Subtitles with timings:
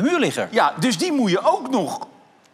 [0.00, 0.48] De muurligger.
[0.50, 2.06] Ja, dus die moet je ook nog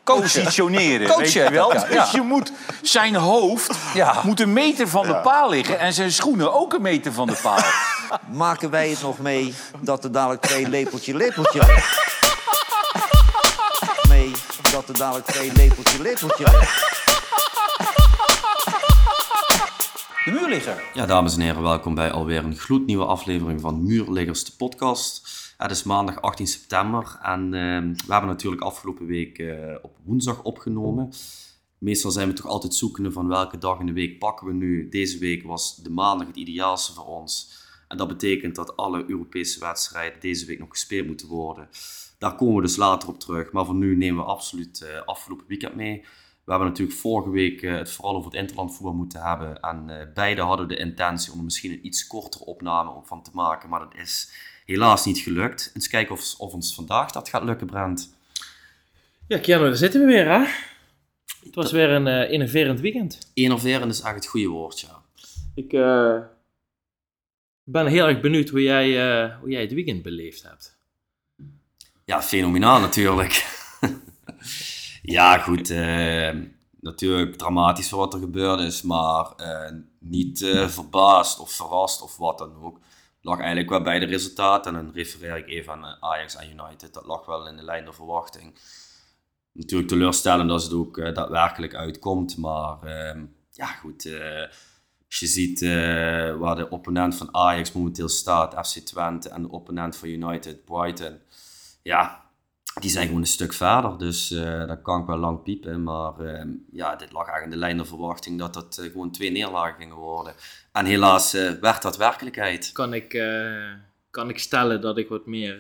[0.05, 0.23] Coachen.
[0.23, 1.07] positioneren.
[1.07, 1.73] Coachen weet je wel?
[1.75, 1.85] ja.
[2.03, 4.21] Dus je moet zijn hoofd Ja.
[4.25, 7.39] moet een meter van de paal liggen en zijn schoenen ook een meter van de
[7.43, 7.59] paal.
[8.45, 12.15] Maken wij het nog mee dat er dadelijk twee lepeltje lepeltje ligt?
[14.09, 14.31] Mee
[14.73, 16.95] dat er dadelijk twee lepeltje lepeltje ligt?
[20.25, 20.83] De muurligger.
[20.95, 25.29] Ja, dames en heren, welkom bij alweer een gloednieuwe aflevering van Muurliggers, de podcast.
[25.57, 30.43] Het is maandag 18 september en ehm, we hebben natuurlijk afgelopen week eh, op woensdag
[30.43, 31.13] opgenomen.
[31.79, 34.89] Meestal zijn we toch altijd zoekende van welke dag in de week pakken we nu.
[34.89, 37.65] Deze week was de maandag het ideaalste voor ons.
[37.89, 41.69] En dat betekent dat alle Europese wedstrijden deze week nog gespeeld moeten worden.
[42.19, 43.53] Daar komen we dus later op terug.
[43.53, 46.05] Maar voor nu nemen we absoluut eh, afgelopen weekend mee.
[46.45, 49.61] We hebben natuurlijk vorige week eh, het vooral over het interlandvoetbal moeten hebben.
[49.61, 53.23] En eh, beide hadden de intentie om er misschien een iets kortere opname op van
[53.23, 53.69] te maken.
[53.69, 54.31] Maar dat is
[54.67, 55.71] helaas niet gelukt.
[55.75, 58.15] Eens kijken of, of ons vandaag dat gaat lukken, Brent.
[59.29, 60.45] Ja, Keanu, daar zitten we weer, hè?
[61.45, 63.31] Het was weer een uh, innoverend weekend.
[63.35, 65.03] Innoveren is echt het goede woord, ja.
[65.55, 66.19] Ik uh,
[67.65, 70.77] ben heel erg benieuwd hoe jij, uh, hoe jij het weekend beleefd hebt.
[72.05, 73.47] Ja, fenomenaal natuurlijk.
[75.17, 75.69] ja, goed.
[76.81, 79.27] Natuurlijk dramatisch voor wat er gebeurd is, maar
[79.99, 82.79] niet verbaasd of verrast of wat dan ook.
[83.27, 86.95] Lag eigenlijk wel bij de resultaten en dan refereer ik even aan Ajax en United.
[86.95, 88.59] Dat lag wel in de lijn der verwachting
[89.53, 92.37] natuurlijk teleurstellend als het ook uh, daadwerkelijk uitkomt.
[92.37, 94.05] Maar uh, ja, goed.
[94.05, 94.43] Uh,
[95.07, 95.61] als je ziet
[96.39, 101.19] waar de opponent van Ajax momenteel staat, FC Twente, en de opponent van United, Brighton.
[101.83, 102.26] Ja,
[102.81, 103.99] die zijn gewoon een stuk verder.
[103.99, 104.29] Dus
[104.67, 105.83] dat kan ik wel lang piepen.
[105.83, 109.31] Maar ehm, ja, dit lag eigenlijk in de lijn der verwachting dat dat gewoon twee
[109.31, 110.35] neerlagen gingen worden.
[110.73, 112.73] En helaas werd dat werkelijkheid.
[112.73, 113.09] Kan ik,
[114.11, 115.59] kan ik stellen dat ik wat meer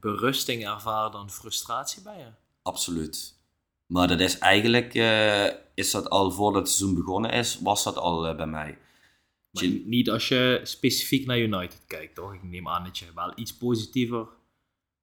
[0.00, 2.26] berusting ervaar dan frustratie bij je?
[2.62, 3.38] Absoluut.
[3.88, 7.96] Maar dat is eigenlijk, uh, is dat al voordat het seizoen begonnen is, was dat
[7.96, 8.78] al uh, bij mij.
[9.84, 12.34] Niet als je specifiek naar United kijkt, toch?
[12.34, 14.26] Ik neem aan dat je wel iets positiever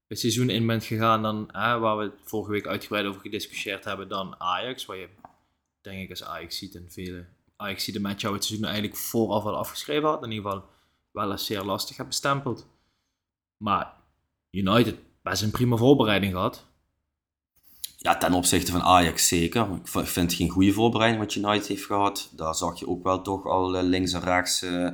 [0.08, 4.08] het seizoen in bent gegaan dan, hè, waar we vorige week uitgebreid over gediscussieerd hebben,
[4.08, 4.86] dan Ajax.
[4.86, 5.10] Waar je,
[5.82, 8.98] denk ik, als Ajax ziet en vele Ajax ziet de met jou het seizoen eigenlijk
[8.98, 10.24] vooraf al afgeschreven had.
[10.24, 10.70] In ieder geval
[11.12, 12.68] wel als zeer lastig hebt bestempeld.
[13.58, 13.94] Maar
[14.52, 16.66] United, best een prima voorbereiding gehad.
[17.98, 19.68] Ja, ten opzichte van Ajax zeker.
[19.74, 22.30] Ik vind het geen goede voorbereiding wat United heeft gehad.
[22.32, 24.90] Daar zag je ook wel toch al links en rechts uh,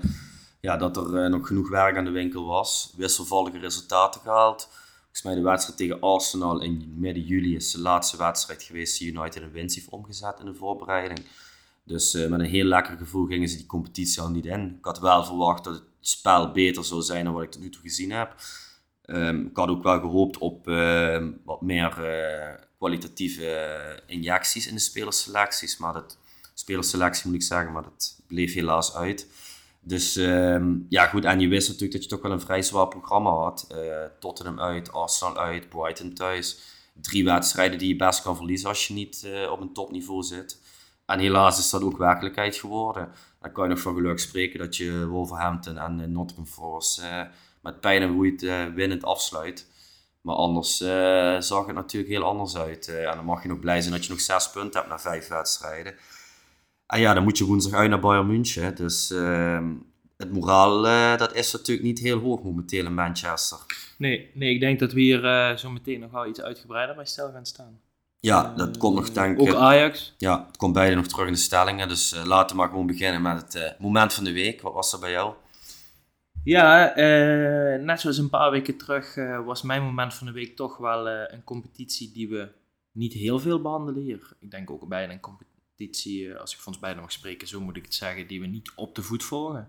[0.61, 2.93] ja, dat er uh, nog genoeg werk aan de winkel was.
[2.97, 4.69] Wisselvallige resultaten gehaald.
[5.11, 9.13] Volgens mij de wedstrijd tegen Arsenal in midden juli is de laatste wedstrijd geweest die
[9.13, 11.19] United een winst heeft omgezet in de voorbereiding.
[11.83, 14.75] Dus uh, met een heel lekker gevoel gingen ze die competitie al niet in.
[14.77, 17.69] Ik had wel verwacht dat het spel beter zou zijn dan wat ik tot nu
[17.69, 18.35] toe gezien heb.
[19.05, 20.65] Um, ik had ook wel gehoopt op
[21.43, 21.89] wat meer
[22.77, 25.77] kwalitatieve injecties in de spelerselecties.
[25.77, 26.17] Maar dat,
[26.53, 29.27] spelerselectie moet ik zeggen, maar dat bleef helaas uit.
[29.83, 31.25] Dus um, ja, goed.
[31.25, 33.67] En je wist natuurlijk dat je toch wel een vrij zwaar programma had.
[33.71, 33.77] Uh,
[34.19, 36.59] Tottenham uit, Arsenal uit, Brighton thuis.
[36.93, 40.61] Drie wedstrijden die je best kan verliezen als je niet uh, op een topniveau zit.
[41.05, 43.11] En helaas is dat ook werkelijkheid geworden.
[43.39, 47.01] Dan kan je nog van geluk spreken dat je Wolverhampton en Nottingham Forest
[47.61, 49.67] met pijn en moeite winnend afsluit.
[50.21, 50.77] Maar anders
[51.47, 52.87] zag het natuurlijk heel anders uit.
[52.87, 55.27] En dan mag je nog blij zijn dat je nog zes punten hebt na vijf
[55.27, 55.95] wedstrijden.
[56.91, 58.75] En ja, dan moet je woensdag uit naar Bayern München.
[58.75, 59.67] Dus uh,
[60.17, 63.57] het moraal uh, dat is natuurlijk niet heel hoog momenteel in Manchester.
[63.97, 67.05] Nee, nee ik denk dat we hier uh, zo meteen nog wel iets uitgebreider bij
[67.05, 67.79] stel gaan staan.
[68.19, 69.47] Ja, dat komt nog denk ik.
[69.47, 70.13] Ook Ajax.
[70.17, 71.87] Ja, het komt beide nog terug in de stellingen.
[71.87, 74.61] Dus laten we maar gewoon beginnen met het moment van de week.
[74.61, 75.33] Wat was er bij jou?
[76.43, 76.93] Ja,
[77.81, 79.15] net zoals een paar weken terug
[79.45, 82.47] was mijn moment van de week toch wel een competitie die we
[82.91, 84.33] niet heel veel behandelen hier.
[84.39, 85.50] Ik denk ook bijna een competitie,
[86.39, 88.71] als ik van ons beiden mag spreken, zo moet ik het zeggen, die we niet
[88.75, 89.67] op de voet volgen.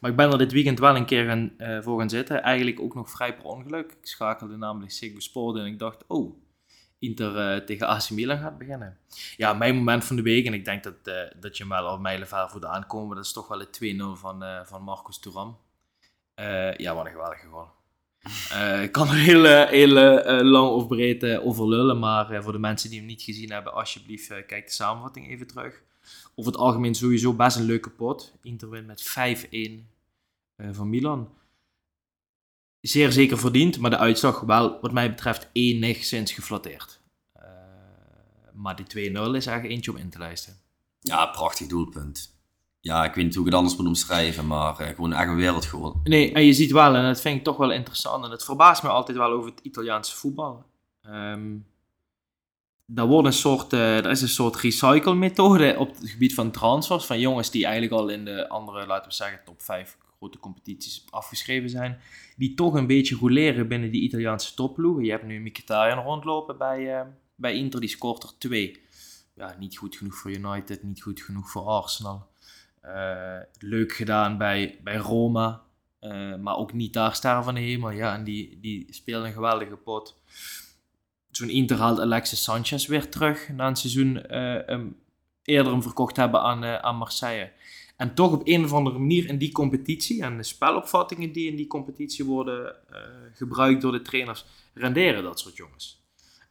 [0.00, 2.42] Maar ik ben er dit weekend wel een keer gaan, voor gaan zitten.
[2.42, 3.92] Eigenlijk ook nog vrij per ongeluk.
[3.92, 6.36] Ik schakelde namelijk Ziggo Sport en ik dacht, oh,
[6.98, 8.98] Inter tegen AC Milan gaat beginnen.
[9.36, 11.04] Ja, mijn moment van de week, en ik denk dat,
[11.40, 14.44] dat je hem wel al mijlenver de aankomen, dat is toch wel het 2-0 van,
[14.64, 15.58] van Marcos Thuram.
[16.36, 17.68] Uh, ja, wat een geweldige goal.
[18.52, 22.58] Uh, ik kan er heel, heel uh, lang of breed over lullen, maar voor de
[22.58, 25.82] mensen die hem niet gezien hebben, alsjeblieft kijk de samenvatting even terug.
[26.34, 28.34] Over het algemeen sowieso best een leuke pot.
[28.42, 29.46] Inter wint met
[30.56, 31.30] 5-1 van Milan.
[32.80, 37.00] Zeer zeker verdiend, maar de uitslag wel, wat mij betreft, enigszins geflatteerd.
[38.52, 40.56] maar die 2-0 is eigenlijk eentje om in te lijsten.
[41.00, 42.31] Ja, prachtig doelpunt.
[42.82, 45.36] Ja, ik weet niet hoe ik het anders moet omschrijven, maar eh, gewoon echt een
[45.36, 46.00] wereldgoal.
[46.04, 48.82] Nee, en je ziet wel, en dat vind ik toch wel interessant, en het verbaast
[48.82, 50.64] me altijd wel over het Italiaanse voetbal.
[52.86, 57.04] Daar, wordt een soort, eh er is een soort recycle-methode op het gebied van transfers,
[57.04, 61.04] van jongens die eigenlijk al in de andere, laten we zeggen, top 5 grote competities
[61.10, 62.00] afgeschreven zijn,
[62.36, 65.04] die toch een beetje roleren binnen die Italiaanse topploegen.
[65.04, 68.82] Je hebt nu Mkhitaryan rondlopen bij, eh, bij Inter, die scoort er twee.
[69.34, 72.30] Ja, niet goed genoeg voor United, niet goed genoeg voor Arsenal.
[72.82, 75.62] Eh, leuk gedaan bij, bij Roma.
[76.00, 77.90] Eh, maar ook niet daar staan van de hemel.
[77.90, 80.20] Ja, en die, die speelde een geweldige pot.
[81.30, 83.48] Zo'n Inter haalt Alexis Sanchez weer terug.
[83.48, 84.78] Na een seizoen eh,
[85.42, 87.52] eerder hem verkocht hebben aan, aan Marseille.
[87.96, 91.56] En toch op een of andere manier in die competitie en de spelopvattingen die in
[91.56, 92.76] die competitie worden
[93.32, 94.44] gebruikt door de trainers,
[94.74, 96.01] renderen dat soort jongens.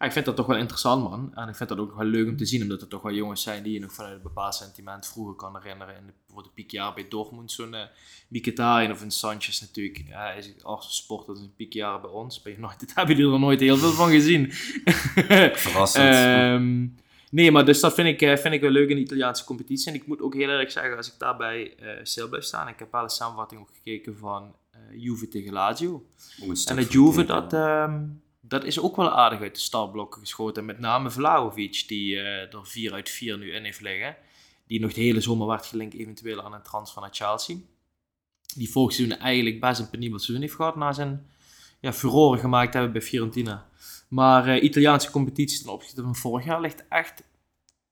[0.02, 1.32] Ja, ik vind dat toch wel interessant, man.
[1.36, 3.42] En ik vind dat ook wel leuk om te zien, omdat er toch wel jongens
[3.42, 5.96] zijn die je nog vanuit een bepaald sentiment vroeger kan herinneren.
[5.96, 7.82] In de, bijvoorbeeld de piekjaar bij Dortmund, zo'n uh,
[8.28, 10.04] Mkhitaryan of een Sanchez natuurlijk.
[10.08, 12.42] Ja, hij is als supporter een piekjaar bij ons.
[12.42, 14.52] Bij United hebben jullie er nooit heel veel van gezien.
[15.64, 16.14] Verrassend.
[16.14, 16.88] Ehm,
[17.30, 19.88] nee, maar dus dat vind ik, eh, vind ik wel leuk in de Italiaanse competitie.
[19.88, 22.80] En ik moet ook heel eerlijk zeggen, als ik daarbij eh stil blijf staan, ik
[22.80, 26.06] heb wel een samenvatting ook gekeken van eh Juve tegen Lazio.
[26.66, 28.00] En het Juve, dat, ehm,
[28.52, 30.66] dat is ook wel aardig uit de startblokken geschoten.
[30.66, 34.16] Met name Vlahovic, die eh, er 4 uit 4 nu in heeft liggen.
[34.68, 37.56] Die nog de hele zomer werd gelinkt eventueel aan een transfer naar Chelsea.
[38.56, 41.26] Die vorig seizoen eigenlijk best een penibel seizoen heeft gehad na zijn
[41.80, 43.70] ja, furoren gemaakt hebben bij Fiorentina.
[44.08, 47.24] Maar eh Italiaanse competitie ten opzichte van vorig jaar ligt echt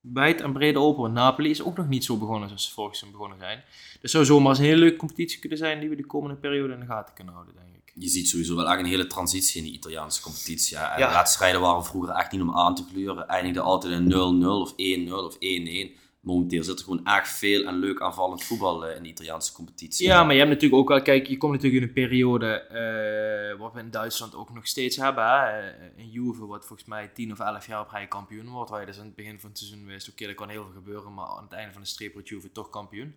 [0.01, 1.01] wijd en breed open.
[1.01, 3.63] Want Napoli is ook nog niet zo begonnen zoals ze vorig seizoen begonnen zijn.
[4.01, 6.79] Dus zou zomaar een hele leuke competitie kunnen zijn die we de komende periode in
[6.79, 7.78] de gaten kunnen houden, denk ik.
[7.99, 10.77] Je ziet sowieso wel echt een hele transitie in die Italiaanse competitie.
[10.77, 10.93] Ja.
[10.93, 11.13] En Ja.
[11.13, 13.27] Wedstrijden waren vroeger echt niet om aan te kleuren.
[13.27, 15.97] Eindigde altijd in 0-0 of 1-0 of 1-1.
[16.21, 20.07] Momenteel zit er gewoon echt veel en leuk aanvallend voetbal eh, in de Italiaanse competitie.
[20.07, 23.59] Ja, maar je hebt natuurlijk ook wel, kijk, je komt natuurlijk in een periode eh,
[23.59, 25.23] wat we in Duitsland ook nog steeds hebben.
[25.23, 25.59] Hè?
[25.59, 28.69] Eh, Een Juve wat volgens mij 10 of 11 jaar op rij kampioen wordt.
[28.69, 30.73] Waar je dus aan het begin van het seizoen wist, oké, er kan heel veel
[30.73, 33.15] gebeuren, maar aan het einde van de streep wordt Juve toch kampioen.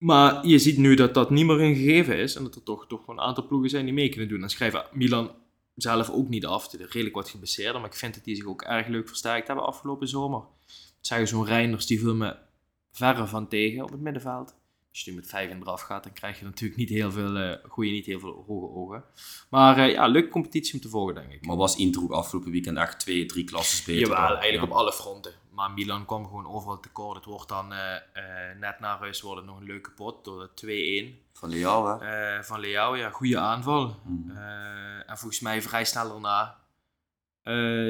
[0.00, 2.86] Maar je ziet nu dat dat niet meer een gegeven is en dat er toch,
[2.86, 4.40] toch een aantal ploegen zijn die mee kunnen doen.
[4.40, 5.30] Dan schrijven Milan
[5.74, 6.68] zelf ook niet af.
[6.68, 9.46] Die er redelijk wat geblesseerd, maar ik vind dat die zich ook erg leuk versterkt
[9.46, 10.42] hebben afgelopen zomer.
[11.00, 12.36] Zeggen zo'n Reinders, die viel me
[12.92, 14.54] verre van tegen op het middenveld.
[14.90, 17.36] Als je nu met vijf in eraf gaat, dan krijg je natuurlijk niet heel veel,
[17.36, 19.04] eh goeie, niet heel veel hoge ogen.
[19.50, 21.46] Maar eh, ja, leuke competitie om te volgen, denk ik.
[21.46, 24.00] Maar was Inter ook afgelopen weekend echt twee, drie klassen beter?
[24.08, 24.62] Jawel, eigenlijk Ja.
[24.62, 25.32] op alle fronten.
[25.60, 27.16] Maar Milan kwam gewoon overal tekort.
[27.16, 30.50] Het wordt dan eh, eh, net na rust wordt het nog een leuke pot door
[30.54, 32.36] de 2-1 Van Leao, hè?
[32.36, 32.96] eh, van Leao.
[32.96, 33.96] Ja, goede aanval.
[34.28, 36.58] Eh, en volgens mij vrij snel daarna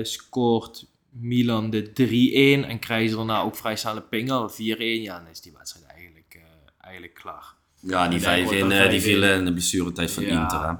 [0.05, 4.55] scoort Milan de 3-1 en krijgen ze daarna ook vrij snel een pingel, 4-1.
[5.02, 6.40] Ja, dan is die wedstrijd eigenlijk,
[6.81, 7.55] eigenlijk klaar.
[7.82, 9.03] Ja, die vijf in, eh, die 5-1.
[9.03, 10.43] vielen in de blessuretijd van Ja.
[10.43, 10.61] Inter.
[10.69, 10.73] Hè.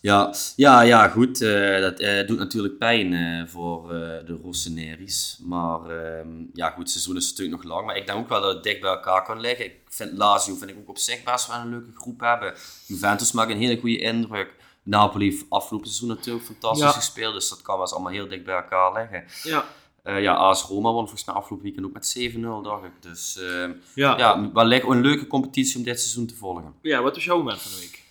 [0.00, 1.40] Ja, ja, ja, goed.
[1.40, 5.38] eh, dat eh, doet natuurlijk pijn eh, voor eh, de Rossoneri's.
[5.42, 7.86] Maar ehm, ja, goed, het seizoen is natuurlijk nog lang.
[7.86, 9.64] Maar ik denk ook wel dat het dicht bij elkaar kan liggen.
[9.64, 12.54] Ik vind Lazio vind ik ook op zich best wel een leuke groep hebben.
[12.86, 14.54] Juventus maakt een hele goede indruk.
[14.82, 16.90] Napoli heeft afgelopen seizoen natuurlijk fantastisch Ja.
[16.90, 17.34] gespeeld.
[17.34, 19.24] Dus dat kan wel eens allemaal heel dicht bij elkaar liggen.
[19.42, 19.64] Ja,
[20.06, 22.92] Eh, ja, AS Roma won volgens mij afgelopen weekend ook met 7-0, dacht ik.
[23.00, 24.18] Dus ehm, ja.
[24.18, 26.74] ja, wellicht een leuke competitie om dit seizoen te volgen.
[26.82, 28.02] ja, wat was jouw moment van de week?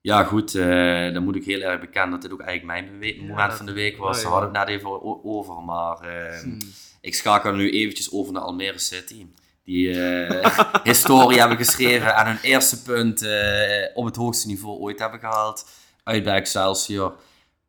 [0.00, 3.54] Ja, goed, eh, dan moet ik heel erg bekennen dat dit ook eigenlijk mijn moment
[3.54, 4.16] van de week was.
[4.16, 4.30] Daar ja.
[4.30, 6.58] hadden we het net even over, maar eh, Hmm.
[7.00, 9.26] ik schakel nu eventjes over naar Almere City.
[9.64, 10.58] Die eh,
[10.92, 13.26] historie hebben geschreven en hun eerste punt
[13.94, 15.66] op het hoogste niveau ooit hebben gehaald.
[16.04, 17.14] Uit bij Excelsior.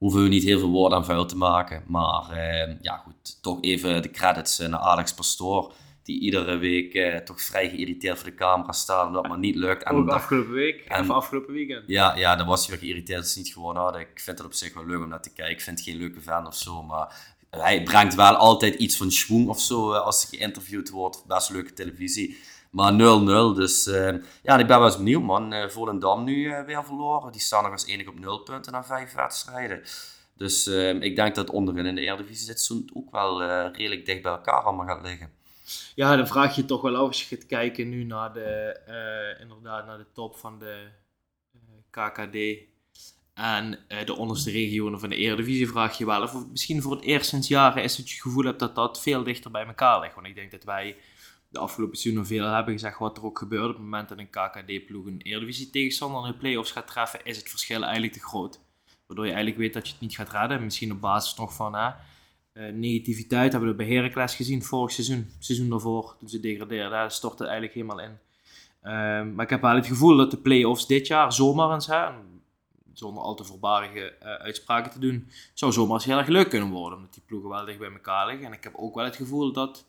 [0.03, 1.83] Hoeven we niet heel veel woorden aan vuil te maken.
[1.87, 5.73] Maar eh, ja, goed, toch even de credits eh, naar Alex Pastoor.
[6.03, 9.55] Die iedere week eh, toch vrij geïrriteerd voor de camera staat omdat het maar niet
[9.55, 9.83] lukt.
[9.83, 11.83] En Ook dat- afgelopen week, en- of afgelopen weekend.
[11.87, 14.01] ja, ja, dan was hij weer geïrriteerd dat ze niet gewonnen hadden.
[14.01, 15.53] Ik vind het op zich wel leuk om naar te kijken.
[15.55, 19.11] Ik vind het geen leuke fan of zo, maar hij brengt wel altijd iets van
[19.11, 21.23] schwung of zo eh, als hij geïnterviewd wordt.
[21.27, 22.37] Best leuke televisie.
[22.73, 22.95] Maar 0-0,
[23.55, 24.13] dus eh,
[24.43, 25.53] ja, ik ben wel eens benieuwd man.
[25.53, 27.31] Eh Volendam nu eh, weer verloren.
[27.31, 29.81] Die staan nog als enig op 0 punten na vijf wedstrijden.
[30.35, 34.05] Dus eh, ik denk dat onderin in de Eredivisie dit seizoen ook wel eh, redelijk
[34.05, 35.31] dicht bij elkaar allemaal gaat liggen.
[35.95, 39.85] Ja, dan vraag je toch wel af als je gaat kijken nu naar de, inderdaad,
[39.85, 40.87] naar de top van de
[41.89, 42.37] KKD
[43.33, 45.67] en de onderste regionen van de Eredivisie.
[45.67, 48.43] Vraag je wel of misschien voor het eerst sinds jaren is dat je het gevoel
[48.43, 50.15] hebt dat dat veel dichter bij elkaar ligt.
[50.15, 50.95] Want ik denk dat wij
[51.53, 53.69] de afgelopen seizoen veel hebben gezegd wat er ook gebeurt.
[53.69, 57.37] Op het moment dat een KKD-ploeg een Eredivisie tegenstander in de play-offs gaat treffen, is
[57.37, 58.59] het verschil eigenlijk te groot.
[59.05, 60.63] Waardoor je eigenlijk weet dat je het niet gaat redden.
[60.63, 61.91] Misschien op basis nog van, hè,
[62.53, 65.31] Eh, negativiteit hebben we bij Heracles gezien vorig seizoen.
[65.39, 66.91] seizoen daarvoor, toen ze degradeerden.
[66.91, 68.17] Daar stortte het eigenlijk helemaal in.
[68.81, 72.09] Ehm, maar ik heb wel het gevoel dat de play-offs dit jaar zomaar eens, hè,
[72.93, 76.69] zonder al te voorbarige eh, uitspraken te doen, zou zomaar eens heel erg leuk kunnen
[76.69, 76.97] worden.
[76.97, 78.45] Omdat die ploegen wel dicht bij elkaar liggen.
[78.45, 79.85] En ik heb ook wel het gevoel dat,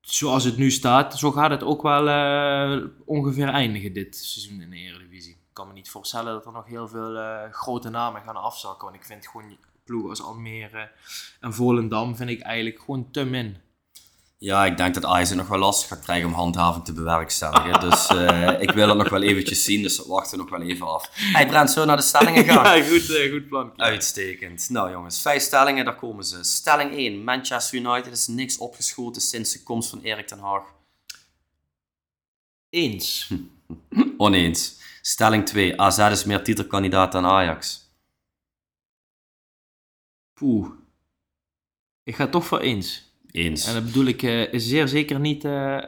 [0.00, 4.70] zoals het nu staat, zo gaat het ook wel eh, ongeveer eindigen dit seizoen in
[4.70, 5.32] de Eredivisie.
[5.32, 8.84] Ik kan me niet voorstellen dat er nog heel veel eh, grote namen gaan afzakken.
[8.84, 10.90] Want ik vind gewoon ploegen als Almere
[11.40, 13.56] en Volendam vind ik eigenlijk gewoon te min.
[14.38, 17.80] Ja, ik denk dat Ajax het nog wel lastig gaat krijgen om handhaving te bewerkstelligen.
[17.80, 20.68] Dus eh, ik wil het nog wel eventjes zien, dus dat wachten we nog wel
[20.68, 21.08] even af.
[21.12, 22.78] Hey Brent, we naar de stellingen gaan?
[22.78, 23.72] Ja, goed, eh, goed plan.
[23.76, 24.68] Uitstekend.
[24.68, 26.44] Nou jongens, vijf stellingen, daar komen ze.
[26.44, 30.74] Stelling 1, Manchester United is niks opgeschoten sinds de komst van Erik ten Haag.
[32.70, 33.30] Eens.
[34.16, 34.80] Oneens.
[35.00, 37.90] Stelling 2, AZ is meer titelkandidaat dan Ajax.
[40.34, 40.70] Poeh.
[42.02, 43.05] Ik ga toch voor eens.
[43.36, 43.66] Eens.
[43.66, 45.78] En dat bedoel ik uh, zeer zeker niet uh,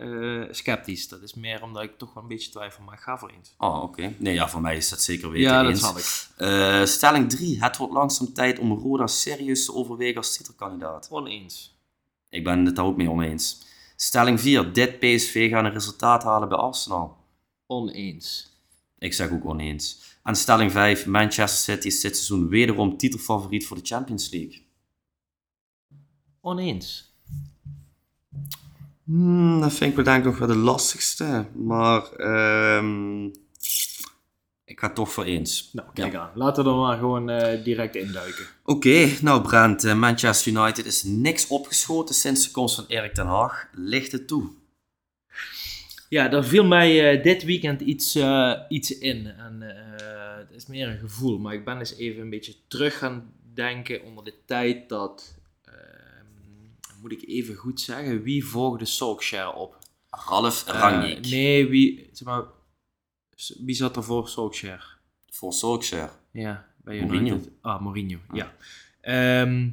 [0.00, 1.08] uh, sceptisch.
[1.08, 3.54] Dat is meer omdat ik toch wel een beetje twijfel, maar ik ga voor eens.
[3.58, 4.14] Oh, oké.
[4.18, 5.80] Nee, ja, voor mij is dat zeker weten Ja, eens.
[5.80, 6.42] dat snap
[6.80, 6.86] ik.
[6.86, 7.62] stelling 3.
[7.62, 11.08] Het wordt langzaam tijd om Roda serieus te overwegen als titelkandidaat.
[11.10, 11.78] Oneens.
[12.28, 13.62] Ik ben het daar ook mee oneens.
[13.96, 14.72] Stelling 4.
[14.72, 17.16] Dit PSV gaat een resultaat halen bij Arsenal.
[17.66, 18.52] Oneens.
[18.98, 20.02] Ik zeg ook oneens.
[20.22, 21.06] En stelling 5.
[21.06, 24.63] Manchester City is dit seizoen wederom titelfavoriet voor de Champions League.
[26.44, 27.12] Oneens.
[29.04, 31.46] Hmm, dat vind ik wel denk ik nog wel de lastigste.
[31.54, 33.24] Maar ehm,
[34.64, 35.70] ik ga toch voor eens.
[35.72, 36.30] Nou, kijk aan.
[36.34, 38.46] Laten we er maar gewoon eh, direct induiken.
[38.64, 43.26] Oké, nou Brent, eh, Manchester United is niks opgeschoten sinds de komst van Erik ten
[43.26, 43.68] Hag.
[43.72, 44.50] Ligt het toe?
[46.08, 48.18] Ja, daar viel mij eh, dit weekend iets,
[48.68, 49.26] iets in.
[49.26, 49.60] En
[50.38, 51.38] het is meer een gevoel.
[51.38, 55.42] Maar ik ben eens even een beetje terug gaan denken onder de tijd dat...
[57.04, 59.78] moet ik even goed zeggen, wie volgde Solskjaer op?
[60.10, 62.44] Ralf Eh, Rangnick nee, wie, zeg maar,
[63.58, 64.98] wie zat er voor Solskjaer?
[65.34, 66.10] voor Solskjaer.
[66.30, 67.34] Ja, bij Mourinho.
[67.34, 67.52] United.
[67.60, 68.54] Ah, Mourinho, ja.
[69.00, 69.70] Ehm,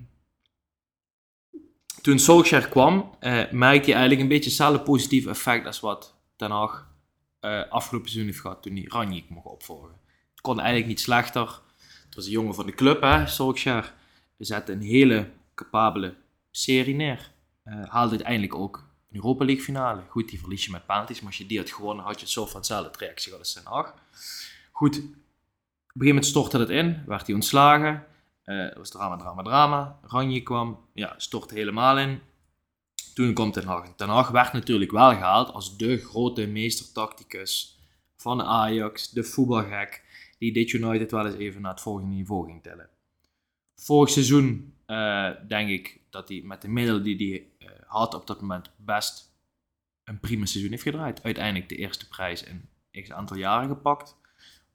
[2.02, 6.52] toen Solskjaer kwam, eh, merkte hij eigenlijk een beetje hetzelfde positieve effect als wat Ten
[6.52, 6.90] Hag
[7.40, 10.00] eh, afgelopen seizoen heeft gehad toen hij Ranjik mocht opvolgen.
[10.32, 11.62] Het kon eigenlijk niet slechter.
[12.06, 13.94] Het was een jongen van de club, hè, Solskjaer.
[14.38, 16.16] Hij zette een hele capabele
[16.52, 17.32] serie neer.
[17.64, 18.78] Eh, haalde uiteindelijk ook
[19.10, 20.04] een Europa League finale.
[20.10, 22.30] Goed, die verlies je met penalties, maar als je die had gewonnen, had je het
[22.30, 23.94] zo van hetzelfde reactie gehad als Ten Hag.
[24.72, 25.12] Goed, op een
[25.88, 28.06] gegeven moment stortte het in, werd hij ontslagen.
[28.44, 30.00] Het was drama, drama, drama.
[30.02, 32.20] Ranje kwam, ja, stortte helemaal in.
[33.14, 33.86] Toen kwam Ten Hag.
[33.86, 37.80] En Ten Hag werd natuurlijk wel gehaald als de grote meestertacticus
[38.16, 40.04] van Ajax, de voetbalgek,
[40.38, 42.90] die dit United wel eens even naar het volgende niveau ging tillen.
[43.76, 48.28] Vorig seizoen eh, denk ik dat hij met de middelen die hij eh, had op
[48.28, 49.32] dat moment best
[50.04, 51.24] een prima seizoen heeft gedraaid.
[51.24, 52.70] Uiteindelijk de eerste prijs in
[53.02, 54.16] x aantal jaren gepakt.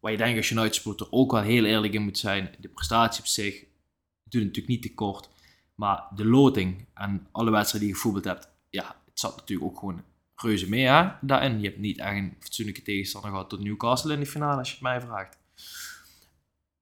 [0.00, 2.54] Waar je denk als United supporter ook wel heel eerlijk in moet zijn.
[2.58, 3.64] De prestatie op zich
[4.24, 5.28] doet natuurlijk niet tekort.
[5.74, 9.78] Maar de loting en alle wedstrijden die je gevoetbald hebt, ja, het zat natuurlijk ook
[9.78, 11.60] gewoon reuze mee hè, daarin.
[11.60, 14.74] Je hebt niet echt een fatsoenlijke tegenstander gehad tot Newcastle in de finale, als je
[14.74, 15.38] het mij vraagt.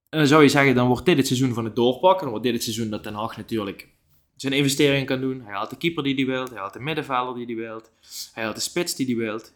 [0.09, 2.21] En dan zou je zeggen, dan wordt dit het seizoen van het doorpakken.
[2.21, 3.94] Dan wordt dit het seizoen dat Ten Hag natuurlijk
[4.35, 5.41] zijn investeringen kan doen.
[5.41, 7.91] Hij haalt de keeper die hij wilt, hij haalt de middenvelder die hij wilt,
[8.33, 9.53] hij haalt de spits die hij wilt.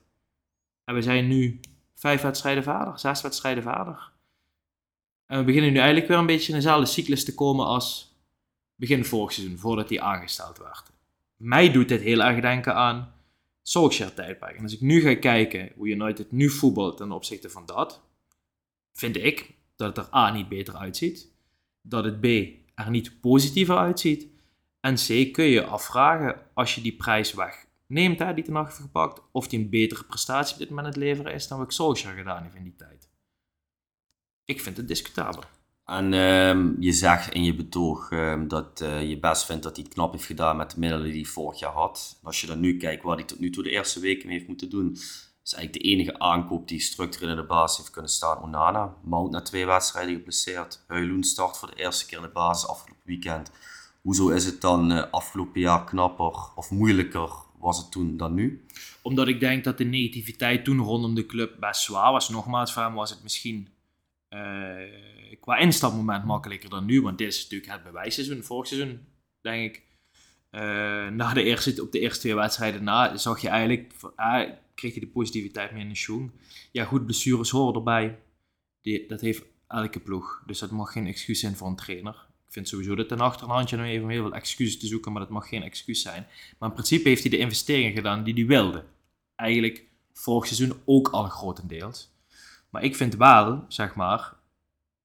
[0.84, 1.60] En we zijn nu
[1.96, 4.12] vijf wedstrijden verder, zes wedstrijden verder.
[5.26, 8.14] En we beginnen nu eigenlijk weer een beetje in dezelfde cyclus te komen als
[8.76, 10.92] begin vorig seizoen, voordat hij aangesteld werd.
[11.38, 13.14] Mij doet dit heel erg denken aan
[13.62, 14.58] Solskjaer-tijdperk.
[14.58, 18.02] En als ik nu ga kijken hoe United nu voetbalt ten opzichte van dat,
[18.94, 21.28] vind ik dat het er A niet beter uitziet,
[21.82, 22.26] dat het B
[22.76, 24.28] er niet positiever uitziet,
[24.80, 29.22] en C kun je afvragen als je die prijs wegneemt, hè, die ten heeft gepakt,
[29.32, 32.56] of die een betere prestatie op dit moment leveren is dan wat Solskjaer gedaan heeft
[32.56, 33.10] in die tijd.
[34.46, 35.44] Ik vind het discutabel.
[35.86, 39.84] En ehm, je zegt in je betoog ehm, dat eh, je best vindt dat hij
[39.84, 42.20] het knap heeft gedaan met de middelen die hij vorig jaar had.
[42.24, 44.70] Als je dan nu kijkt wat hij tot nu toe de eerste weken heeft moeten
[44.70, 44.92] doen,
[45.44, 48.96] is eigenlijk de enige aankoop die structureel in de basis heeft kunnen staan Onana.
[49.04, 50.84] Mount na twee wedstrijden geblesseerd.
[50.88, 53.52] Huiloen start voor de eerste keer in de basis afgelopen weekend.
[54.02, 58.66] Hoezo is het dan eh, afgelopen jaar knapper of moeilijker was het toen dan nu?
[59.02, 62.30] Omdat ik denk dat de negativiteit toen rondom de club best zwaar was.
[62.30, 63.68] Nogmaals, voor hem was het misschien
[64.28, 64.40] eh,
[65.40, 67.02] qua instapmoment makkelijker dan nu.
[67.02, 69.00] Want dit is natuurlijk het bewijsseizoen, vorig seizoen,
[69.42, 69.84] denk ik.
[70.50, 70.62] Eh,
[71.08, 73.94] na de eerste, op de eerste twee wedstrijden na zag je eigenlijk,
[74.76, 76.32] kreeg je de positiviteit meer in de schoen.
[76.72, 78.20] Ja, goed, blessures horen erbij.
[79.08, 80.44] Dat heeft elke ploeg.
[80.46, 82.29] Dus dat mag geen excuus zijn voor een trainer.
[82.50, 85.30] Ik vind sowieso dat een achterhandje nog even heel veel excuses te zoeken, maar dat
[85.30, 86.28] mag geen excuus zijn.
[86.58, 88.86] Maar in principe heeft hij de investeringen gedaan die hij wilde.
[89.36, 92.12] Eigenlijk vorig seizoen ook al grotendeels.
[92.70, 94.34] Maar ik vind wel, zeg maar,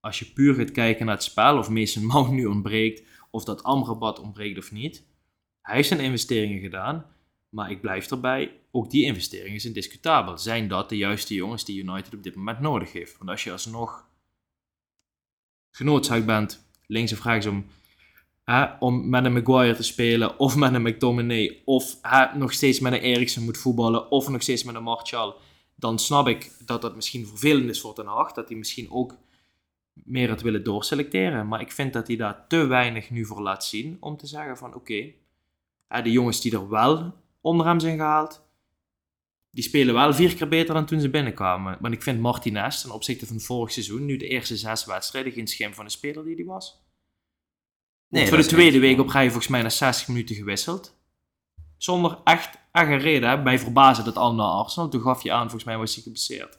[0.00, 3.62] als je puur gaat kijken naar het spel, of Mason Mount nu ontbreekt, of dat
[3.62, 5.04] Amrabat ontbreekt of niet.
[5.60, 7.06] Hij heeft zijn investeringen gedaan,
[7.48, 10.38] maar ik blijf erbij, ook die investeringen zijn discutabel.
[10.38, 13.18] Zijn dat de juiste jongens die United op dit moment nodig heeft?
[13.18, 14.08] Want als je alsnog
[15.70, 17.66] genoodzaakt bent, links of rechtsom,
[18.44, 22.80] hè, om met een Maguire te spelen, of met een McTominay, of hè, nog steeds
[22.80, 25.36] met een Eriksen moet voetballen, of nog steeds met een Martial,
[25.74, 29.16] dan snap ik dat dat misschien vervelend is voor Ten Hag, dat hij misschien ook
[29.92, 31.48] meer het willen doorselecteren.
[31.48, 34.56] Maar ik vind dat hij daar te weinig nu voor laat zien om te zeggen
[34.56, 35.12] van oké,
[35.88, 38.43] hè, de jongens die er wel onder hem zijn gehaald,
[39.54, 41.76] die spelen wel vier keer beter dan toen ze binnenkwamen.
[41.80, 45.46] Want ik vind Martinez ten opzichte van vorig seizoen, nu de eerste zes wedstrijden, geen
[45.46, 46.82] schim van de speler die die was.
[48.08, 50.96] Nee, voor de tweede week op rij volgens mij na 60 minuten gewisseld.
[51.76, 53.42] Zonder echt, echt een reden.
[53.42, 54.88] Mij verbaasde dat al naar Arsenal.
[54.88, 56.58] Toen gaf je aan, volgens mij was hij geblesseerd.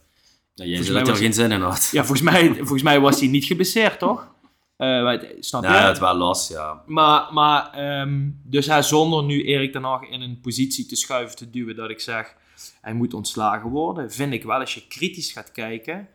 [0.54, 1.88] Ja, jij zei dat er was geen zin in had.
[1.92, 4.24] Ja, volgens mij, volgens mij was hij niet geblesseerd, toch?
[4.76, 5.68] Eh, snap je?
[5.68, 6.82] Ja, het wel los, ja.
[6.86, 11.36] Maar, maar ehm, dus hij zonder nu Erik ten Hag in een positie te schuiven,
[11.36, 12.34] te duwen, dat ik zeg,
[12.80, 16.08] hij moet ontslagen worden, vind ik wel, als je kritisch gaat kijken,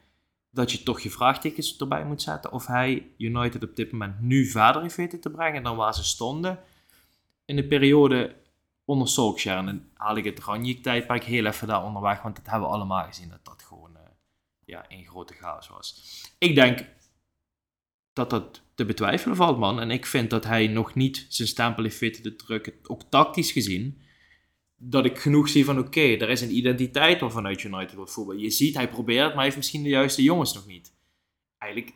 [0.52, 4.46] dat je toch je vraagtekens erbij moet zetten of hij United op dit moment nu
[4.46, 6.60] verder heeft weten te brengen dan waar ze stonden
[7.46, 8.36] in de periode
[8.86, 9.58] onder Solskjaer.
[9.58, 13.06] En dan haal ik het Ranjik-tijdperk heel even daar onderweg, want dat hebben we allemaal
[13.06, 14.02] gezien, dat dat gewoon eh,
[14.66, 16.22] ja, een grote chaos was.
[16.38, 16.86] Ik denk
[18.14, 19.80] dat dat te betwijfelen valt, man.
[19.80, 23.52] En ik vind dat hij nog niet zijn stempel heeft weten te drukken, ook tactisch
[23.52, 24.01] gezien.
[24.84, 28.36] Dat ik genoeg zie van, oké, er is een identiteit waarvanuit United wordt voetbal.
[28.36, 30.94] Je ziet, hij probeert, maar hij heeft misschien de juiste jongens nog niet.
[31.58, 31.94] Eigenlijk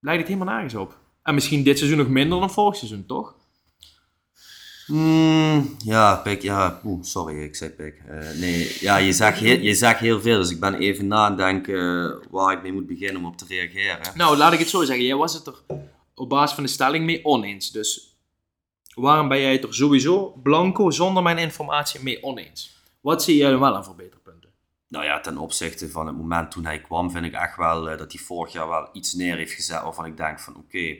[0.00, 0.98] lijkt het helemaal nergens op.
[1.22, 3.36] En misschien dit seizoen nog minder dan vorig seizoen, toch?
[4.86, 8.02] Hmm, ja, Pik, ja, oeh, sorry, ik zei Pik.
[8.08, 11.74] Eh, nee, ja, je zegt, heel, je zegt heel veel, dus ik ben even nadenken
[11.74, 13.98] eh, waar ik mee moet beginnen om op te reageren.
[14.14, 15.04] Nou, laat ik het zo zeggen.
[15.04, 15.54] Jij was het er
[16.14, 17.70] op basis van de stelling mee oneens.
[17.70, 18.13] Dus
[18.94, 22.82] waarom ben jij het er sowieso blanco, zonder mijn informatie, mee oneens?
[23.00, 24.50] Wat zie jij wel aan verbeterpunten?
[24.88, 27.98] Nou ja, ten opzichte van het moment toen hij kwam, vind ik echt wel eh,
[27.98, 30.96] dat hij vorig jaar wel iets neer heeft gezet waarvan ik denk van oké,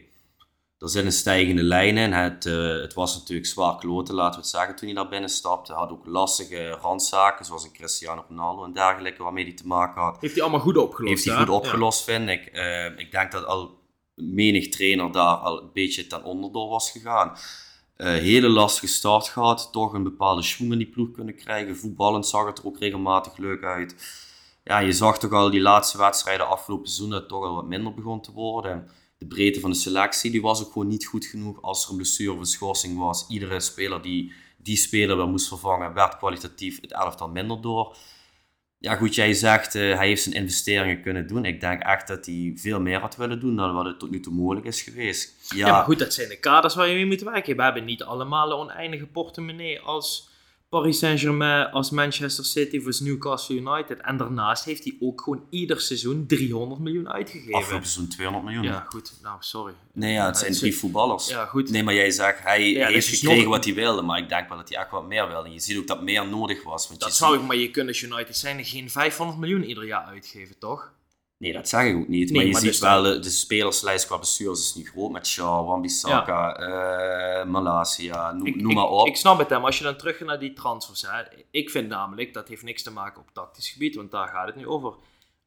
[0.78, 2.12] er zit een stijgende lijn in.
[2.12, 5.30] Het, eh, het was natuurlijk zwaar kloten, laten we het zeggen, toen hij daar binnen
[5.30, 5.72] stapte.
[5.72, 10.02] Hij had ook lastige randzaken, zoals een Cristiano Ronaldo en dergelijke, waarmee hij te maken
[10.02, 10.20] had.
[10.20, 11.12] Heeft hij allemaal goed opgelost?
[11.12, 12.46] Heeft hij goed opgelost, vind ik.
[12.46, 13.78] Eh, ik denk dat al
[14.14, 17.36] menig trainer daar al een beetje ten onder door was gegaan.
[17.96, 21.76] Eh, hele lastige start gehad, toch een bepaalde schwung in die ploeg kunnen krijgen.
[21.76, 23.96] Voetballend zag het er ook regelmatig leuk uit.
[24.64, 27.66] Ja, je zag toch al die laatste wedstrijden afgelopen seizoen dat het toch al wat
[27.66, 28.88] minder begon te worden.
[29.18, 31.62] De breedte van de selectie die was ook gewoon niet goed genoeg.
[31.62, 34.32] Als er een blessure of een schorsing was, iedere speler die
[34.64, 37.96] die speler weer moest vervangen, werd kwalitatief het elftal minder door.
[38.84, 41.44] Ja, goed, jij zegt eh, hij heeft zijn investeringen kunnen doen.
[41.44, 44.20] Ik denk echt dat hij veel meer had willen doen dan wat het tot nu
[44.20, 45.34] toe mogelijk is geweest.
[45.54, 47.56] Ja, Ja, maar goed, dat zijn de kaders waar je mee moet werken.
[47.56, 50.28] We hebben niet allemaal een oneindige portemonnee als
[50.74, 54.00] Paris Saint-Germain, als Manchester City, als Newcastle United.
[54.00, 57.54] En daarnaast heeft hij ook gewoon ieder seizoen 300 miljoen uitgegeven.
[57.54, 58.64] afgelopen seizoen 200 miljoen.
[58.64, 59.12] Ja, goed.
[59.22, 59.74] Nou, sorry.
[59.92, 61.28] Nee, ja, het zijn drie voetballers.
[61.28, 61.70] Ja, goed.
[61.70, 64.48] Nee, maar jij zegt hij Ja, heeft gekregen nog- wat hij wilde, maar ik denk
[64.48, 65.46] wel dat hij echt wat meer wilde.
[65.46, 66.88] En je ziet ook dat meer nodig was.
[66.88, 69.64] Want Dat je zou ziet- ik, maar je kunt als United zijn geen 500 miljoen
[69.64, 70.92] ieder jaar uitgeven, toch?
[71.44, 72.24] Nee, dat zeg ik ook niet.
[72.30, 75.10] Nee, maar je maar ziet dus wel, de, de spelerslijst qua bestuurders is niet groot.
[75.10, 79.06] Met Shaw, Wan-Bissaka, eh, Malasia, noem, Ik, noem ik- maar op.
[79.06, 81.88] Ik snap het, maar als je dan terug gaat naar die transfers, hè, ik vind
[81.88, 84.94] namelijk, dat heeft niks te maken op tactisch gebied, want daar gaat het nu over.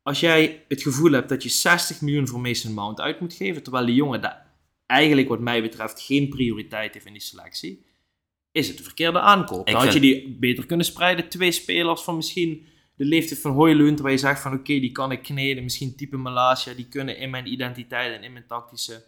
[0.03, 3.63] Als jij het gevoel hebt dat je 60 miljoen voor Mason Mount uit moet geven,
[3.63, 4.45] terwijl die jongen daar
[4.85, 7.85] eigenlijk wat mij betreft geen prioriteit heeft in die selectie,
[8.51, 9.67] is het de verkeerde aankoop.
[9.67, 11.29] Ik had je die beter kunnen spreiden.
[11.29, 12.65] Twee spelers van misschien
[12.97, 15.63] de leeftijd van Hoylund, waar je zegt van oké, die kan ik kneden.
[15.63, 19.03] Misschien type Malasia, die kunnen in mijn identiteit en in mijn tactische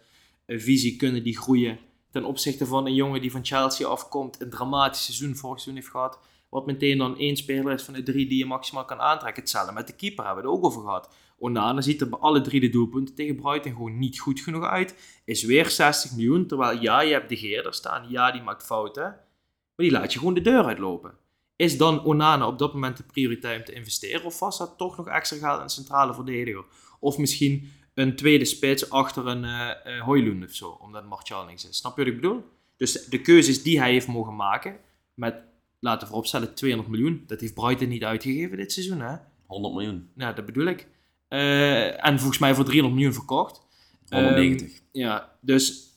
[0.46, 1.78] eh, visie kunnen die groeien.
[2.10, 5.90] Ten opzichte van een jongen die van Chelsea afkomt, een dramatisch seizoen vorig seizoen heeft
[5.90, 6.18] gehad.
[6.48, 9.42] Wat meteen dan één speler is van de drie die je maximaal kan aantrekken.
[9.42, 11.14] Hetzelfde met de keeper hebben we het ook over gehad.
[11.38, 15.20] Onana ziet er bij alle drie de doelpunten tegen Brighton gewoon niet goed genoeg uit.
[15.24, 18.10] Is weer 60 miljoen, terwijl ja, je hebt de Geer er staan.
[18.10, 19.02] Ja, die maakt fouten.
[19.02, 21.14] Maar die laat je gewoon de deur uitlopen.
[21.60, 24.24] Is dan Onana op dat moment de prioriteit om te investeren?
[24.24, 26.64] Of was dat toch nog extra geld in een centrale verdediger?
[27.00, 31.76] Of misschien een tweede spits achter een eh, Højlund of zo, omdat Martial niks is.
[31.76, 32.44] Snap je wat ik bedoel?
[32.76, 34.76] Dus de keuzes die hij heeft mogen maken,
[35.14, 35.34] met,
[35.80, 39.16] laten we vooropstellen, 200 miljoen, dat heeft Brighton niet uitgegeven dit seizoen, hè?
[39.46, 40.10] 100 miljoen.
[40.14, 40.86] Nou, dat bedoel ik.
[41.28, 43.62] Eh, en volgens mij voor 300 miljoen verkocht.
[44.08, 44.68] 190.
[44.68, 45.88] Ehm, ja, dus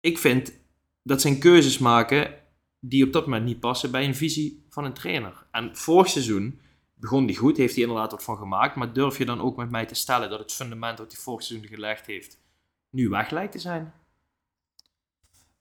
[0.00, 0.52] ik vind
[1.02, 2.44] dat zijn keuzes maken
[2.88, 5.46] die op dat moment niet passen bij een visie van een trainer.
[5.50, 6.60] En vorig seizoen
[6.94, 8.74] begon die goed, heeft hij inderdaad wat van gemaakt.
[8.74, 11.42] Maar durf je dan ook met mij te stellen dat het fundament dat hij vorig
[11.42, 12.38] seizoen gelegd heeft,
[12.90, 13.92] nu weg lijkt te zijn?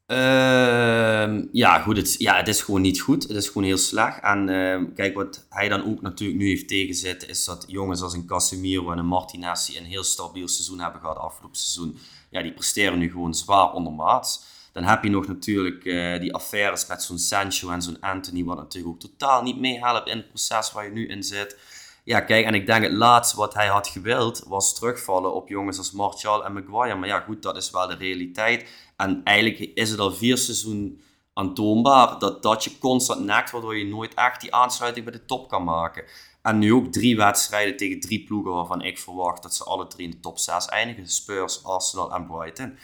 [0.05, 1.97] Ehm, ja, goed.
[1.97, 3.23] Het, ja, het is gewoon niet goed.
[3.23, 4.21] Het is gewoon heel slecht.
[4.21, 8.13] En ehm, kijk, wat hij dan ook natuurlijk nu heeft tegenzet, is dat jongens als
[8.13, 11.97] een Casemiro en een Martinez die een heel stabiel seizoen hebben gehad afgelopen seizoen,
[12.29, 14.53] ja, die presteren nu gewoon zwaar ondermaats.
[14.75, 18.57] Dan heb je nog natuurlijk eh, die affaires met zo'n Sancho en zo'n Anthony, wat
[18.57, 21.57] natuurlijk ook totaal niet meehelpt in het proces waar je nu in zit.
[22.03, 25.77] Ja, kijk, en ik denk het laatste wat hij had gewild was terugvallen op jongens
[25.77, 26.95] als Martial en Maguire.
[26.95, 28.69] Maar ja, goed, dat is wel de realiteit.
[28.97, 31.01] En eigenlijk is het al vier seizoen
[31.33, 35.49] aantoonbaar dat dat je constant nekt, waardoor je nooit echt die aansluiting bij de top
[35.49, 36.03] kan maken.
[36.41, 40.05] En nu ook drie wedstrijden tegen drie ploegen waarvan ik verwacht dat ze alle drie
[40.05, 41.07] in de top 6 eindigen.
[41.07, 42.77] Spurs, Arsenal en Brighton.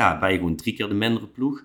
[0.00, 1.62] Ja, ben je gewoon drie keer de mindere ploeg.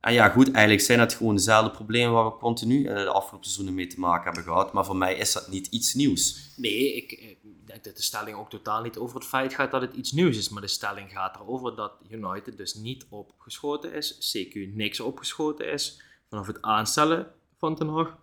[0.00, 3.44] En ja, goed, eigenlijk zijn het gewoon dezelfde problemen waar we continu eh, de afgelopen
[3.44, 4.72] seizoenen mee te maken hebben gehad.
[4.72, 6.52] Maar voor mij is dat niet iets nieuws.
[6.56, 9.80] Nee, ik eh, denk dat de stelling ook totaal niet over het feit gaat dat
[9.80, 10.48] het iets nieuws is.
[10.48, 14.36] Maar de stelling gaat erover dat United dus niet opgeschoten is.
[14.36, 16.02] CQ niks opgeschoten is.
[16.28, 17.26] Vanaf het aanstellen
[17.58, 18.18] van Ten Hag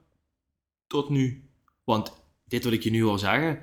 [0.88, 1.50] tot nu.
[1.84, 2.14] Want
[2.46, 3.62] dit wil ik je nu al zeggen,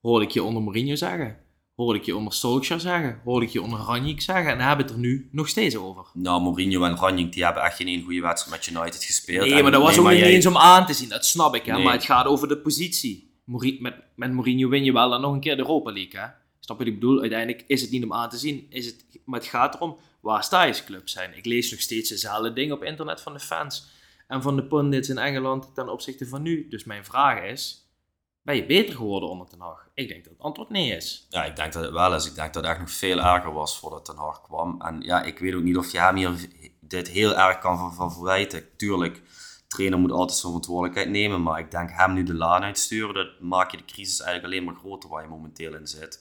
[0.00, 1.45] hoor ik je onder Mourinho zeggen.
[1.76, 4.50] Hoor ik je onder Solskjaer zeggen, hoor ik je onder Ranjik zeggen.
[4.52, 6.04] En daar hebben we het er nu nog steeds over.
[6.12, 9.46] Nou, Mourinho en Ranjik die hebben echt geen één goede wedstrijd met United gespeeld.
[9.46, 11.26] Nee, En maar dat was nee, ook niet jij- eens om aan te zien, dat
[11.26, 11.64] snap ik.
[11.66, 11.72] Hè?
[11.72, 11.84] Nee.
[11.84, 13.34] Maar het gaat over de positie.
[13.44, 16.20] Mouri- met, met Mourinho win je wel dan nog een keer de Europa League.
[16.20, 16.26] Hè?
[16.60, 17.20] Snap je wat ik bedoel?
[17.20, 18.66] Uiteindelijk is het niet om aan te zien.
[18.70, 21.36] Is het, maar het gaat erom, waar sta je als club zijn?
[21.36, 23.86] Ik lees nog steeds dezelfde dingen op internet van de fans.
[24.28, 26.66] En van de pundits in Engeland ten opzichte van nu.
[26.70, 27.85] Dus mijn vraag is,
[28.46, 29.88] ben je beter geworden onder Ten Hag?
[29.94, 31.26] Ik denk dat het antwoord nee is.
[31.30, 32.26] Ja, ik denk dat het wel is.
[32.26, 34.82] Ik denk dat het echt nog veel erger was voordat Ten Hag kwam.
[34.82, 36.48] En ja, ik weet ook niet of je hem hier
[36.80, 38.76] dit heel erg kan van, verwijten.
[38.76, 39.22] Tuurlijk,
[39.68, 41.42] trainer moet altijd zijn verantwoordelijkheid nemen.
[41.42, 44.64] Maar ik denk hem nu de laan uitsturen, dat maak je de crisis eigenlijk alleen
[44.64, 46.20] maar groter waar je momenteel in zit.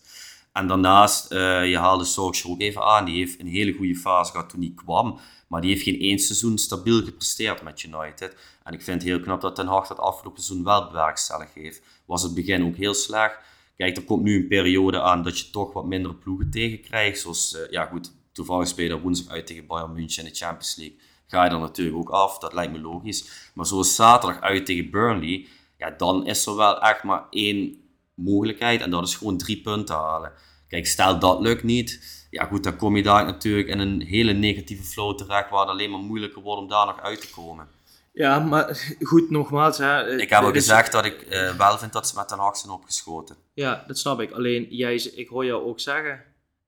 [0.54, 3.06] En daarnaast, eh, je haalde Solskjaer ook even aan.
[3.06, 5.20] Die heeft een hele goede fase gehad toen hij kwam.
[5.48, 8.36] Maar die heeft geen één seizoen stabiel gepresteerd met United.
[8.64, 11.82] En ik vind het heel knap dat Ten Hag dat afgelopen seizoen wel bewerkstelligd heeft.
[12.06, 13.38] Was het begin ook heel slecht.
[13.78, 17.20] Kijk, er komt nu een periode aan dat je toch wat minder ploegen tegenkrijgt.
[17.20, 20.98] Zoals, eh, ja goed, toevallig spelen woensdag uit tegen Bayern München in de Champions League.
[21.28, 23.52] Ga je er natuurlijk ook af, dat lijkt me logisch.
[23.54, 27.82] Maar zoals zaterdag uit tegen Burnley, ja, dan is er wel echt maar één
[28.14, 28.82] mogelijkheid.
[28.82, 30.32] En dat is gewoon drie punten halen.
[30.68, 32.25] Kijk, stel dat lukt niet.
[32.36, 35.50] Ja goed, dan kom je daar natuurlijk in een hele negatieve flow terecht.
[35.50, 37.68] Waar het alleen maar moeilijker wordt om daar nog uit te komen.
[38.14, 39.78] Ja, maar goed, nogmaals.
[39.78, 42.38] Hè, Ik heb al is- gezegd dat ik eh, wel vind dat ze met Ten
[42.40, 43.36] Hag zijn opgeschoten.
[43.54, 44.32] Ja, dat snap ik.
[44.32, 46.24] Alleen, jij, ik hoor jou ook zeggen,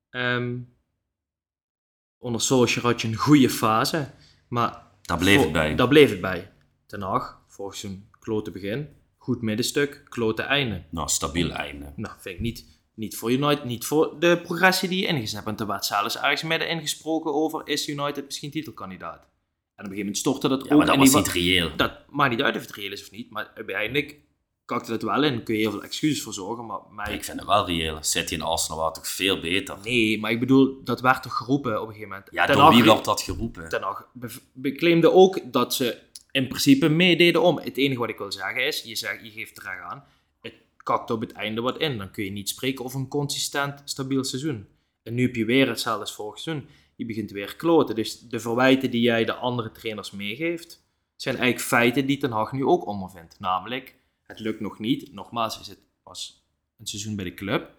[0.10, 0.58] ehm,
[2.17, 4.10] onder Solskjaer had je een goede fase,
[4.47, 4.86] maar...
[5.01, 5.75] Daar bleef het bij.
[5.75, 6.51] Daar bleef het bij.
[6.86, 10.84] Ten Hag, volgens een klote begin, goed middenstuk, klote einde.
[10.89, 11.93] Nou, stabiel einde.
[11.95, 12.65] Nou, vind ik niet,
[12.97, 15.45] niet voor United, niet voor de progressie die je ingezet hebt.
[15.45, 19.19] Want er werd zelfs ergens midden ingesproken over, is United misschien titelkandidaat?
[19.75, 21.75] En op een gegeven moment stortte dat Ja, ook maar dat was niet reëel.
[21.75, 24.19] dat maakt niet uit of het reëel is of niet, maar uiteindelijk
[24.65, 25.33] kakte het wel in.
[25.33, 27.13] Daar kun je heel veel excuses voor zorgen, maar mij...
[27.13, 27.97] Ik vind het wel reëel.
[28.01, 29.77] City en Arsenal waren toch veel beter.
[29.83, 32.27] Nee, maar ik bedoel, dat werd toch geroepen op een gegeven moment.
[32.31, 33.69] Ja, Ten door wie werd dat geroepen?
[33.69, 34.07] Ten Hag
[35.03, 35.99] ook dat ze
[36.31, 37.60] in principe meededen om.
[37.60, 40.03] Het enige wat ik wil zeggen is, je, zegt, je geeft terecht aan,
[40.88, 41.97] kakt op het einde wat in.
[41.97, 44.67] Dan kun je niet spreken over een consistent, stabiel seizoen.
[45.04, 46.67] En nu heb je weer hetzelfde als vorig seizoen.
[46.95, 47.95] Je begint weer kloten.
[47.95, 50.84] Dus de verwijten die jij de andere trainers meegeeft,
[51.15, 53.39] zijn eigenlijk feiten die Ten Hag nu ook ondervindt.
[53.39, 55.13] Namelijk, het lukt nog niet.
[55.13, 56.45] Nogmaals, is het pas
[56.78, 57.76] een seizoen bij de club.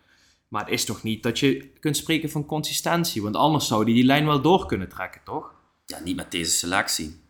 [0.49, 3.23] Maar het is nog niet dat je kunt spreken van consistentie.
[3.23, 5.55] Want anders zou hij die lijn wel door kunnen trekken, toch?
[5.87, 7.21] Ja, niet met deze selectie.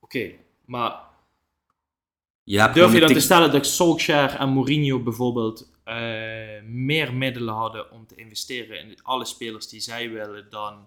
[0.00, 0.32] Oké,
[0.64, 1.11] maar
[2.44, 5.96] Je durf je dan te stellen dat Solskjaer en Mourinho bijvoorbeeld eh,
[6.64, 10.86] meer middelen hadden om te investeren in alle spelers die zij willen dan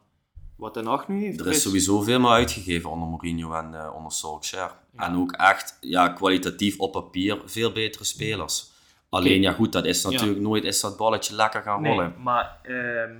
[0.56, 1.40] wat Ten Hag nu heeft?
[1.40, 4.72] Er is sowieso veel meer uitgegeven onder Mourinho en eh, onder Solskjaer.
[4.96, 8.74] En ook echt ja, kwalitatief op papier veel betere spelers.
[9.10, 12.14] Alleen, ja goed, dat is natuurlijk nooit is dat balletje lekker gaan Nee, rollen.
[12.18, 13.16] maar ehm,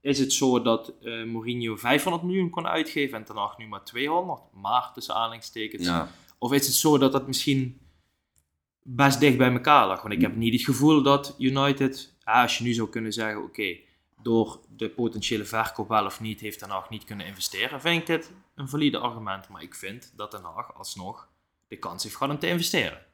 [0.00, 3.84] is het zo dat eh, Mourinho 500 miljoen kon uitgeven en Ten Hag nu maar
[3.84, 4.40] 200?
[4.52, 5.84] Maar tussen aanhalingstekens.
[5.86, 6.08] Ja.
[6.38, 7.80] Of is het zo dat dat misschien
[8.82, 10.02] best dicht bij elkaar lag?
[10.02, 13.42] Want ik heb niet het gevoel dat United, ah, als je nu zou kunnen zeggen,
[13.42, 13.76] oké,
[14.22, 18.06] door de potentiële verkoop wel of niet, heeft Den Haag niet kunnen investeren, vind ik
[18.06, 19.48] dit een valide argument.
[19.48, 21.28] Maar ik vind dat Den Haag alsnog
[21.68, 23.04] de kans heeft gehad om te investeren.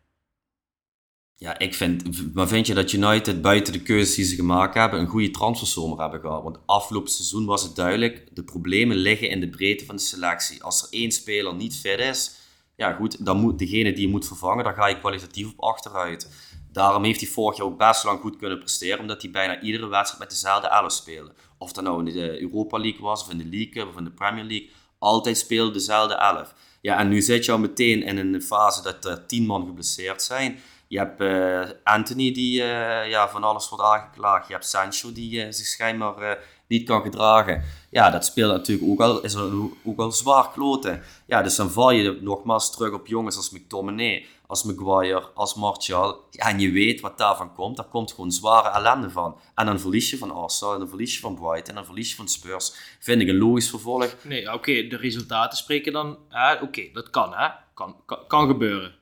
[1.35, 5.01] Ja, ik vind, maar vind je dat United buiten de keuzes die ze gemaakt hebben,
[5.01, 6.43] een goede transferzomer hebben gehad?
[6.43, 10.63] Want afgelopen seizoen was het duidelijk, de problemen liggen in de breedte van de selectie.
[10.63, 12.37] Als er één speler niet fit is,
[12.77, 16.51] ja goed, dan moet degene die je moet vervangen, daar ga je kwalitatief op achteruit.
[16.73, 19.87] Daarom heeft hij vorig jaar ook best lang goed kunnen presteren, omdat hij bijna iedere
[19.87, 21.33] wedstrijd met dezelfde elf speelde.
[21.59, 24.11] Of dat nou in de Europa League was, of in de League, of in de
[24.11, 24.71] Premier League.
[24.99, 26.55] Altijd speelde dezelfde elf.
[26.81, 30.23] Ja, en nu zit je al meteen in een fase dat er tien man geblesseerd
[30.23, 30.59] zijn.
[30.89, 34.47] Je hebt uh, Anthony die uh, ja, van alles wordt aangeklaagd.
[34.47, 37.64] Je hebt Sancho die uh, zich schijnbaar niet kan gedragen.
[37.90, 39.37] Ja, dat speelt natuurlijk ook al, is
[39.85, 41.03] ook al zwaar kloten.
[41.27, 46.29] Ja, dus dan val je nogmaals terug op jongens als McTominay, als Maguire, als Martial.
[46.31, 47.77] En je weet wat daarvan komt.
[47.77, 49.38] Daar komt gewoon zware ellende van.
[49.55, 52.11] En dan verlies je van Arsenal, en dan verlies je van Brighton, en dan verlies
[52.11, 52.72] je van Spurs.
[52.98, 54.16] Vind ik een logisch vervolg.
[54.25, 56.18] Nee, oké, de resultaten spreken dan...
[56.62, 57.48] oké, dat kan, hè.
[57.75, 58.94] Kan, kan, kan gebeuren.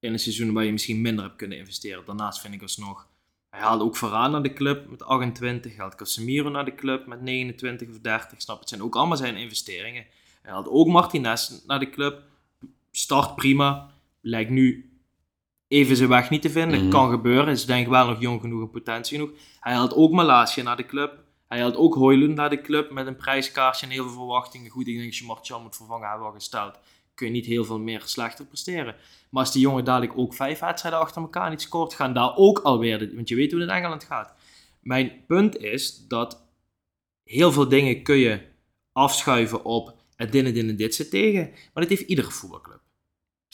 [0.00, 2.04] In een seizoen waar je misschien minder hebt kunnen investeren.
[2.06, 3.06] Daarnaast vind ik alsnog
[3.52, 5.70] hij haalde ook Varane naar de club met 28.
[5.70, 8.42] Hij haalde Casemiro naar de club met 29 of 30.
[8.42, 10.06] Snap het zijn ook allemaal zijn investeringen.
[10.42, 12.22] Hij haalde ook Martinez naar de club.
[12.90, 13.90] Start prima.
[14.20, 14.90] Lijkt nu
[15.68, 16.80] even zijn weg niet te vinden.
[16.80, 16.90] Mhm.
[16.90, 17.52] Kan gebeuren.
[17.52, 19.34] Is denk ik wel nog jong genoeg en potentie genoeg.
[19.60, 21.20] Hij haalt ook Malasia naar de club.
[21.48, 24.70] Hij haalt ook Hoylund naar de club met een prijskaartje en heel veel verwachtingen.
[24.70, 26.78] Goed, ik denk dat je Martial moet vervangen, hebben al gesteld
[27.14, 28.96] kun je niet heel veel meer slechter presteren.
[29.30, 32.58] Maar als die jongen dadelijk ook vijf wedstrijden achter elkaar niet scoort, gaan daar ook
[32.58, 34.34] alweer, want je weet hoe het in Engeland gaat.
[34.80, 36.42] Mijn punt is dat
[37.24, 38.40] heel veel dingen kun je
[38.92, 42.81] afschuiven op het dit en dit en dit zit tegen, maar dat heeft iedere voetbalclub.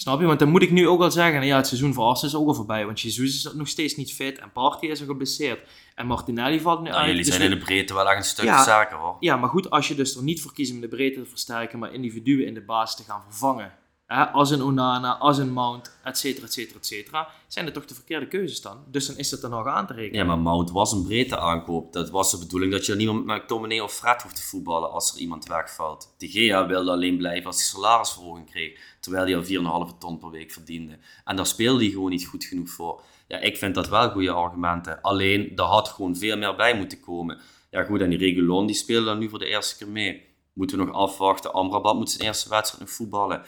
[0.00, 0.26] Snap je?
[0.26, 2.48] Want dan moet ik nu ook al zeggen, ja, het seizoen voor Arsenal is ook
[2.48, 6.06] al voorbij, want Jesus is nog steeds niet fit en Party is er geblesseerd en
[6.06, 7.06] Martinelli valt nu nou, uit.
[7.06, 9.16] Jullie dus zijn in de breedte wel echt een stuk ja, zaken hoor.
[9.20, 11.78] Ja, maar goed, als je dus er niet voor kiest om de breedte te versterken,
[11.78, 13.72] maar individuen in de basis te gaan vervangen,
[14.08, 17.84] als een Onana, als een Mount, et cetera, et cetera, et cetera, zijn er toch
[17.84, 18.84] de verkeerde keuzes dan.
[18.86, 20.20] Dus dan is dat er nog aan te rekenen.
[20.20, 21.92] Ja, maar Mount was een breedte aankoop.
[21.92, 25.12] Dat was de bedoeling dat je niemand met McTominay of Fred hoeft te voetballen als
[25.12, 26.14] er iemand wegvalt.
[26.18, 30.30] De Gea wilde alleen blijven als hij salarisverhoging kreeg, terwijl hij al 4,5 ton per
[30.30, 30.98] week verdiende.
[31.24, 33.02] En daar speelde hij gewoon niet goed genoeg voor.
[33.26, 35.00] Ja, ik vind dat wel goede argumenten.
[35.00, 37.40] Alleen, er had gewoon veel meer bij moeten komen.
[37.70, 40.26] Ja goed, en die Regulon die speelde dan nu voor de eerste keer mee.
[40.52, 41.52] Moeten we nog afwachten.
[41.52, 43.42] Amrabat moet zijn eerste wedstrijd nog voetballen.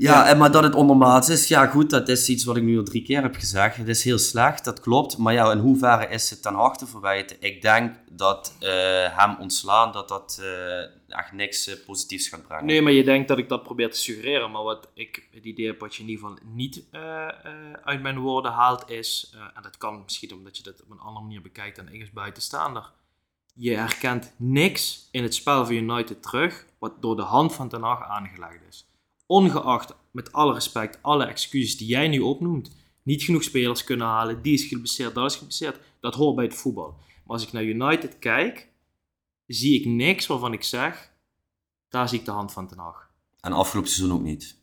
[0.00, 2.78] Ja, En, maar dat het ondermaats is, ja goed, dat is iets wat ik nu
[2.78, 3.76] al drie keer heb gezegd.
[3.76, 5.18] Het is heel slecht, dat klopt.
[5.18, 7.36] Maar ja, in hoeverre is het ten harte verwijten?
[7.40, 8.68] Ik denk dat uh,
[9.18, 12.64] hem ontslaan, dat dat uh, echt niks uh, positiefs gaat brengen.
[12.66, 14.50] Nee, maar je denkt dat ik dat probeer te suggereren.
[14.50, 16.84] Maar wat ik het idee heb, wat je in ieder geval niet
[17.84, 19.34] uit mijn woorden haalt, is...
[19.54, 22.10] en dat kan misschien omdat je dat op een andere manier bekijkt dan ik als
[22.10, 22.90] buitenstaander.
[23.54, 27.82] Je herkent niks in het spel van United terug, wat door de hand van Ten
[27.82, 28.88] Hag aangelegd is
[29.30, 34.42] ongeacht, met alle respect, alle excuses die jij nu opnoemt, niet genoeg spelers kunnen halen,
[34.42, 36.90] die is geblesseerd, dat is geblesseerd, dat hoort bij het voetbal.
[36.98, 38.68] Maar als ik naar United kijk,
[39.46, 41.12] zie ik niks waarvan ik zeg,
[41.88, 43.10] daar zie ik de hand van Ten Hag.
[43.40, 44.58] En afgelopen seizoen ook niet?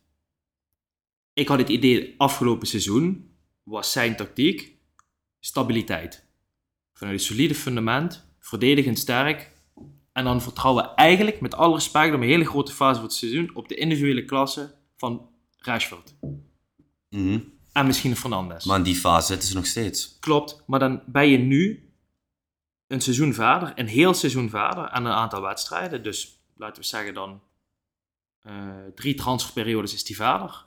[1.33, 4.77] Ik had het idee, afgelopen seizoen was zijn tactiek
[5.39, 6.25] stabiliteit.
[6.93, 9.51] Vanuit een solide fundament, verdedigend sterk,
[10.17, 13.13] en dan vertrouwen we eigenlijk, met alle respect, op een hele grote fase van het
[13.13, 16.15] seizoen, op de individuele klasse van Rashford.
[17.09, 17.39] Mhm.
[17.71, 18.65] En misschien Fernandes.
[18.65, 20.17] Maar in die fase zitten ze nog steeds.
[20.19, 21.91] Klopt, maar dan ben je nu
[22.87, 26.03] een seizoen verder, een heel seizoen verder, en een aantal wedstrijden.
[26.03, 27.41] Dus laten we zeggen dan
[28.43, 28.53] uh,
[28.95, 30.65] drie transferperiodes is die verder.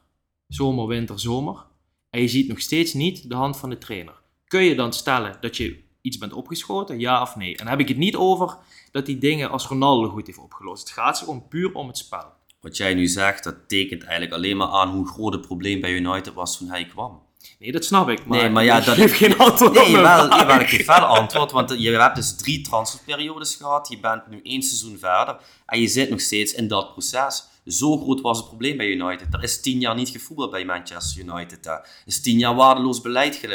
[0.48, 1.66] Zomer, winter, zomer.
[2.10, 4.20] En je ziet nog steeds niet de hand van de trainer.
[4.44, 7.50] Kun je dan stellen dat je iets bent opgeschoten, ja of nee?
[7.50, 8.56] En dan heb ik het niet over
[8.90, 10.88] dat die dingen als Ronaldo goed heeft opgelost.
[10.88, 12.32] Het gaat gewoon puur om het spel.
[12.60, 15.92] Wat jij nu zegt, dat tekent eigenlijk alleen maar aan hoe groot het probleem bij
[15.92, 17.22] United was toen hij kwam.
[17.58, 18.26] Nee, dat snap ik.
[18.26, 20.96] Maar, nee, maar ja, dat geeft geen antwoord nee, op wel, jawel, ik geef wel
[20.96, 21.50] antwoord.
[21.50, 23.88] Want je hebt dus drie transferperiodes gehad.
[23.88, 25.36] Je bent nu één seizoen verder.
[25.66, 27.48] En je zit nog steeds in dat proces.
[27.66, 29.34] Zo groot was het probleem bij United.
[29.34, 31.66] Er is tien jaar niet gevoetbald bij Manchester United.
[31.66, 33.42] Er is tien jaar waardeloos beleid.
[33.42, 33.52] Uh,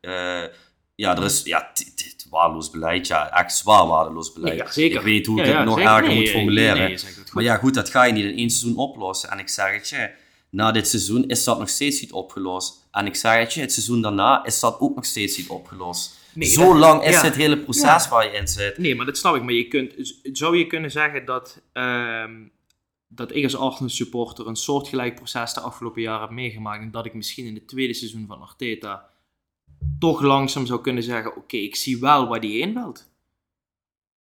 [0.00, 0.44] uh,
[1.00, 1.72] ja, er is ja,
[2.30, 3.06] waardeloos beleid.
[3.06, 4.58] Ja, echt zwaar waardeloos beleid.
[4.58, 4.98] Ja, zeker.
[4.98, 6.98] Ik weet hoe ik het nog erger moet formuleren.
[7.32, 9.30] maar ja, goed, dat ga je niet in één seizoen oplossen.
[9.30, 10.10] En ik zeg het je,
[10.50, 12.88] na dit seizoen is dat nog steeds niet opgelost.
[12.90, 16.18] En ik zeg het je, het seizoen daarna is dat ook nog steeds niet opgelost.
[16.32, 18.78] Nee, Zo lang is het hele proces waar je in zit.
[18.78, 19.42] Nee, maar dat snap ik.
[19.42, 19.94] Maar je kunt,
[20.32, 22.24] zou je kunnen zeggen dat, uh,
[23.08, 26.82] dat ik als Arsenal supporter een soortgelijk proces de afgelopen jaren heb meegemaakt.
[26.82, 29.08] En dat ik misschien in het tweede seizoen van Arteta
[29.98, 33.08] toch langzaam zou kunnen zeggen: Oké, ik zie wel waar die heen wilt.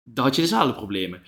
[0.05, 1.23] Dan had je dezelfde problemen.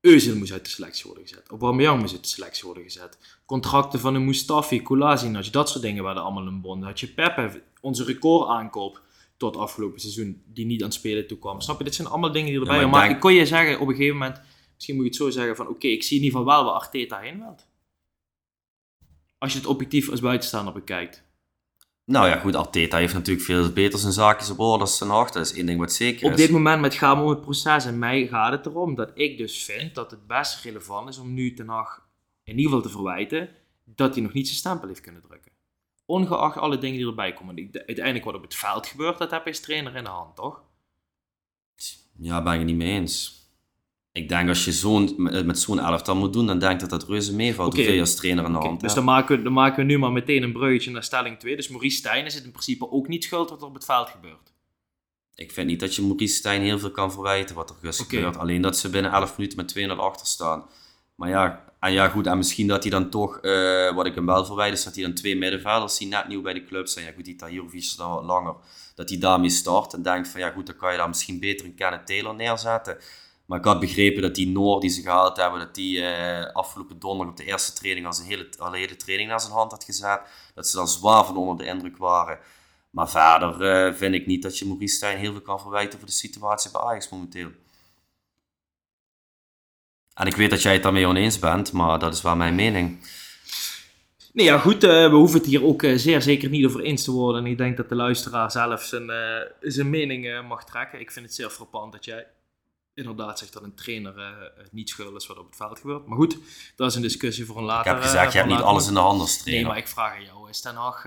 [0.00, 1.48] Özil moest uit de selectie worden gezet.
[1.48, 3.40] Aubameyang moest uit de selectie worden gezet.
[3.46, 6.84] Contracten van een Mustafi, Kolasinac, dat soort dingen werden allemaal een bond.
[6.84, 9.02] Had je Pepe, onze record aankoop
[9.36, 11.60] tot afgelopen seizoen, die niet aan het spelen toekwam.
[11.60, 11.84] Snap je?
[11.84, 14.16] Dit zijn allemaal dingen die erbij ja, Maar ik kon je zeggen, op een gegeven
[14.16, 14.40] moment,
[14.74, 16.80] misschien moet je het zo zeggen van, oké, ik zie in ieder geval wel waar
[16.80, 17.66] Arteta heen wilt.
[19.38, 21.27] Als je het objectief als buitenstaander bekijkt.
[22.08, 25.30] Nou ja, goed, Arteta heeft natuurlijk veel beter zijn zaakjes op orde als Ten Hag.
[25.30, 26.36] Dat is één ding wat zeker Op is.
[26.36, 29.38] dit moment met gaan we om het proces en mij gaat het erom dat ik
[29.38, 32.06] dus vind dat het best relevant is om nu Ten Hag
[32.44, 33.48] in ieder geval te verwijten
[33.84, 35.52] dat hij nog niet zijn stempel heeft kunnen drukken.
[36.06, 37.70] Ongeacht alle dingen die erbij komen.
[37.72, 40.62] Uiteindelijk wat op het veld gebeurt, dat heb je als trainer in de hand, toch?
[42.18, 43.37] Ja, ben ik het niet mee eens.
[44.12, 47.00] Ik denk als je zo'n, met, met zo'n elftal moet doen, dan denk ik dat
[47.00, 47.68] dat reuze meevalt.
[47.68, 47.76] Oké.
[47.76, 49.98] Hoeveel je als trainer aan de hand dus dan maken, we, dan maken we nu
[49.98, 51.56] maar meteen een bruggetje naar stelling 2.
[51.56, 54.08] Dus Maurice Stijn is het in principe ook niet schuld wat er op het veld
[54.08, 54.52] gebeurt.
[55.34, 58.16] Ik vind niet dat je Maurice Stijn heel veel kan verwijten wat er is Oké.
[58.16, 58.36] gebeurd.
[58.36, 60.64] Alleen dat ze binnen 11 minuten met 2-0 achter staan.
[61.14, 64.26] Maar ja, en ja, goed, en misschien dat hij dan toch, eh, wat ik hem
[64.26, 67.04] wel verwijt, is dat hij dan twee middenvelders die net nieuw bij de club zijn.
[67.04, 68.54] Ja, goed, die Tahirovic is dan wat langer.
[68.94, 71.66] Dat hij daarmee start en denkt van ja, goed, dan kan je daar misschien beter
[71.66, 72.98] een Kenneth Taylor neerzetten.
[73.48, 76.98] Maar ik had begrepen dat die Noor die ze gehaald hebben, dat die eh, afgelopen
[76.98, 79.84] donderdag op de eerste training als een hele, al hele training naar zijn hand had
[79.84, 80.20] gezet.
[80.54, 82.38] Dat ze daar zwaar van onder de indruk waren.
[82.90, 86.08] Maar verder eh, vind ik niet dat je Maurice Stijn heel veel kan verwijten voor
[86.08, 87.50] de situatie bij Ajax momenteel.
[90.14, 92.98] En ik weet dat jij het daarmee oneens bent, maar dat is wel mijn mening.
[94.32, 94.84] Nee, ja, goed.
[94.84, 97.44] eh, we hoeven het hier ook zeer zeker niet over eens te worden.
[97.44, 99.10] En ik denk dat de luisteraar zelf zijn,
[99.60, 101.00] zijn mening mag trekken.
[101.00, 102.26] Ik vind het zeer frappant dat jij
[102.98, 106.06] inderdaad zegt dat een trainer eh, niet schuld is wat op het veld gebeurt.
[106.06, 106.38] Maar goed,
[106.76, 108.66] dat is een discussie voor een Ik later heb gezegd, je eh, hebt niet voor
[108.66, 109.68] alles in de hand als Nee, trainer.
[109.68, 110.48] maar ik vraag aan jou.
[110.48, 111.02] Is Ten Hag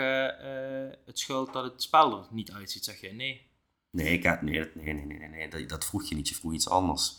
[1.06, 2.86] het schuld dat het spel er niet uitziet?
[2.86, 3.50] Zeg jij nee?
[3.92, 6.30] Nee, ik heb, nee, dat- nee, nee, nee, nee, nee, dat, dat vroeg je niet.
[6.30, 7.18] Je vroeg iets anders.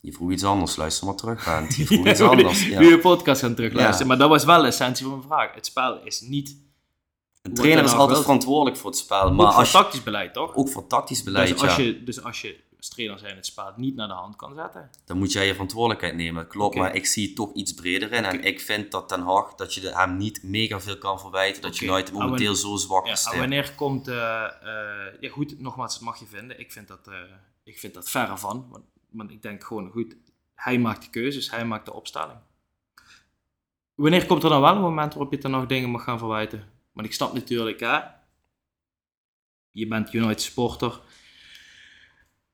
[0.00, 1.74] Je vroeg iets anders, luister maar terug, Bent.
[1.74, 2.66] Je vroeg iets anders.
[2.66, 2.80] Ja.
[2.80, 4.00] Nu je podcast gaan terugluisteren.
[4.02, 4.06] Ja.
[4.06, 5.54] Maar dat was wel de essentie van mijn vraag.
[5.54, 6.56] Het spel is niet
[7.42, 10.32] Een trainer is altijd verantwoordelijk voor het spel, ook maar voor als je, tactisch beleid,
[10.32, 10.54] toch?
[10.54, 13.72] ook voor tactisch beleid, dus, als je, dus als je als trainer zijn het spel
[13.76, 14.90] niet naar de hand kan zetten.
[15.04, 16.42] dan moet jij je verantwoordelijkheid nemen.
[16.42, 18.24] Dat klopt, maar ik zie het toch iets breder in.
[18.24, 21.74] En ik vind dat Ten Hag, dat je hem niet mega veel kan verwijten, dat
[21.74, 21.84] Oké.
[21.84, 23.24] United Ah, momenteel zo zwak Ja, is.
[23.32, 24.08] en wanneer komt...
[24.08, 24.14] eh,
[25.20, 26.60] ja goed, nogmaals, dat mag je vinden.
[26.60, 27.14] Ik vind dat, eh,
[27.64, 28.66] ik vind dat verre van.
[28.70, 30.16] Want, want ik denk gewoon, goed,
[30.54, 32.38] hij maakt de keuzes, hij maakt de opstelling.
[33.94, 36.68] Wanneer komt er dan wel een moment waarop je dan nog dingen mag gaan verwijten?
[36.92, 37.98] Want ik snap natuurlijk, hè,
[39.70, 41.00] je bent United supporter.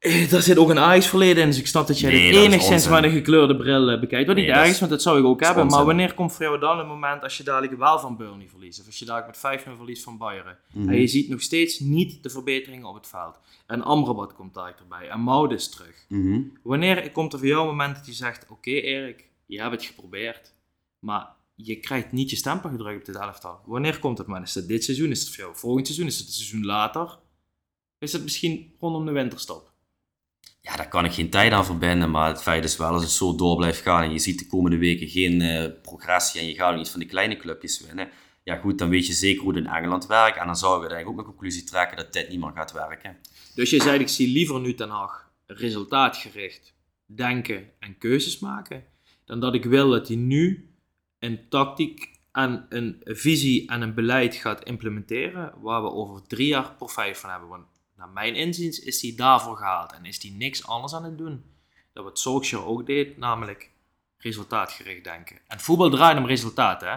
[0.03, 2.89] Eh, Daar zit ook een Ajax-verleden in, dus ik snap dat jij Nee, dit enigszins
[2.89, 4.27] met een gekleurde bril eh, bekijkt.
[4.27, 5.67] Wat Nee, niet dat erg is- want dat zou ik ook hebben.
[5.67, 8.81] Maar wanneer komt voor jou dan een moment als je dadelijk wel van Burnley verliest?
[8.81, 10.57] Of als je dadelijk met 5-0 verliest van Bayern?
[10.73, 10.89] Mhm.
[10.89, 13.39] En je ziet nog steeds niet de verbeteringen op het veld.
[13.67, 15.09] En Amrabat komt daar erbij.
[15.09, 16.05] En is terug.
[16.09, 16.41] Mhm.
[16.63, 18.47] Wanneer komt er voor jou een moment dat je zegt...
[18.49, 20.53] Oké Erik, je hebt het geprobeerd.
[20.99, 23.61] Maar je krijgt niet je stempel gedrukt op dit elftal.
[23.67, 24.47] Wanneer komt het moment?
[24.47, 25.11] Is dat dit seizoen?
[25.11, 26.07] Is het voor jou volgend seizoen?
[26.09, 27.19] Is het het seizoen later?
[27.99, 29.72] Is het misschien rondom de winterstop?
[30.65, 33.11] Ja, daar kan ik geen tijd aan verbinden, maar het feit is wel als het
[33.11, 36.55] zo door blijft gaan en je ziet de komende weken geen eh, progressie en je
[36.55, 38.09] gaat ook niet van de kleine clubjes winnen,
[38.43, 40.81] ja goed, dan weet je zeker hoe het in Engeland werkt en dan zou ik
[40.81, 43.17] uiteindelijk ook een conclusie trekken dat dit niet meer gaat werken.
[43.55, 46.75] Dus je zei, ik zie liever nu Ten Hag resultaatgericht
[47.07, 48.85] denken en keuzes maken,
[49.25, 50.71] dan dat ik wil dat hij nu
[51.19, 56.75] een tactiek en een visie en een beleid gaat implementeren, waar we over drie jaar
[56.75, 57.67] profijt van hebben.
[58.03, 61.45] Naar mijn inziens is hij daarvoor gehaald en is hij niks anders aan het doen.
[61.93, 63.71] Dat wat Solskjaer ook deed, namelijk
[64.19, 65.39] resultaatgericht denken.
[65.47, 66.97] En voetbal draait om resultaat, hè.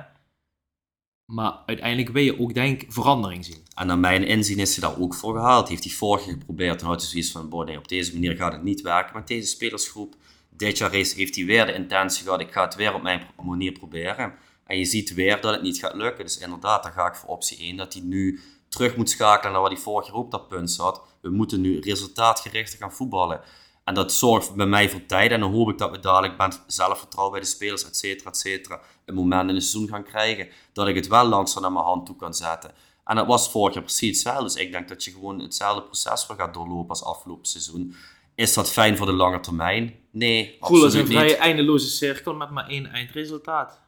[1.25, 3.63] Maar uiteindelijk wil je ook, denk verandering zien.
[3.75, 5.69] En naar mijn inzien is hij daar ook voor gehaald.
[5.69, 8.53] Heeft hij vorig jaar geprobeerd en had hij zoiets van, boh, op deze manier gaat
[8.53, 10.15] het niet werken met deze spelersgroep.
[10.49, 13.71] Dit jaar heeft hij weer de intentie gehad, ik ga het weer op mijn manier
[13.71, 14.33] proberen.
[14.63, 16.25] En je ziet weer dat het niet gaat lukken.
[16.25, 18.39] Dus inderdaad, dan ga ik voor optie 1, dat hij nu
[18.75, 21.01] terug moet schakelen naar wat hij vorig jaar ook dat punt zat.
[21.21, 23.41] We moeten nu resultaatgericht gaan voetballen.
[23.83, 25.31] En dat zorgt bij mij voor tijd.
[25.31, 28.37] En dan hoop ik dat we dadelijk met zelfvertrouwen bij de spelers, et cetera, et
[28.37, 30.47] cetera, een moment in het seizoen gaan krijgen.
[30.73, 32.71] Dat ik het wel langzaam naar mijn hand toe kan zetten.
[33.05, 34.43] En dat was vorig jaar precies hetzelfde.
[34.43, 37.95] Dus ik denk dat je gewoon hetzelfde proces weer gaat doorlopen als afgelopen seizoen.
[38.35, 39.95] Is dat fijn voor de lange termijn?
[40.11, 43.81] Nee, voel als een absoluut vrij eindeloze cirkel met maar één eindresultaat.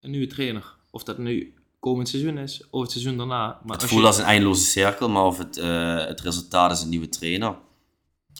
[0.00, 0.76] Een nieuwe trainer.
[0.90, 3.46] Of dat nu komend seizoen is, of het seizoen daarna.
[3.46, 6.70] Maar Het als voelt je, als een eindeloze cirkel, maar of het, eh, het resultaat
[6.70, 7.56] is een nieuwe trainer.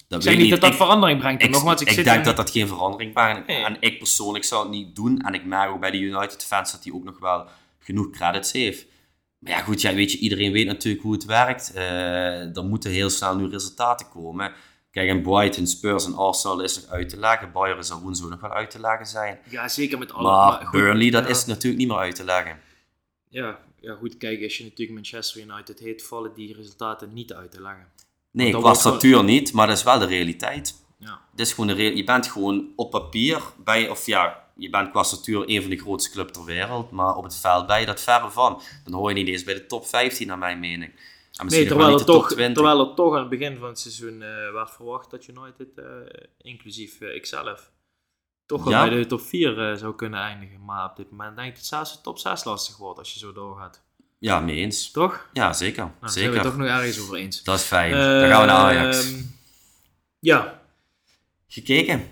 [0.08, 1.42] Dat ik zeg niet dat dat Ik- verandering brengt.
[1.42, 3.46] Ik, Nogmaals, ik, ik zit denk in- dat dat geen verandering brengt.
[3.46, 3.64] Nee.
[3.64, 5.18] En ik persoonlijk zou het niet doen.
[5.20, 7.46] En ik merk ook bij de United fans dat hij ook nog wel
[7.78, 8.86] genoeg credits heeft.
[9.38, 11.72] Maar ja, goed, ja, weet je, iedereen weet natuurlijk hoe het werkt.
[11.74, 14.52] Eh, er moeten heel snel nu resultaten komen.
[14.90, 17.52] Kijk, en Brighton, Spurs en Arsenal is er uit te leggen.
[17.52, 19.38] Bayern zal woensdag nog wel uit te leggen zijn.
[19.50, 20.28] Ja, zeker met alle...
[20.28, 21.28] Maar goed, Burnley, dat ja.
[21.30, 22.58] is natuurlijk niet meer uit te leggen.
[23.30, 27.50] Ja, ja, goed, kijk, als je natuurlijk Manchester United heet, vallen die resultaten niet uit
[27.50, 27.86] te leggen.
[28.30, 30.74] Nee, dat qua wel- statuur niet, maar dat is wel de realiteit.
[30.98, 31.20] Ja.
[31.30, 34.90] Het is gewoon de real- je bent gewoon op papier, bij, of ja, je bent
[34.90, 37.86] qua statuur een van de grootste clubs ter wereld, maar op het veld ben je
[37.86, 38.62] dat verre van.
[38.84, 40.92] Dan hoor je niet eens bij de top 15 naar mijn mening.
[41.32, 42.54] En Nee, terwijl er, top toch, 20.
[42.54, 45.84] terwijl er toch aan het begin van het seizoen eh werd verwacht dat United, eh,
[46.42, 47.70] inclusief eh, ikzelf,
[48.49, 48.88] toch wel Ja.
[48.88, 50.64] bij de top 4 eh, zou kunnen eindigen.
[50.64, 53.18] Maar op dit moment denk ik dat zelfs de top 6 lastig wordt als je
[53.18, 53.82] zo doorgaat.
[54.18, 54.90] Ja, mee eens.
[54.90, 55.28] Toch?
[55.32, 55.82] Ja, zeker.
[55.82, 56.11] Nou, zeker.
[56.12, 57.42] zijn we het toch nog ergens over eens.
[57.42, 57.90] Dat is fijn.
[57.90, 59.12] Dan gaan we naar Ajax.
[59.12, 59.22] Ehm,
[60.20, 60.61] Ja,
[61.49, 62.11] Gekeken?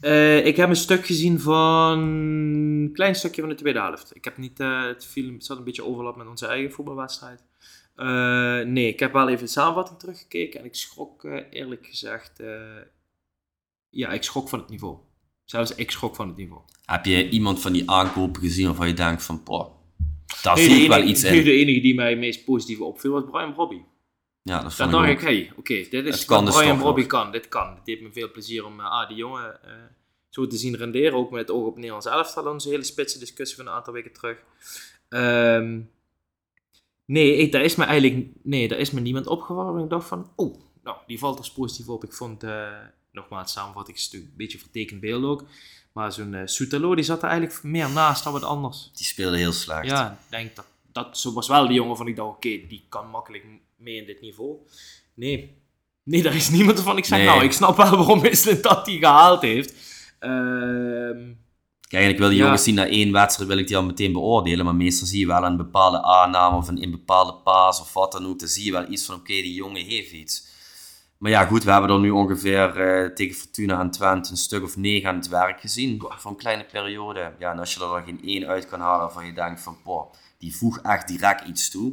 [0.00, 4.16] Eh, ik heb een stuk gezien van een klein stukje van de tweede helft.
[4.16, 7.42] Ik heb niet, eh, het, viel, het zat een beetje overlap met onze eigen voetbalwedstrijd.
[8.66, 12.40] Nee, ik heb wel even de samenvatting teruggekeken en ik schrok eerlijk gezegd,
[13.90, 14.96] ja, ik schrok van het niveau.
[15.44, 16.62] Zelfs ik schrok van het niveau.
[16.84, 19.70] Heb je iemand van die aankopen gezien waarvan je denkt van, poh,
[20.42, 21.44] daar Nee, zie ik wel iets in.
[21.44, 23.84] de enige die mij het meest positief opviel was Brian Robbie.
[24.42, 27.32] Ja, dat Dan dacht ik hey, oké, dit is wat dus Brian Robbie kan.
[27.32, 27.74] Dit kan.
[27.74, 29.72] Het deed me veel plezier om eh, ah, die jongen eh,
[30.28, 31.12] zo te zien renderen.
[31.12, 32.46] Ook met het oog op Nederlands elftal.
[32.46, 34.38] Onze hele spitse discussie van een aantal weken terug.
[35.08, 35.80] Ehm,
[37.04, 39.76] nee, ik, daar is me eigenlijk nee, daar is me niemand opgevallen.
[39.76, 42.04] En ik dacht van, oh, nou, die valt er positief op.
[42.04, 42.68] Ik vond, eh,
[43.12, 45.44] nogmaals, samenvatting is natuurlijk een beetje vertekend beeld ook.
[45.92, 48.90] Maar zo'n Soetelo, die zat er eigenlijk meer naast dan wat anders.
[48.94, 49.86] Die speelde heel slecht.
[49.86, 52.84] Ja, ik denk dat dat zo was wel de jongen van ik dacht, oké, die
[52.88, 53.44] kan makkelijk
[53.76, 54.56] mee in dit niveau.
[55.14, 55.58] Nee.
[56.02, 56.96] Nee, daar is niemand van.
[56.96, 57.26] Ik zeg, Nee.
[57.26, 59.74] nou, ik snap wel waarom Island dat die gehaald heeft.
[60.18, 61.32] Ehm,
[61.88, 62.44] Kijk, en ik wil die Ja.
[62.44, 64.64] jongens zien na één wedstrijd, wil ik die al meteen beoordelen.
[64.64, 68.12] Maar meestal zie je wel een bepaalde aanname of een, een bepaalde paas of wat
[68.12, 68.38] dan ook.
[68.38, 70.46] Dan zie je wel iets van, oké, die jongen heeft iets.
[71.20, 74.62] Maar ja, goed, we hebben er nu ongeveer eh, tegen Fortuna en Twente een stuk
[74.62, 76.02] of negen aan het werk gezien.
[76.08, 77.34] Voor een kleine periode.
[77.38, 79.76] Ja, en als je er dan geen één uit kan halen waarvan je denkt van,
[79.82, 81.92] poh, die voegt echt direct iets toe.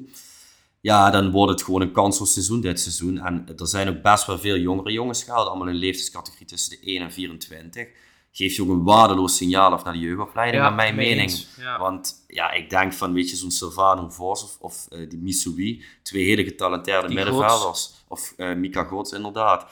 [0.82, 3.20] Ja, dan wordt het gewoon een kansloos seizoen dit seizoen.
[3.20, 5.48] En er zijn ook best wel veel jongere jongens gehaald.
[5.48, 7.88] Allemaal in een leeftijdscategorie tussen de 1 en 24.
[8.32, 11.46] Geeft je ook een waardeloos signaal af naar de jeugdopleiding, naar mijn mening.
[11.80, 15.84] Want ja, ik denk van, weet je, zo'n Silvano Vos of, of eh, die Misubi.
[16.04, 17.94] Twee hele getalenteerde middenvelders.
[18.08, 19.66] Of eh, Mika Gods, inderdaad.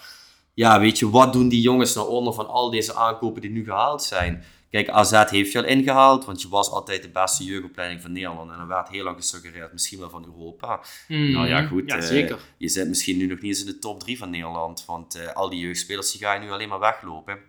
[0.54, 3.64] Ja, weet je, wat doen die jongens nou onder van al deze aankopen die nu
[3.64, 4.44] gehaald zijn?
[4.70, 8.52] Kijk, AZ heeft je al ingehaald, want je was altijd de beste jeugdopleiding van Nederland.
[8.52, 10.82] En er werd heel lang gesuggereerd, misschien wel van Europa.
[11.08, 11.84] Nou ja, goed.
[11.92, 14.86] Ja, eh, je zit misschien nu nog niet eens in de top 3 van Nederland.
[14.86, 17.40] Want al die jeugdspelers die ga je nu alleen maar weglopen.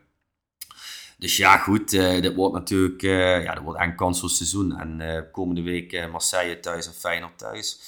[1.19, 1.93] Dus ja, goed.
[1.93, 4.79] eh dit wordt natuurlijk eh ja, dit wordt een kansloos seizoen.
[4.79, 7.81] En eh, komende week Marseille thuis en Feyenoord thuis.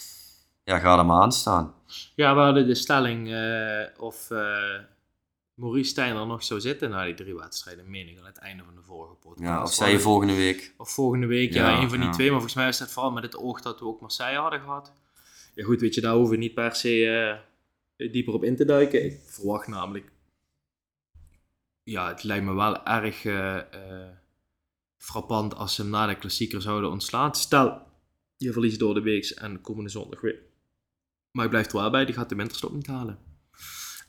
[0.65, 1.75] Ja, ga er maar aan staan.
[2.15, 3.27] Ja, we hadden de stelling
[3.99, 4.29] of
[5.55, 8.63] Maurice Stijn er nog zou zitten na die drie wedstrijden, meen ik aan het einde
[8.65, 9.49] van de vorige podcast.
[9.49, 10.75] Ja, of zei je volgende week?
[10.77, 12.13] Of volgende week, ja, Ja, een van die ja.
[12.13, 12.27] twee.
[12.27, 14.93] Maar volgens mij is dat vooral met het oog dat we ook Marseille hadden gehad.
[15.55, 17.39] Ja goed, weet je, daar hoeven we niet per se
[17.97, 19.05] dieper op in te duiken.
[19.05, 20.11] Ik verwacht namelijk...
[21.89, 24.09] Ja, het lijkt me wel erg eh, eh,
[24.99, 27.35] frappant als ze hem na de klassieker zouden ontslaan.
[27.35, 27.83] Stel,
[28.37, 30.43] je verliest door de weeks en komende zondag weer.
[31.31, 33.19] Maar ik blijf er wel bij, die gaat de winterstop niet halen.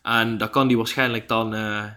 [0.01, 1.53] En daar kan die waarschijnlijk dan...
[1.53, 1.91] eh,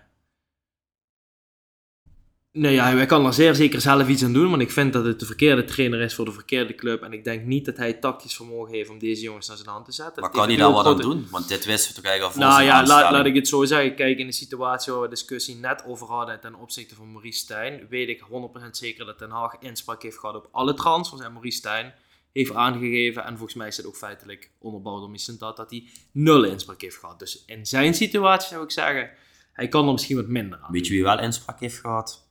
[2.54, 5.04] Nee, ja, hij kan er zeer zeker zelf iets aan doen, want ik vind dat
[5.04, 7.02] het de verkeerde trainer is voor de verkeerde club.
[7.02, 9.84] En ik denk niet dat hij tactisch vermogen heeft om deze jongens naar zijn hand
[9.84, 10.22] te zetten.
[10.22, 11.26] Maar kan hij daar wat aan doen?
[11.30, 13.64] Want dit wisten we toch eigenlijk al voor Nou ja, laat, laat ik het zo
[13.64, 13.94] zeggen.
[13.94, 17.86] Kijk, in de situatie waar we discussie net over hadden ten opzichte van Maurice Stijn,
[17.88, 21.20] weet ik 100% zeker dat Den Haag inspraak heeft gehad op alle transfers.
[21.20, 21.94] En Maurice Stijn
[22.32, 26.44] heeft aangegeven, en volgens mij is het ook feitelijk onderbouwd door Missentat, dat hij nul
[26.44, 27.18] inspraak heeft gehad.
[27.18, 29.10] Dus in zijn situatie zou ik zeggen,
[29.52, 30.72] hij kan er misschien wat minder aan.
[30.72, 32.30] Weet je wie wel inspraak heeft gehad?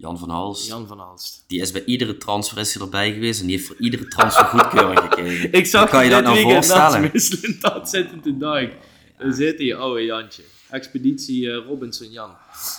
[0.00, 0.66] Jan van Hals.
[0.66, 1.44] Jan van Alst.
[1.46, 4.44] Die is bij iedere transfer is hij erbij geweest en die heeft voor iedere transfer
[4.44, 5.52] goedkeuring gekregen.
[5.52, 7.10] Ik zag kan je dat nou voorstellen?
[7.60, 8.74] dat zitten te duik.
[9.18, 10.42] Daar zit hij, oude Jantje.
[10.70, 12.30] Expeditie eh, Robinson Jan.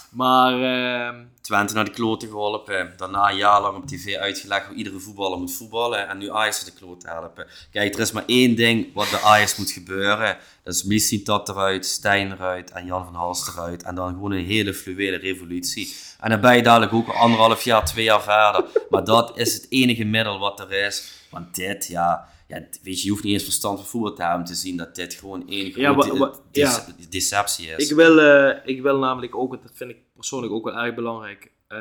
[0.10, 2.94] Maar, ehm, Twente naar de kloten geholpen.
[2.98, 6.08] Daarna een jaar lang op tv uitgelegd hoe iedere voetballer moet voetballen.
[6.08, 7.48] En nu Ajax de kloten helpen.
[7.72, 10.38] Kijk, er is maar één ding wat bij Ajax moet gebeuren.
[10.64, 13.84] Dat is Missintat eruit, Stijn eruit en Jan van Hals eruit.
[13.84, 15.96] En dan gewoon een hele fluwele revolutie.
[16.20, 18.66] En dan ben je dadelijk ook anderhalf jaar, twee jaar verder.
[18.90, 21.12] Maar dat is het enige middel wat er is.
[21.30, 22.28] Want dit, ja...
[22.50, 24.78] Ja, weet je, je hoeft niet eens verstand van voetbal te hebben om te zien
[24.78, 27.06] dat dit gewoon één Ja, grote wa- wa- dece- ja.
[27.10, 27.90] deceptie is.
[27.90, 31.52] ik, wil, eh, ik wil namelijk ook, dat vind ik persoonlijk ook wel erg belangrijk,
[31.68, 31.80] eh,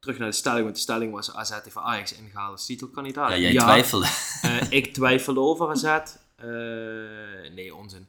[0.00, 0.62] terug naar de stelling.
[0.62, 3.30] Want de stelling was AZ heeft Ajax ingehaald als titelkandidaat.
[3.30, 4.06] ja, jij twijfelde.
[4.42, 5.98] Eh, ik twijfel over AZ.
[7.54, 8.06] Nee, onzin.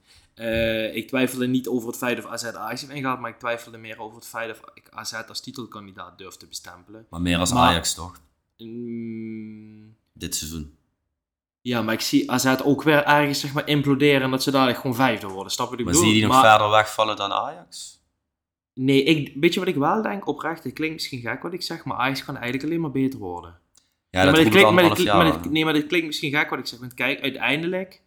[0.93, 3.99] Ik twijfelde niet over het feit of AZ Ajax heeft ingehaald, maar ik twijfelde meer
[3.99, 7.05] over het feit of ik AZ als titelkandidaat durf te bestempelen.
[7.09, 8.19] Maar meer als Maar- Ajax, toch?
[8.57, 10.75] Mm, Dit seizoen.
[11.65, 14.77] Ja, maar ik zie AZ ook weer ergens zeg maar, imploderen en dat ze dadelijk
[14.79, 15.51] gewoon vijfde worden.
[15.51, 16.09] Snap je wat ik Maar bedoel?
[16.09, 17.99] zie je die nog verder wegvallen dan Ajax?
[18.73, 20.27] Nee, ik, weet je wat ik wel denk?
[20.27, 23.19] Oprecht, het klinkt misschien gek wat ik zeg, maar Ajax kan eigenlijk alleen maar beter
[23.19, 23.59] worden.
[24.09, 26.59] Ja, Ja, dat maar klinkt, maar dit maar nee, maar dit klinkt misschien gek wat
[26.59, 26.79] ik zeg.
[26.79, 28.01] Want kijk, uiteindelijk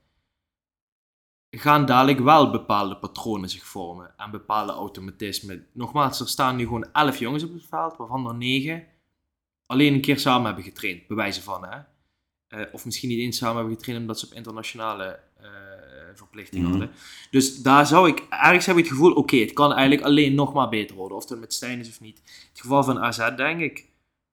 [1.51, 4.15] gaan dadelijk wel bepaalde patronen zich vormen.
[4.17, 5.67] En bepaalde automatismen.
[5.73, 8.85] Nogmaals, er staan nu gewoon elf jongens op het veld, waarvan er negen
[9.67, 11.07] alleen een keer samen hebben getraind.
[11.07, 11.79] Bewijzen van, hè.
[12.49, 15.49] Eh, of misschien niet eens samen hebben getraind omdat ze op internationale eh,
[16.15, 16.79] verplichtingen Mhm.
[16.79, 16.97] hadden.
[17.31, 20.53] Dus daar zou ik, ergens heb ik het gevoel, oké, het kan eigenlijk alleen nog
[20.53, 21.17] maar beter worden.
[21.17, 22.21] Of het met Stijn is of niet.
[22.53, 23.87] Het geval van AZ, denk ik,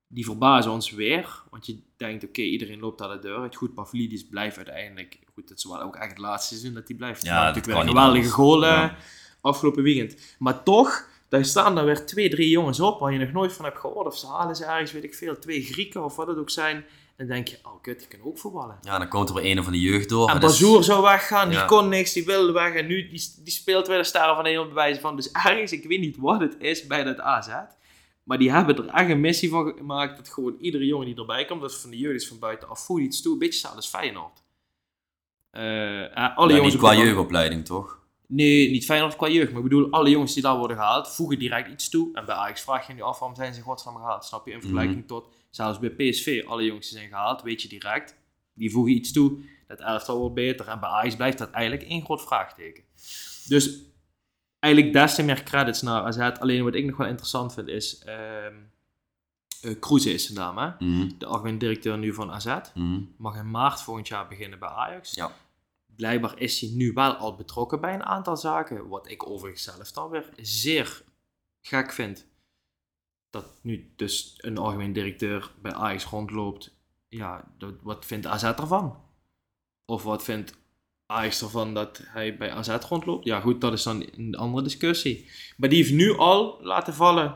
[0.08, 1.44] die verbazen ons weer.
[1.50, 3.56] Want je denkt, oké, iedereen loopt aan de deur uit.
[3.56, 5.20] Goed, Pavlidis blijft uiteindelijk...
[5.34, 7.24] Goed, het is wel ook echt het laatste seizoen dat hij blijft.
[7.24, 8.96] Ja, dat natuurlijk kan een geweldige goal eh, Ja.
[9.42, 10.36] afgelopen weekend.
[10.40, 13.66] Maar toch, daar staan er weer twee, drie jongens op waar je nog nooit van
[13.66, 14.08] hebt gehoord.
[14.08, 16.86] Of ze halen ze ergens, weet ik veel, twee Grieken of wat het ook zijn.
[17.18, 18.78] Dan denk je, oh kut, die kunnen ook voetballen.
[18.82, 20.30] Ja, dan komt er weer een van de jeugd door.
[20.30, 21.66] En Bazoer zou weggaan, die Ja.
[21.66, 22.74] kon niks, die wilde weg.
[22.74, 25.16] En nu, die, die speelt weer de sterren van de hemel bewijzen van.
[25.16, 27.48] Dus ergens, ik weet niet wat het is bij dat AZ.
[28.24, 30.18] Maar die hebben er echt een missie van gemaakt.
[30.18, 32.86] Dat gewoon iedere jongen die erbij komt, dat is van de jeugd is van buitenaf,
[32.86, 33.34] voelt iets toe.
[33.34, 34.44] Een beetje als Feyenoord.
[35.52, 35.64] Eh,
[36.38, 38.04] alle Ja, jongens niet qua jeugdopleiding, toch?
[38.28, 39.50] Nee, niet Feyenoord qua jeugd.
[39.52, 42.10] Maar ik bedoel, alle jongens die daar worden gehaald, voegen direct iets toe.
[42.14, 44.26] En bij Ajax vraag je je nu af, waarom zijn ze in godsnaam gehaald?
[44.26, 44.54] Snap je?
[44.54, 45.08] In vergelijking Mhm.
[45.08, 48.16] tot, zelfs bij PSV, alle jongens die zijn gehaald, weet je direct.
[48.54, 49.40] Die voegen iets toe.
[49.68, 50.68] Dat elftal wordt beter.
[50.68, 52.84] En bij Ajax blijft dat eigenlijk één groot vraagteken.
[53.48, 53.80] Dus
[54.60, 56.18] eigenlijk des te meer credits naar AZ.
[56.40, 58.00] Alleen wat ik nog wel interessant vind is...
[58.00, 58.46] eh,
[59.80, 60.70] Kroeze is zijn naam, hè?
[60.86, 62.56] Mhm, De algemeen directeur nu van AZ.
[62.74, 63.02] mhm.
[63.18, 65.14] Mag in maart volgend jaar beginnen bij Ajax.
[65.14, 65.32] Ja.
[65.96, 68.88] Blijkbaar is hij nu wel al betrokken bij een aantal zaken.
[68.88, 71.02] Wat ik overigens zelf dan weer zeer
[71.62, 72.26] gek vind.
[73.36, 76.78] Dat nu dus een algemeen directeur bij Ajax rondloopt.
[77.08, 78.98] Ja, dat, wat vindt AZ ervan?
[79.86, 80.54] Of wat vindt
[81.06, 83.26] Ajax ervan dat hij bij AZ rondloopt?
[83.26, 85.30] Ja goed, dat is dan een andere discussie.
[85.58, 87.36] Maar die heeft nu al laten vallen.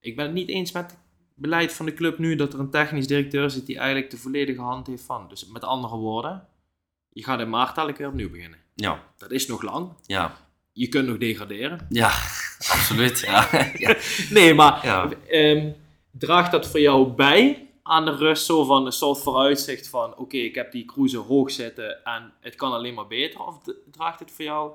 [0.00, 1.00] Ik ben het niet eens met het
[1.34, 4.60] beleid van de club nu dat er een technisch directeur zit die eigenlijk de volledige
[4.60, 5.28] hand heeft van.
[5.28, 6.48] Dus met andere woorden,
[7.08, 8.58] je gaat in maart elke keer opnieuw beginnen.
[8.74, 9.92] Ja, Dat is nog lang.
[10.06, 10.47] ja,
[10.78, 11.86] Je kunt nog degraderen.
[11.88, 12.08] ja,
[12.74, 13.20] absoluut.
[13.20, 13.48] Ja.
[13.86, 13.96] ja.
[14.30, 15.08] Nee, maar Ja.
[15.28, 15.70] ehm,
[16.10, 20.36] draagt dat voor jou bij aan de rust zo van een soort vooruitzicht van oké,
[20.36, 23.40] ik heb die cruise hoog zitten en het kan alleen maar beter?
[23.40, 23.58] Of
[23.90, 24.70] draagt het voor jou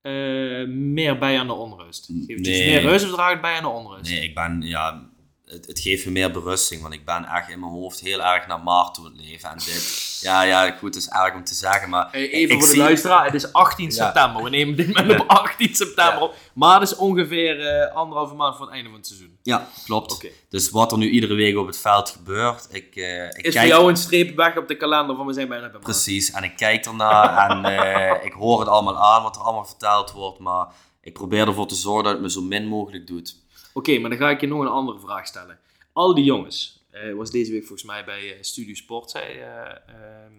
[0.00, 2.06] eh, meer bij aan de onrust?
[2.06, 4.10] Geeft het iets meer rust of draagt het bij aan de onrust?
[4.10, 5.10] Nee, ik ben, ja,
[5.52, 8.46] het, het geeft me meer berusting, want ik ben echt in mijn hoofd heel erg
[8.46, 9.50] naar maart toe het leven.
[9.50, 12.62] En dit, ja, ja, goed, het is erg om te zeggen, maar Hey, even voor
[12.62, 13.90] de zie- luisteraar, het is 18 Ja.
[13.90, 14.42] september.
[14.42, 16.20] We nemen dit moment op 18 september Ja.
[16.20, 16.34] op.
[16.54, 19.38] Maar het is ongeveer eh, anderhalve maand voor het einde van het seizoen.
[19.42, 20.26] Ja, klopt.
[20.48, 23.66] Dus wat er nu iedere week op het veld gebeurt, ik, eh, ik Is voor
[23.66, 25.80] jou een streep weg op de kalender van we zijn bijna bij.
[25.80, 29.64] Precies, en ik kijk ernaar en eh, ik hoor het allemaal aan wat er allemaal
[29.64, 30.66] verteld wordt, maar
[31.00, 33.40] ik probeer ervoor te zorgen dat het me zo min mogelijk doet.
[33.72, 35.58] Oké, maar dan ga ik je nog een andere vraag stellen.
[35.92, 40.32] Al die jongens, eh, was deze week volgens mij bij eh, Studio Sport, zei ehm,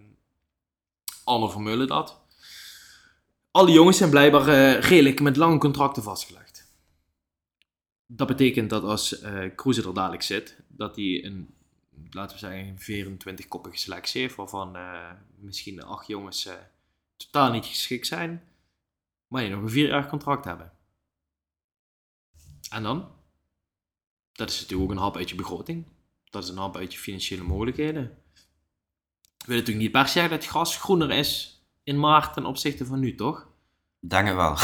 [1.24, 2.22] Anne Vermeulen dat.
[3.50, 6.72] Al die jongens zijn blijkbaar redelijk met lange contracten vastgelegd.
[8.06, 11.54] Dat betekent dat als eh Kroeze er dadelijk zit, dat hij een,
[12.10, 16.48] laten we zeggen, een 24-koppige selectie heeft, waarvan eh, misschien acht jongens
[17.16, 18.42] totaal niet geschikt zijn,
[19.28, 20.72] maar die nog een vier jaar contract hebben.
[22.70, 23.08] En dan?
[24.34, 25.86] Dat is natuurlijk ook een hap uit je begroting.
[26.30, 28.02] Dat is een hap uit je financiële mogelijkheden.
[28.02, 32.86] We willen natuurlijk niet per se dat het gras groener is in maart ten opzichte
[32.86, 33.48] van nu, toch?
[34.00, 34.56] Denk het wel.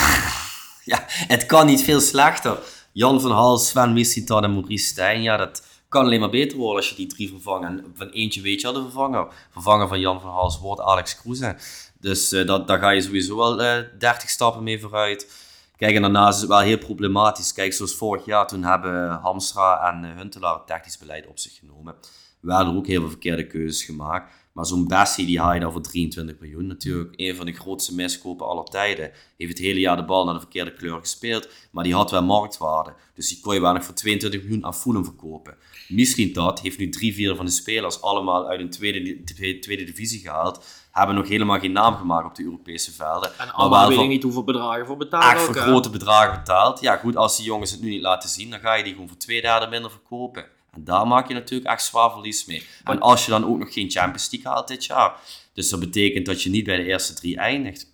[0.93, 2.59] ja, het kan niet veel slechter.
[2.93, 6.77] Jan van Hals, Sven Missintat en Maurice Stijn, ja, dat kan alleen maar beter worden
[6.77, 7.66] als je die drie vervangt.
[7.66, 9.29] En van eentje weet je al de vervanger.
[9.51, 11.57] Vervanger van Jan van Hals wordt Alex Kroeze.
[12.01, 15.33] Dus eh, dat, daar ga je sowieso wel eh 30 stappen mee vooruit.
[15.81, 17.53] Kijk, en daarnaast is het wel heel problematisch.
[17.53, 21.95] Kijk, zoals vorig jaar, toen hebben Hamstra en Huntelaar het technisch beleid op zich genomen.
[22.41, 24.33] We hadden ook heel veel verkeerde keuzes gemaakt.
[24.53, 26.66] Maar zo'n Bessie, die haal je dan voor 23 miljoen.
[26.66, 29.11] Natuurlijk een van de grootste miskopen aller tijden.
[29.37, 31.49] Heeft het hele jaar de bal naar de verkeerde kleur gespeeld.
[31.70, 32.95] Maar die had wel marktwaarde.
[33.14, 35.57] Dus die kon je wel nog voor 22 miljoen aan Fulham verkopen.
[35.89, 39.22] Misschien dat heeft nu drie vierde van de spelers allemaal uit een tweede,
[39.61, 40.64] tweede divisie gehaald.
[40.91, 43.30] Hebben nog helemaal geen naam gemaakt op de Europese velden.
[43.38, 45.28] En maar allemaal weet ik niet hoeveel bedragen voor betalen.
[45.30, 46.80] echt voor grote bedragen betaald.
[46.80, 49.09] Ja, goed, als die jongens het nu niet laten zien, dan ga je die gewoon
[49.09, 50.45] voor twee derde minder verkopen.
[50.70, 52.66] En daar maak je natuurlijk echt zwaar verlies mee.
[52.84, 55.14] En als je dan ook nog geen Champions League haalt dit jaar,
[55.53, 57.88] dus dat betekent dat je niet bij de eerste drie eindigt.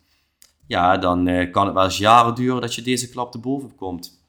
[0.66, 3.74] ja, dan eh, kan het wel eens jaren duren dat je deze klap te boven
[3.74, 4.25] komt.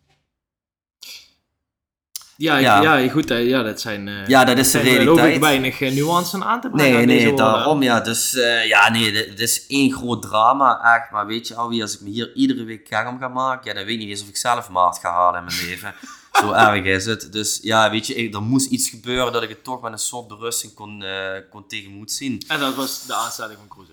[2.37, 2.97] Ja, ik- Ja.
[2.97, 3.09] ja.
[3.09, 4.07] goed, ja, dat zijn...
[4.07, 5.39] eh, Ja, dat is de zijn geloof ik realiteit.
[5.41, 7.99] weinig eh, nuance aan te brengen Nee, deze nee, daarom ja.
[8.01, 11.11] Dus eh, ja, nee, dit is één groot drama, echt.
[11.11, 13.73] Maar weet je, Alwie, als ik me hier iedere week gang om ga maken, ja,
[13.77, 15.93] dan weet ik niet eens of ik zelf maat ga halen in mijn leven.
[16.41, 17.31] Zo erg is het.
[17.31, 20.27] Dus ja, weet je, er moest iets gebeuren dat ik het toch met een soort
[20.27, 22.41] berusting kon, eh kon tegemoet zien.
[22.47, 23.91] En dat was de aanstelling van Cruze.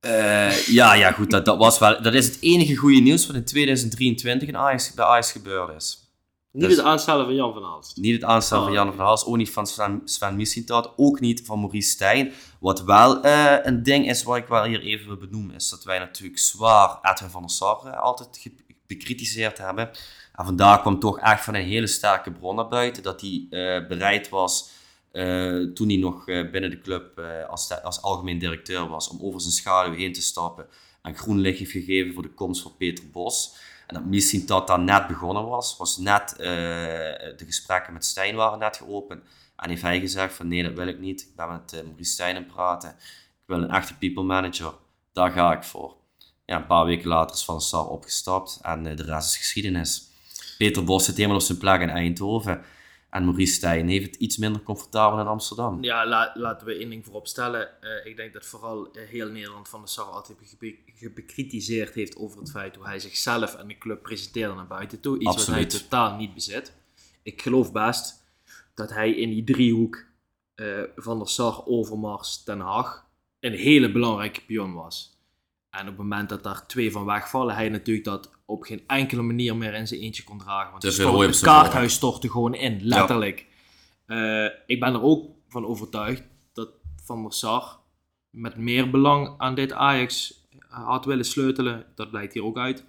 [0.00, 3.36] Eh, ja, ja, goed, dat, dat, was wel, dat is het enige goede nieuws wat
[3.36, 6.01] in 2023 in Ajax, bij Ajax gebeurd is.
[6.52, 7.96] Niet Dus- het aanstellen van Jan van Aalst.
[7.96, 8.78] Niet het aanstellen van Oh.
[8.78, 10.46] Jan van Hals, ook niet van Sven, Sven
[10.96, 12.32] ook niet van Maurice Stijn.
[12.60, 15.84] Wat wel eh, een ding is wat ik wel hier even wil benoemen, is dat
[15.84, 18.50] wij natuurlijk zwaar Edwin van der Sar eh, altijd
[18.86, 19.90] bekritiseerd hebben.
[20.34, 23.86] En vandaag kwam toch echt van een hele sterke bron naar buiten, dat hij eh,
[23.88, 24.70] bereid was,
[25.74, 29.52] toen hij nog binnen de club als, de- als algemeen directeur was, om over zijn
[29.52, 30.66] schaduw heen te stappen
[31.02, 33.54] en groen licht heeft gegeven voor de komst van Peter Bos.
[33.92, 36.46] Dat misschien dat dat net begonnen was, was net, eh,
[37.36, 39.22] de gesprekken met Stijn waren net geopend.
[39.56, 41.20] En heeft hij gezegd van nee, dat wil ik niet.
[41.20, 42.90] Ik ben met eh, Maurice Stijn aan praten.
[42.90, 44.74] Ik wil een echte people manager.
[45.12, 45.96] Daar ga ik voor.
[46.46, 50.10] Ja, een paar weken later is Van Sar opgestapt en eh, de rest is geschiedenis.
[50.58, 52.64] Peter Bos zit helemaal op zijn plek in Eindhoven.
[53.12, 55.82] En Maurice Stijn heeft het iets minder comfortabel in Amsterdam.
[55.82, 57.82] Ja, la- laten we één ding voorop stellen.
[57.82, 60.38] Eh, ik denk dat vooral eh, heel Nederland van de Sar altijd
[60.94, 65.18] gebekritiseerd heeft over het feit hoe hij zichzelf en de club presenteerde naar buiten toe.
[65.18, 66.72] Iets wat hij totaal niet bezit.
[67.22, 68.24] Ik geloof best
[68.74, 70.04] dat hij in die driehoek
[70.54, 73.06] eh, van der Sar, Overmars, Den Haag
[73.40, 75.16] een hele belangrijke pion was.
[75.70, 79.22] En op het moment dat daar twee van wegvallen, hij natuurlijk dat op geen enkele
[79.22, 80.70] manier meer in zijn eentje kon dragen.
[80.70, 83.46] Want Te het stort- op het kaarthuis stortte gewoon in, letterlijk.
[84.06, 86.22] Eh, ik ben er ook van overtuigd
[86.52, 86.68] dat
[87.04, 87.78] Van der Sar
[88.30, 92.84] met meer belang aan dit Ajax had willen sleutelen, dat blijkt hier ook uit,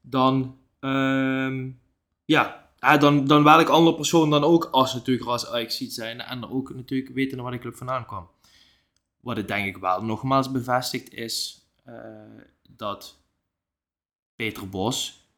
[0.00, 1.70] dan, ehm,
[2.24, 6.50] ja, dan, dan welk andere persoon dan ook, als natuurlijk als Ajax ziet zijn en
[6.50, 8.28] ook natuurlijk weten waar de club vandaan kwam.
[9.20, 11.94] Wat het denk ik wel nogmaals bevestigt is eh,
[12.68, 13.23] dat
[14.36, 15.28] Peter Bos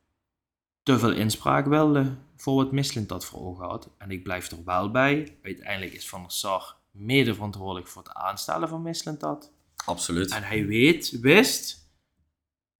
[0.82, 3.90] te veel inspraak wilde voor wat Mislint dat voor ogen had.
[3.98, 5.38] En ik blijf er wel bij.
[5.42, 9.52] Uiteindelijk is Van der Sar mede verantwoordelijk voor het aanstellen van Mislint dat.
[9.84, 10.30] Absoluut.
[10.30, 11.90] En hij weet, wist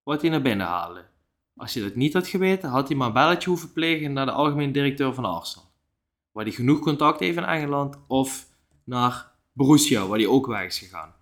[0.03, 1.05] wat hij naar binnen haalde.
[1.57, 4.33] Als hij dat niet had geweten, had hij maar een belletje hoeven plegen naar de
[4.33, 5.71] algemeen directeur van Arsenal.
[6.33, 7.97] Waar hij genoeg contact heeft in Engeland.
[8.07, 8.47] Of
[8.85, 11.15] naar Borussia, waar hij ook weg is gegaan.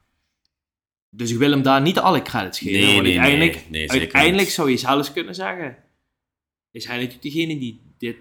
[1.17, 2.81] Dus ik wil hem daar niet alle credits geven.
[2.81, 3.91] Nee, want nee, uiteindelijk, nee.
[3.91, 5.77] Uiteindelijk zou je zelfs kunnen zeggen...
[6.71, 8.17] Is hij natuurlijk degene die dit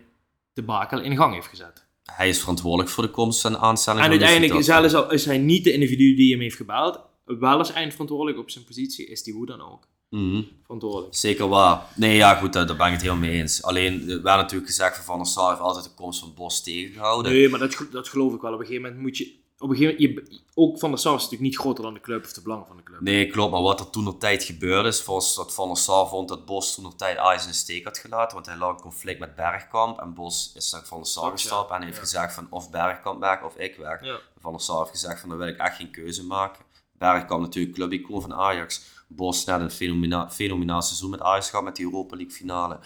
[0.53, 1.85] debakel in gang heeft gezet.
[2.03, 4.91] Hij is verantwoordelijk voor de komst en aanstelling En van uiteindelijk, Mislintat.
[4.91, 8.49] zelfs al is hij niet de individu die hem heeft gebeld, wel als eindverantwoordelijk op
[8.49, 10.41] zijn positie, is die hoe dan ook Mhm.
[10.63, 11.15] verantwoordelijk.
[11.15, 11.81] Zeker waar.
[11.95, 13.63] Nee, ja, goed, daar, daar ben ik het heel mee eens.
[13.63, 17.31] Alleen, werd natuurlijk gezegd van Van der Sar heeft altijd de komst van Bos tegengehouden.
[17.31, 18.53] Nee, maar dat, dat geloof ik wel.
[18.53, 19.33] Op een gegeven moment moet je...
[19.63, 21.99] Op een gegeven moment, je, ook Van der Sar is natuurlijk niet groter dan de
[22.01, 23.01] club of de belangen van de club.
[23.01, 23.51] Nee, klopt.
[23.51, 26.45] Maar wat er toen nog tijd gebeurde is, volgens dat Van der Sar vond dat
[26.45, 29.19] Bos toen nog tijd Ajax in de steek had gelaten, want hij lag in conflict
[29.19, 29.99] met Bergkamp.
[29.99, 31.31] En Bos is naar Van der Sar ja.
[31.31, 32.01] gestapt en heeft Ja.
[32.01, 34.03] gezegd van of Bergkamp weg of ik weg.
[34.03, 34.19] Ja.
[34.39, 36.65] Van der Sar heeft gezegd van dan wil ik echt geen keuze maken.
[36.97, 38.81] Bergkamp natuurlijk clubicoon van Ajax.
[39.07, 42.79] Bos net een fenomena fenomenaal seizoen met Ajax gehad met die Europa League finale.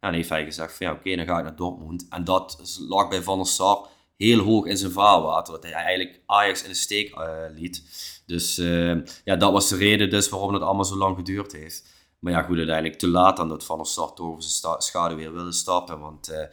[0.00, 2.06] En heeft hij gezegd van ja oké, dan ga ik naar Dortmund.
[2.08, 3.86] En dat lag bij Van der Sar
[4.16, 5.52] heel hoog in zijn vaarwater.
[5.52, 7.82] Dat hij eigenlijk Ajax in de steek eh, liet.
[8.26, 8.94] Dus eh,
[9.24, 11.84] ja, dat was de reden dus waarom het allemaal zo lang geduurd heeft.
[12.18, 15.32] Maar ja, goed, uiteindelijk te laat dan dat Van der toch over zijn schade weer
[15.32, 16.00] wilde stappen.
[16.00, 16.44] Want eh,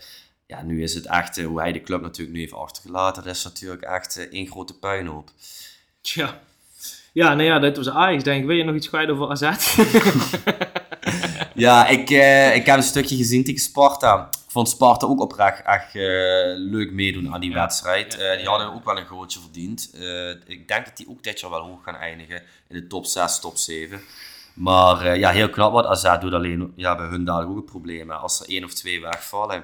[0.48, 3.44] ja, nu is het echt, hoe hij de club natuurlijk nu heeft achtergelaten, dat is
[3.44, 5.32] natuurlijk echt één grote puinhoop.
[6.02, 6.42] Tja.
[7.14, 8.48] Ja, nou ja, dit was Ajax, denk ik.
[8.48, 9.52] Wil je nog iets kwijt over AZ?
[11.56, 12.10] Ja, ik,
[12.56, 14.30] ik heb een stukje gezien tegen Sparta.
[14.54, 16.02] Ik vond Sparta ook oprecht echt eh,
[16.56, 17.56] leuk meedoen aan die Ja.
[17.56, 18.14] wedstrijd.
[18.14, 19.90] Ja, Eh, die hadden ook wel een gootje verdiend.
[19.94, 22.42] Eh, ik denk dat die ook dit jaar wel hoog gaan eindigen.
[22.68, 24.02] In de top 6, top 7.
[24.54, 26.34] Maar ja, heel knap wat AZ doet.
[26.34, 28.12] Alleen ja, bij hun dadelijk ook een probleem.
[28.12, 29.64] Als er één of twee wegvallen,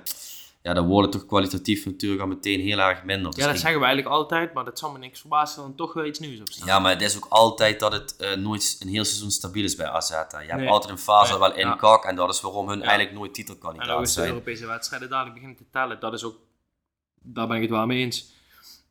[0.69, 3.31] ja, dan wordt het toch kwalitatief natuurlijk al meteen heel erg minder.
[3.35, 5.93] Ja, dat ik- zeggen we eigenlijk altijd, maar dat zal me niks verbazen dan toch
[5.93, 6.67] wel iets nieuws op staan.
[6.67, 9.75] ja, maar het is ook altijd dat het eh, nooit een heel seizoen stabiel is
[9.75, 10.09] bij AZ.
[10.09, 10.15] hè.
[10.39, 10.69] Je hebt Nee.
[10.69, 11.71] altijd een fase Nee, wel ja.
[11.71, 12.03] inkak.
[12.05, 12.85] En dat is waarom hun Ja.
[12.85, 14.27] eigenlijk nooit En ook titelkandidaat als de zijn.
[14.29, 16.37] Europese wedstrijden dadelijk beginnen te tellen, dat is ook,
[17.21, 18.31] daar ben ik het wel mee eens.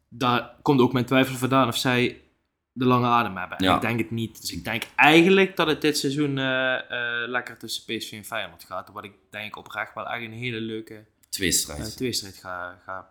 [0.09, 2.21] Daar komt ook mijn twijfel vandaan of zij
[2.73, 3.59] de lange adem hebben.
[3.59, 3.75] En Ja.
[3.75, 4.41] ik denk het niet.
[4.41, 8.65] Dus ik denk eigenlijk dat het dit seizoen eh, eh, lekker tussen PSV en Feyenoord
[8.65, 8.91] gaat.
[8.93, 11.97] Wat ik denk oprecht wel echt een hele leuke Twee eh, strijd.
[11.97, 13.09] tweestrijd ga, ga...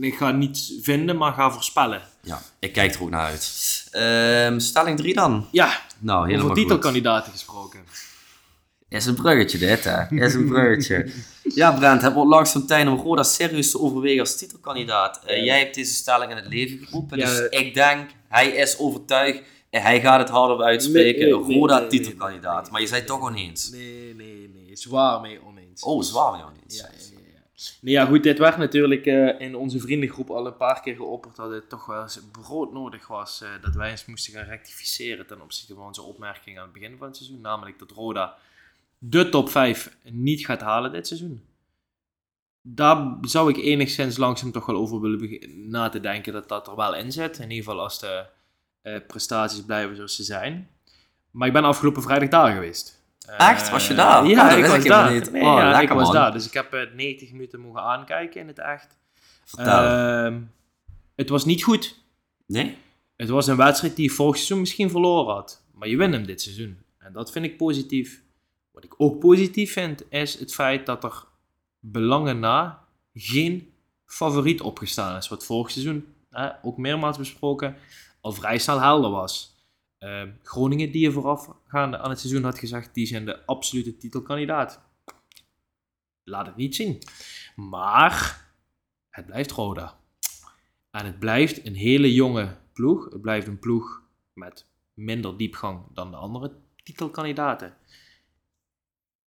[0.00, 2.02] Ik ga niet vinden, maar ga voorspellen.
[2.22, 3.86] Ja, ik kijk er ook naar uit.
[3.90, 5.48] Ehm, stelling 3 dan.
[5.52, 7.80] Ja, Nou, helemaal over titelkandidaten gesproken.
[8.88, 10.14] Is een bruggetje dit, hè?
[10.24, 11.12] Is een bruggetje.
[11.54, 15.20] ja, Brent, het wordt langzaam tijd om Roda serieus te overwegen als titelkandidaat.
[15.24, 18.78] Eh, jij hebt deze stelling in het leven geroepen, Ja, dus ik denk, hij is
[18.78, 21.46] overtuigd en hij gaat het hardop uitspreken.
[21.46, 22.70] Nee, Roda nee, titelkandidaat.
[22.70, 23.70] maar je zei toch oneens.
[23.70, 24.76] Nee, nee, nee.
[24.76, 25.82] Zwaar mee oneens.
[25.82, 26.76] Oh, zwaar mee oneens.
[26.76, 27.07] Ja, ja.
[27.80, 31.36] Nee, ja, goed, dit werd natuurlijk eh, in onze vriendengroep al een paar keer geopperd
[31.36, 35.42] dat het toch wel eens broodnodig was eh, dat wij eens moesten gaan rectificeren ten
[35.42, 37.40] opzichte van onze opmerkingen aan het begin van het seizoen.
[37.40, 38.36] Namelijk dat Roda
[38.98, 41.42] de top 5 niet gaat halen dit seizoen.
[42.60, 45.40] Daar zou ik enigszins langzaam toch wel over willen
[45.70, 47.38] na te denken dat dat er wel in zit.
[47.38, 48.26] In ieder geval als de
[48.82, 50.70] eh, prestaties blijven zoals ze zijn.
[51.30, 52.97] Maar ik ben afgelopen vrijdag daar geweest.
[53.36, 53.66] Echt?
[53.66, 54.26] Eh, Was je daar?
[54.26, 55.12] Ja, Oh, dat ik was ik daar.
[55.12, 55.32] niet.
[55.32, 56.12] Nee, Oh, ja, ik was man.
[56.12, 56.32] daar.
[56.32, 58.96] Dus ik heb eh, 90 minuten mogen aankijken in het echt.
[59.44, 59.82] Vertel.
[59.84, 60.40] Ehm,
[61.16, 61.98] het was niet goed.
[62.46, 62.76] nee?
[63.16, 65.62] Het was een wedstrijd die je vorig seizoen misschien verloren had.
[65.74, 66.78] Maar je wint hem dit seizoen.
[66.98, 68.22] En dat vind ik positief.
[68.70, 71.24] Wat ik ook positief vind, is het feit dat er
[71.80, 72.82] belangen na
[73.14, 73.72] geen
[74.06, 75.28] favoriet opgestaan is.
[75.28, 77.76] Wat vorig seizoen, hè, ook meermaals besproken,
[78.20, 79.56] al vrij snel helder was.
[79.98, 84.80] Ehm, Groningen, die je voorafgaande aan het seizoen had gezegd, die zijn de absolute titelkandidaat.
[86.24, 87.02] Laat het niet zien.
[87.56, 88.46] Maar
[89.10, 89.98] het blijft Roda.
[90.90, 93.10] En het blijft een hele jonge ploeg.
[93.10, 97.76] Het blijft een ploeg met minder diepgang dan de andere titelkandidaten.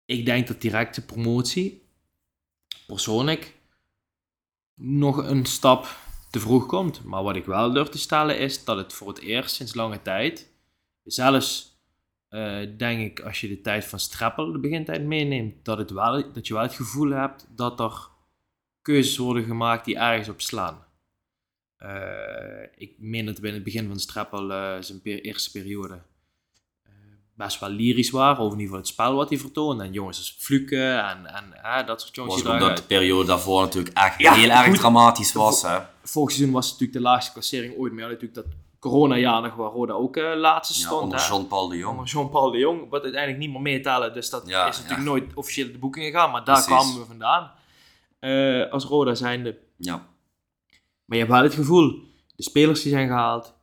[0.05, 1.83] Ik denk dat directe promotie
[2.87, 3.59] persoonlijk
[4.73, 5.99] nog een stap
[6.31, 7.03] te vroeg komt.
[7.03, 10.01] Maar wat ik wel durf te stellen is dat het voor het eerst sinds lange
[10.01, 10.50] tijd,
[11.13, 11.79] zelfs
[12.29, 16.31] eh, denk ik als je de tijd van Streppel, de begintijd meeneemt, dat, het wel,
[16.33, 18.07] dat je wel het gevoel hebt dat er
[18.81, 20.85] keuzes worden gemaakt die ergens op slaan.
[21.77, 26.01] Eh, ik meen dat we in het begin van Streppel eh, zijn per- eerste periode
[27.33, 29.83] best wel lyrisch waren over in ieder geval het spel wat hij vertoonde.
[29.83, 33.97] En jongens als Fluke en, en dat soort jongens Was omdat de periode daarvoor natuurlijk
[33.97, 35.79] echt Ja, heel erg dramatisch was, hè?
[36.03, 37.93] vorig seizoen was het natuurlijk de laagste klassering ooit.
[37.93, 38.45] Maar natuurlijk dat
[38.81, 41.01] corona-jaar nog waar Roda ook eh, laatste Ja, stond.
[41.03, 41.27] onder hè.
[41.27, 42.09] Jean-Paul de Onder Jong.
[42.11, 44.13] Jean-Paul de Jong, wat uiteindelijk niet meer meetellen.
[44.13, 45.11] Dus dat Ja, is natuurlijk ja.
[45.11, 46.31] nooit officieel de boeken gegaan.
[46.31, 46.71] Maar daar Precies.
[46.83, 47.51] kwamen we vandaan.
[48.19, 49.57] Eh, als Roda zijnde.
[49.77, 49.95] Ja.
[51.05, 51.99] Maar je hebt wel het gevoel,
[52.35, 53.53] de spelers die zijn gehaald,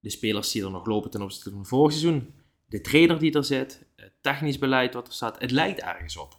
[0.00, 2.34] de spelers die er nog lopen ten opzichte van vorig seizoen,
[2.66, 6.38] de trainer die er zit, het technisch beleid wat er staat, het lijkt ergens op.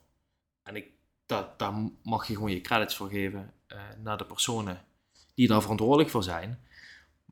[0.63, 0.87] En ik,
[1.25, 1.73] dat, daar
[2.03, 4.85] mag je gewoon je credits voor geven eh, naar de personen
[5.35, 6.59] die daar verantwoordelijk voor zijn.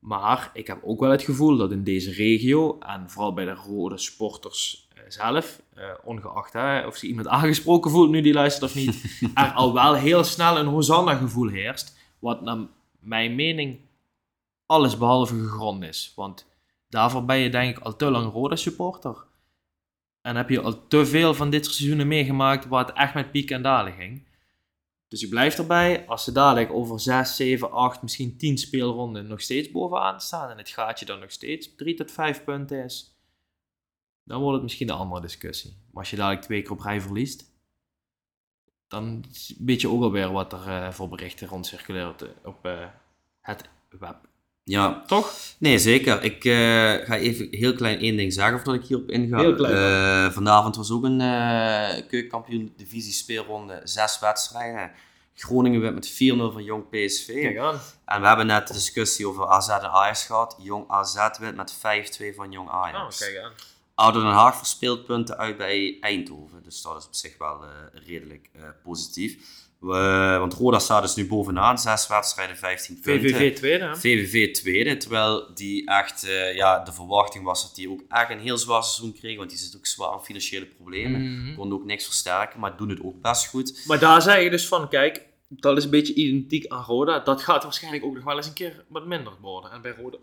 [0.06, 3.54] Maar ik heb ook wel het gevoel dat in deze regio, en vooral bij de
[3.54, 8.72] rode sporters eh, zelf, eh, ongeacht hè, of ze iemand aangesproken voelt nu die luistert
[8.72, 11.98] of niet, er al wel heel snel een Hosanna-gevoel heerst.
[12.20, 12.58] Wat naar
[13.00, 13.80] mijn mening
[14.66, 16.14] alles behalve gegrond is.
[16.16, 16.48] Want
[16.90, 19.26] daarvoor ben je denk ik al te lang rode supporter.
[20.22, 23.32] En heb je al te veel van dit soort seizoenen meegemaakt waar het echt met
[23.32, 24.24] pieken en dalen ging.
[25.08, 29.42] Dus ik blijf erbij, als ze dadelijk over 6, 7, 8, misschien 10 speelronden nog
[29.42, 33.20] steeds bovenaan staan en het gaatje dan nog steeds 3 tot 5 punten is,
[34.24, 35.72] dan wordt het misschien een andere discussie.
[35.92, 37.54] Maar als je dadelijk twee keer op rij verliest,
[38.88, 39.26] dan
[39.60, 42.88] weet je ook alweer wat er eh, voor berichten rondcirculeren de- op eh,
[43.42, 44.28] het web.
[44.68, 45.34] Ja, Toch?
[45.58, 46.24] nee, zeker.
[46.24, 46.54] Ik eh,
[47.06, 49.38] ga even heel klein één ding zeggen voordat ik hierop inga.
[49.40, 49.74] Heel klein.
[49.76, 54.92] Eh, vanavond was ook een eh keukenkampioen divisie speelronde, zes wedstrijden.
[55.36, 56.14] Groningen werd met 4-0
[56.52, 57.28] van Jong PSV.
[58.06, 60.56] En we hebben net de discussie over AZ en Ajax gehad.
[60.62, 63.20] Jong AZ werd met 5-2 van Jong Oh, Ajax.
[63.20, 63.52] kijk aan.
[63.96, 66.64] Ouder Den Haag verspeelt punten uit bij Eindhoven.
[66.64, 67.64] Dus dat is op zich wel
[67.94, 68.50] redelijk
[68.84, 69.38] positief.
[69.80, 71.80] We- want Roda staat dus nu bovenaan.
[71.80, 73.30] Zes wedstrijden, 15 punten.
[73.30, 73.96] VVV tweede, hè?
[73.96, 74.98] VVV tweede.
[74.98, 78.84] Terwijl die echt, eh, ja, de verwachting was dat die ook echt een heel zwaar
[78.84, 79.38] seizoen kregen.
[79.38, 81.22] Want die zitten ook zwaar in financiële problemen.
[81.42, 81.56] Mhm.
[81.56, 83.84] Konden ook niks versterken, maar doen het ook best goed.
[83.88, 87.20] Maar daar zei je dus van, kijk, dat is een beetje identiek aan Roda.
[87.20, 89.72] Dat gaat waarschijnlijk ook nog wel eens een keer wat minder worden.
[89.72, 90.18] En bij Roda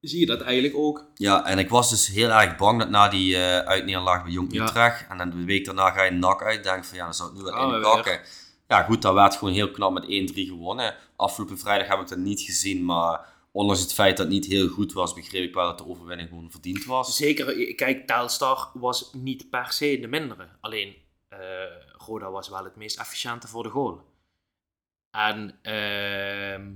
[0.00, 1.06] zie je dat eigenlijk ook.
[1.14, 4.52] Ja, en ik was dus heel erg bang dat na die eh uitneerlaag bij Jong
[4.52, 4.64] Ja.
[4.64, 5.06] Utrecht.
[5.08, 6.62] En dan de week daarna ga je nak uit.
[6.64, 8.20] Denk van ja, dan zou het nu wel in kakken.
[8.68, 10.94] Ja, goed, dat werd gewoon heel knap met 1-3 gewonnen.
[11.16, 12.84] Afgelopen vrijdag heb ik dat niet gezien.
[12.84, 15.86] Maar ondanks het feit dat het niet heel goed was, begreep ik wel dat de
[15.86, 17.16] overwinning gewoon verdiend was.
[17.16, 20.48] Zeker, kijk, Telstar was niet per se de mindere.
[20.60, 20.94] Alleen,
[21.28, 21.38] eh
[22.06, 24.00] Roda was wel het meest efficiënte voor de goal.
[25.10, 26.70] En, ehm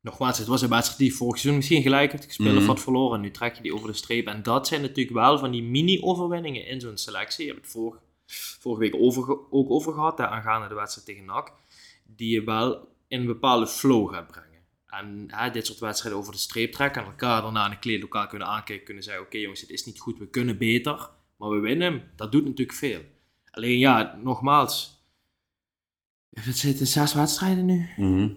[0.00, 2.58] nogmaals, het was een wedstrijd die vorig seizoen misschien gelijk had gespeeld Mhm.
[2.58, 3.14] of had verloren.
[3.16, 4.26] En nu trek je die over de streep.
[4.26, 7.44] En dat zijn natuurlijk wel van die mini-overwinningen in zo'n selectie.
[7.46, 8.00] Je hebt het vorig,
[8.60, 11.52] vorige week over, ook over gehad, hè, aangaande de wedstrijd tegen NAC.
[12.06, 14.48] Die je wel in een bepaalde flow gaat brengen.
[14.86, 18.26] En hè, dit soort wedstrijden over de streep trekken en elkaar daarna in een kleedlokaal
[18.26, 18.84] kunnen aankijken.
[18.84, 21.10] Kunnen zeggen, oké jongens, het is niet goed, we kunnen beter.
[21.36, 22.10] Maar we winnen.
[22.16, 23.00] Dat doet natuurlijk veel.
[23.50, 24.97] Alleen ja, nogmaals.
[26.40, 27.88] Het zitten zes wedstrijden nu.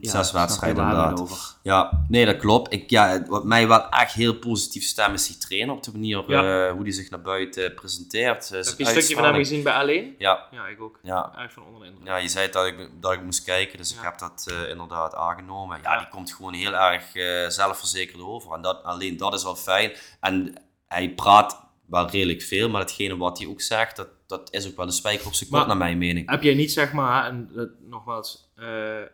[0.02, 1.60] Ja, daar hebben we inderdaad.
[1.64, 2.74] Ja, nee, dat klopt.
[2.74, 6.24] Ik, ja, wat mij wel echt heel positief stemt is die trainer op de manier
[6.28, 6.66] Ja.
[6.68, 8.52] eh, hoe hij zich naar buiten presenteert.
[8.52, 10.16] eh, Heb je een stukje van hem gezien bij Alleen?
[10.18, 11.00] Ja, Ja, ik ook.
[11.04, 11.32] ja.
[11.38, 12.08] Echt van onder de indruk.
[12.08, 14.04] Ja, je zei dat ik, dat ik moest kijken, dus ik Ja.
[14.04, 15.80] heb dat eh, inderdaad aangenomen.
[15.84, 16.00] Ja, Ja.
[16.00, 18.54] die komt gewoon heel erg eh, zelfverzekerd over.
[18.54, 19.92] En dat, alleen dat is wel fijn.
[20.20, 20.54] En
[20.88, 21.60] hij praat
[21.92, 24.92] wel redelijk veel, maar hetgene wat hij ook zegt, dat, dat is ook wel de
[24.92, 26.30] spijker op zijn kop, naar mijn mening.
[26.30, 29.08] Heb jij niet, zeg maar, en dat, nogmaals, eh eh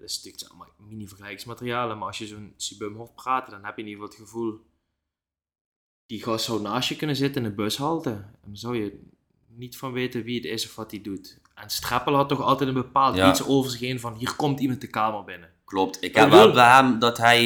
[0.00, 3.82] dat is natuurlijk allemaal mini-vergelijkingsmaterialen, maar als je zo'n Sibum hoort praten, dan heb je
[3.82, 4.60] in ieder geval het gevoel,
[6.06, 8.10] die gast zou naast je kunnen zitten in de bushalte.
[8.10, 9.00] En dan zou je
[9.48, 11.38] niet van weten wie het is of wat hij doet.
[11.54, 13.30] En Strappel had toch altijd een bepaald Ja.
[13.30, 15.50] iets over zich heen van, hier komt iemand de kamer binnen.
[15.66, 16.02] Klopt.
[16.02, 17.40] Ik heb wil- wel bij hem dat hij,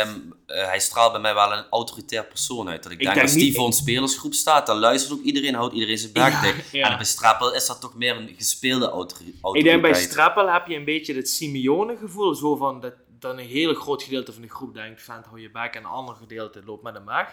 [0.00, 0.08] ehm,
[0.46, 2.82] eh, hij straalt bij mij wel een autoritair persoon uit.
[2.82, 5.24] Dat ik, Ik denk, denk als die niet- voor een spelersgroep staat, dan luistert ook
[5.24, 6.90] iedereen, houdt iedereen zijn bek Ja, ja.
[6.90, 9.82] En bij Strappel is dat toch meer een gespeelde autori- Ik autoriteit.
[9.82, 13.46] denk bij Strappel heb je een beetje het Simeone gevoel, zo van dat dan een
[13.46, 16.62] heel groot gedeelte van de groep denkt, vent hou je bek, en een ander gedeelte
[16.64, 17.28] loopt met een mag.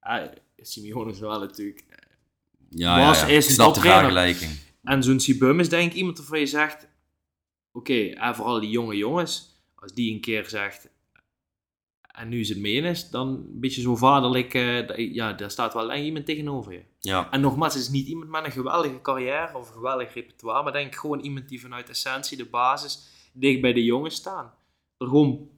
[0.00, 0.22] Ah,
[0.56, 1.84] Simeone is wel natuurlijk
[2.70, 3.26] ja, ja, was ja.
[3.26, 4.50] Ik een snap de vergelijking.
[4.84, 6.86] En zo'n Sibum is denk ik iemand waarvan je zegt...
[7.72, 9.52] Oké, en vooral die jonge jongens.
[9.84, 10.88] Als die een keer zegt...
[12.14, 14.52] En nu is het meen is, dan een beetje zo vaderlijk...
[14.88, 16.82] dat- ja, daar staat wel iemand tegenover je.
[16.98, 20.62] Ja, En nogmaals, het is niet iemand met een geweldige carrière of een geweldig repertoire.
[20.62, 24.52] Maar denk ik gewoon iemand die vanuit essentie, de basis, dicht bij de jongens staan.
[24.98, 25.48] Er gewoon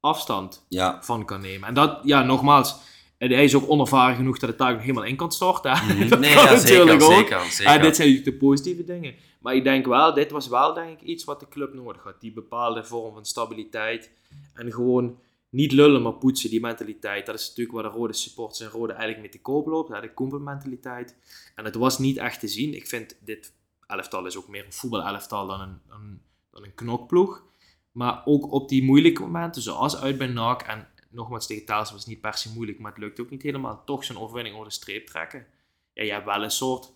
[0.00, 1.02] afstand ja.
[1.02, 1.68] van kan nemen.
[1.68, 2.76] En dat, ja, nogmaals...
[3.18, 5.72] en Hij is ook onervaren genoeg dat het daar nog helemaal in kan storten.
[5.72, 6.08] Mhm.
[6.08, 7.12] dat Nee, ja, zeker, natuurlijk ook.
[7.12, 7.72] zeker, zeker.
[7.72, 9.14] Ja, dit zijn natuurlijk de positieve dingen.
[9.42, 12.20] Maar ik denk wel, dit was wel denk ik iets wat de club nodig had.
[12.20, 14.10] Die bepaalde vorm van stabiliteit.
[14.54, 15.18] En gewoon
[15.48, 17.26] niet lullen, maar poetsen, die mentaliteit.
[17.26, 20.02] Dat is natuurlijk waar de rode supporters en rode eigenlijk mee te koop loopt.
[20.02, 21.16] De koempelmentaliteit.
[21.54, 22.74] En het was niet echt te zien.
[22.74, 23.52] Ik vind dit
[23.86, 26.20] elftal is ook meer een voetbalelftal dan een,
[26.50, 27.44] dan een knokploeg.
[27.92, 30.62] Maar ook op die moeilijke momenten, zoals uit bij NAC.
[30.62, 33.42] En nogmaals, tegen Thales was het niet per se moeilijk, maar het lukt ook niet
[33.42, 33.82] helemaal.
[33.84, 35.46] Toch zijn overwinning over de streep trekken.
[35.92, 36.92] Ja, je hebt wel een soort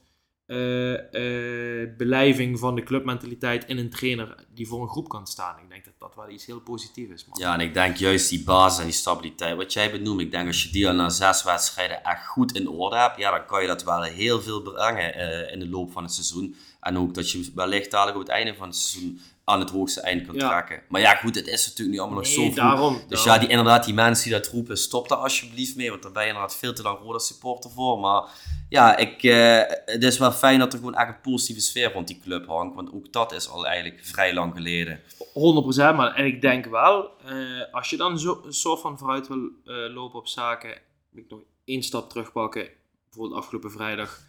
[0.47, 5.59] eh, eh, beleving van de clubmentaliteit in een trainer die voor een groep kan staan.
[5.59, 7.25] Ik denk dat dat wel iets heel positiefs is.
[7.29, 7.39] Man.
[7.41, 10.47] Ja, en ik denk juist die basis en die stabiliteit, wat jij benoemt, ik denk
[10.47, 13.61] als je die al na zes wedstrijden echt goed in orde hebt, ja, dan kan
[13.63, 16.57] je dat wel heel veel brengen eh, in de loop van het seizoen.
[16.81, 20.01] En ook dat je wellicht dadelijk op het einde van het seizoen aan het hoogste
[20.01, 20.49] eind kan Ja.
[20.49, 20.83] trekken.
[20.89, 22.65] Maar ja, goed, het is natuurlijk nu allemaal nog zo Nee, vroeg.
[22.65, 23.01] daarom.
[23.09, 23.33] Dus daarom.
[23.33, 26.23] ja, die, inderdaad, die mensen die dat roepen, stop daar alsjeblieft mee, want daar ben
[26.23, 27.99] je inderdaad veel te lang rode supporter voor.
[27.99, 28.23] Maar
[28.69, 32.07] ja, ik, eh, het is wel fijn dat er gewoon echt een positieve sfeer rond
[32.07, 35.01] die club hangt, want ook dat is al eigenlijk vrij lang geleden.
[35.33, 39.29] 100%, maar en ik denk wel, eh, als je dan zo, een soort van vooruit
[39.29, 40.79] wil eh, lopen op zaken,
[41.11, 42.69] wil ik nog één stap terugpakken.
[43.05, 44.25] Bijvoorbeeld afgelopen vrijdag,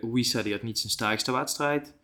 [0.00, 1.94] Wissa die had niet zijn sterkste wedstrijd.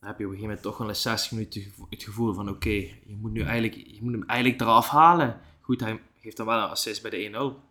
[0.00, 2.48] Dan heb je op een gegeven moment toch wel eens 60 minuten het gevoel van
[2.48, 5.40] oké, je moet nu eigenlijk, je moet hem eigenlijk eraf halen.
[5.60, 7.68] Goed, hij geeft dan wel een assist bij de 1-0.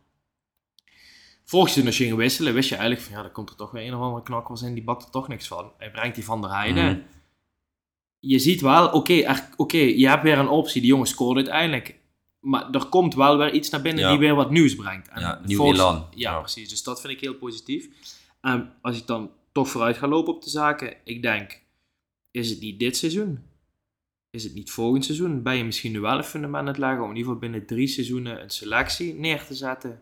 [1.43, 3.87] Vorig seizoen als je wisselen, wist je eigenlijk van ja, er komt er toch weer
[3.87, 5.71] een of andere knakkers in, die bakt er toch niks van.
[5.77, 7.16] Hij brengt die van der Heijden Mhm.
[8.19, 10.81] Je ziet wel, oké, er- oké, je hebt weer een optie.
[10.81, 11.95] Die jongen scoort uiteindelijk.
[12.39, 14.09] Maar er komt wel weer iets naar binnen Ja.
[14.09, 15.07] die weer wat nieuws brengt.
[15.09, 16.07] En Ja, nieuw volgens- elan.
[16.15, 16.39] Ja, Ja.
[16.39, 16.69] precies.
[16.69, 17.87] Dus dat vind ik heel positief.
[18.41, 21.61] En als ik dan toch vooruit ga lopen op de zaken, ik denk,
[22.31, 23.39] is het niet dit seizoen?
[24.29, 25.43] Is het niet volgend seizoen?
[25.43, 27.67] Ben je misschien nu wel een fundament aan het leggen om in ieder geval binnen
[27.67, 30.01] drie seizoenen een selectie neer te zetten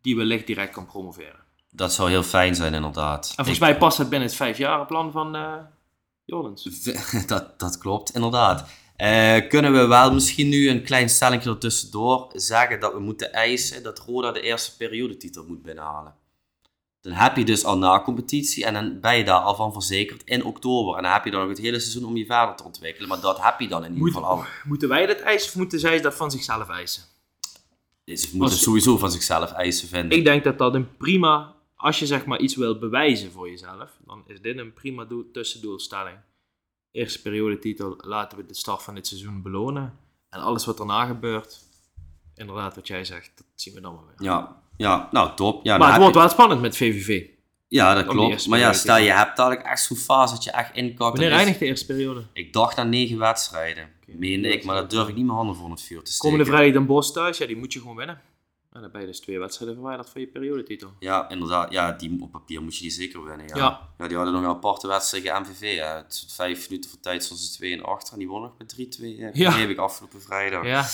[0.00, 1.40] die wellicht direct kan promoveren?
[1.70, 3.26] Dat zou heel fijn zijn, inderdaad.
[3.28, 5.54] En volgens Ik- mij past dat binnen het vijfjarenplan van eh
[7.26, 8.68] Dat, dat klopt, inderdaad.
[8.96, 13.82] Eh, kunnen we wel misschien nu een klein stellingje ertussendoor zeggen dat we moeten eisen
[13.82, 16.14] dat Roda de eerste periodetitel moet binnenhalen?
[17.00, 20.22] Dan heb je dus al na competitie en dan ben je daar al van verzekerd
[20.24, 20.96] in oktober.
[20.96, 23.08] En dan heb je dan nog het hele seizoen om je verder te ontwikkelen.
[23.08, 24.44] Maar dat heb je dan in ieder geval al.
[24.64, 27.02] Moeten wij dat eisen of moeten zij dat van zichzelf eisen?
[28.04, 30.18] Dus ze moeten Als- sowieso van zichzelf eisen vinden.
[30.18, 33.90] Ik denk dat dat een prima, als je zeg maar iets wil bewijzen voor jezelf,
[34.06, 36.16] dan is dit een prima doel, tussendoelstelling.
[36.90, 39.98] Eerste periodetitel, laten we de start van dit seizoen belonen.
[40.30, 41.60] En alles wat daarna gebeurt,
[42.34, 44.26] inderdaad wat jij zegt, dat zien we dan wel weer.
[44.28, 45.64] Ja, ja, nou top.
[45.64, 47.26] Ja, dan maar het wordt je- wel spannend met VVV.
[47.68, 48.46] Ja, dat klopt.
[48.46, 50.98] Maar ja, stel je hebt dadelijk echt zo'n fase dat je echt inkakt.
[50.98, 52.22] dan Wanneer eindigt de eerste periode?
[52.32, 55.70] Ik dacht aan negen wedstrijden, meende ik, maar dat durf ik niet mijn handen voor
[55.70, 56.30] het vuur te steken.
[56.30, 58.20] Komende vrijdag Den Bosch thuis, ja die moet je gewoon winnen.
[58.72, 60.92] En dan ben je dus twee wedstrijden verwijderd van je periodetitel.
[60.98, 61.72] Ja, inderdaad.
[61.72, 63.46] Ja, die, op papier moet je die zeker winnen.
[63.48, 63.56] Ja.
[63.56, 63.80] Ja.
[63.98, 64.06] Ja.
[64.06, 65.74] die hadden nog een aparte wedstrijd tegen MVV.
[65.76, 65.96] Ja.
[65.96, 68.98] Het vijf minuten voor tijd stonden ze 2 en achter en die wonnen nog met
[68.98, 69.02] 3-2.
[69.02, 69.30] Ja.
[69.32, 69.50] Ja.
[69.52, 70.64] heb ik afgelopen vrijdag.
[70.66, 70.84] Ja,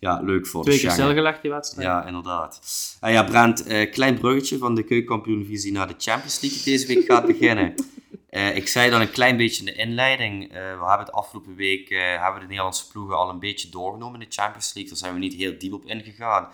[0.00, 1.10] Ja, leuk voor twee de keer Schengen.
[1.10, 1.86] stilgelegd die wedstrijd.
[1.88, 2.60] Ja, inderdaad.
[3.00, 6.86] En ja, Brent, eh, klein bruggetje van de keukenkampioen-visie naar de Champions League die deze
[6.86, 7.74] week gaat beginnen.
[8.28, 10.42] Eh, ik zei dan een klein beetje in de inleiding.
[10.44, 11.88] eh, we hebben het afgelopen week
[12.20, 14.92] hebben de Nederlandse ploegen al een beetje doorgenomen in de Champions League.
[14.92, 16.48] Daar zijn we niet heel diep op ingegaan.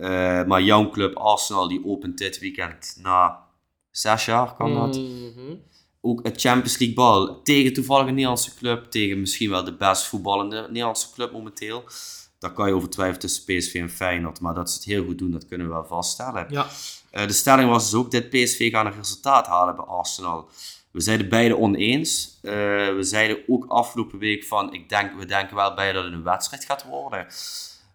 [0.00, 3.38] Eh, maar jouw club Arsenal die opent dit weekend na
[3.90, 4.96] zes jaar, kan dat?
[4.96, 5.54] Mhm.
[6.00, 8.84] Ook het Champions League bal tegen toevallig een Nederlandse club.
[8.84, 11.84] Tegen misschien wel de best voetballende Nederlandse club momenteel.
[12.38, 14.40] Daar kan je over twijfelen tussen PSV en Feyenoord.
[14.40, 16.46] Maar dat ze het heel goed doen, dat kunnen we wel vaststellen.
[16.50, 16.66] Ja.
[17.10, 20.48] Eh, de stelling was dus ook, dit PSV gaat een resultaat halen bij Arsenal.
[20.90, 22.38] We zeiden beide oneens.
[22.42, 22.52] Eh,
[22.94, 26.22] we zeiden ook afgelopen week van, ik denk, we denken wel beide dat het een
[26.22, 27.26] wedstrijd gaat worden.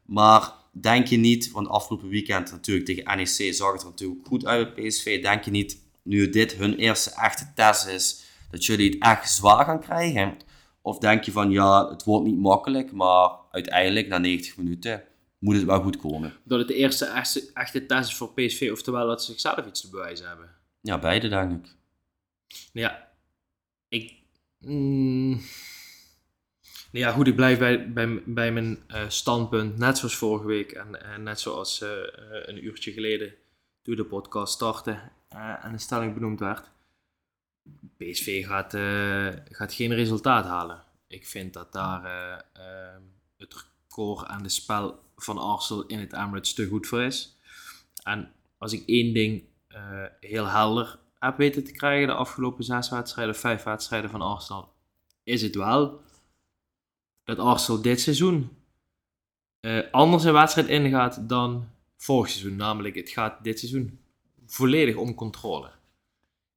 [0.06, 0.52] Maar
[0.82, 4.76] denk je niet, want afgelopen weekend natuurlijk tegen NEC zag het er natuurlijk goed uit
[4.76, 5.22] bij PSV.
[5.22, 9.66] Denk je niet, nu dit hun eerste echte test is, dat jullie het echt zwaar
[9.66, 10.38] gaan krijgen?
[10.82, 15.04] Of denk je van, ja, het wordt niet makkelijk, maar uiteindelijk na 90 minuten
[15.40, 16.34] moet het wel goed komen?
[16.44, 19.82] Dat het de eerste echte, echte test is voor PSV, oftewel dat ze zichzelf iets
[19.82, 20.50] te bewijzen hebben.
[20.82, 21.76] Ja, beide denk ik.
[22.74, 23.12] Ja,
[23.88, 24.14] ik.
[24.60, 25.42] mm,
[26.98, 31.24] ja, goed, ik blijf bij, bij, mijn eh, standpunt, net zoals vorige week en, en
[31.24, 32.08] net zoals eh, eh,
[32.46, 33.34] een uurtje geleden
[33.82, 35.00] toen de podcast startte
[35.62, 36.70] en de stelling benoemd werd.
[37.98, 38.76] PSV gaat,
[39.56, 40.84] gaat geen resultaat halen.
[41.08, 42.04] Ik vind dat daar
[43.38, 43.54] het
[43.88, 47.38] record aan de spel van Arsenal in het Emirates te goed voor is.
[48.04, 49.44] En als ik één ding
[50.20, 54.74] heel helder heb weten te krijgen de afgelopen zes wedstrijden, vijf wedstrijden van Arsenal,
[55.24, 56.04] is het wel
[57.26, 58.50] dat Arsenal dit seizoen
[59.66, 61.68] eh, anders een wedstrijd ingaat dan
[61.98, 62.56] vorig seizoen.
[62.56, 64.00] Namelijk, het gaat dit seizoen
[64.46, 65.70] volledig om controle.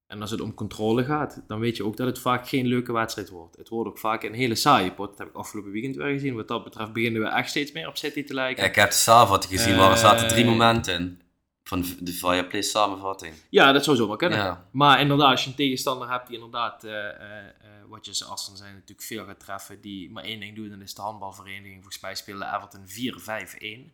[0.07, 2.93] En als het om controle gaat, dan weet je ook dat het vaak geen leuke
[2.93, 3.57] wedstrijd wordt.
[3.57, 5.09] Het wordt ook vaak een hele saaie pot.
[5.09, 6.35] Dat heb ik afgelopen weekend weer gezien.
[6.35, 8.63] Wat dat betreft beginnen we echt steeds meer op City te lijken.
[8.63, 11.21] Ja, ik heb de samenvatting gezien, waar er zaten drie Eh, momenten in.
[11.69, 13.35] Van de Fireplay samenvatting.
[13.51, 14.39] Ja, dat zou zomaar kunnen.
[14.39, 14.69] Ja.
[14.71, 17.53] Maar inderdaad, als je een tegenstander hebt die inderdaad, eh, eh, eh,
[17.89, 20.83] wat je als Arsenal zijn, natuurlijk veel gaat treffen, die maar één ding doet, dan
[20.83, 21.75] is de handbalvereniging.
[21.75, 23.93] Volgens mij speelde Everton 4-5-1.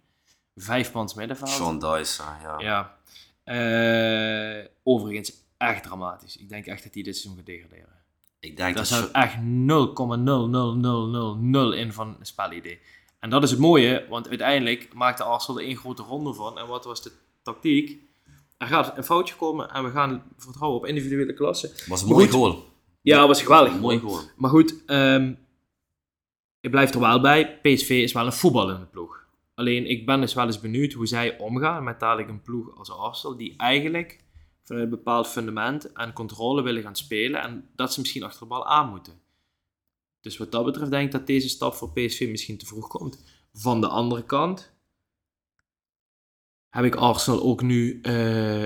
[0.55, 1.51] Vijf mans middenveld.
[1.51, 2.59] Sean Dyson, ja.
[3.45, 4.69] Ja.
[4.83, 6.37] Overigens, echt dramatisch.
[6.37, 8.03] Ik denk echt dat hij dit seizoen gaat degraderen.
[8.41, 8.87] Ik denk Daar dat...
[8.87, 9.43] staat echt 0,00000
[11.77, 12.81] in van een spelidee.
[13.21, 16.59] En dat is het mooie, want uiteindelijk maakte Arsenal er één grote ronde van.
[16.59, 17.13] En wat was de
[17.45, 18.03] tactiek?
[18.59, 21.71] Er gaat een foutje komen en we gaan vertrouwen op individuele klassen.
[21.87, 22.65] was een Maar mooie goal.
[23.01, 23.73] Ja, was geweldig.
[23.73, 24.21] Een mooie goal.
[24.37, 25.33] Maar goed, ehm
[26.65, 27.59] ik blijf er wel bij.
[27.61, 29.27] PSV is wel een voetballende ploeg.
[29.55, 32.91] Alleen ik ben dus wel eens benieuwd hoe zij omgaan met dadelijk een ploeg als
[32.91, 34.25] Arsenal, die eigenlijk
[34.63, 38.47] vanuit een bepaald fundament en controle willen gaan spelen en dat ze misschien achter de
[38.47, 39.21] bal aan moeten.
[40.21, 43.25] Dus wat dat betreft denk ik dat deze stap voor PSV misschien te vroeg komt.
[43.53, 44.74] Van de andere kant
[46.75, 48.63] heb ik Arsenal ook nu eh,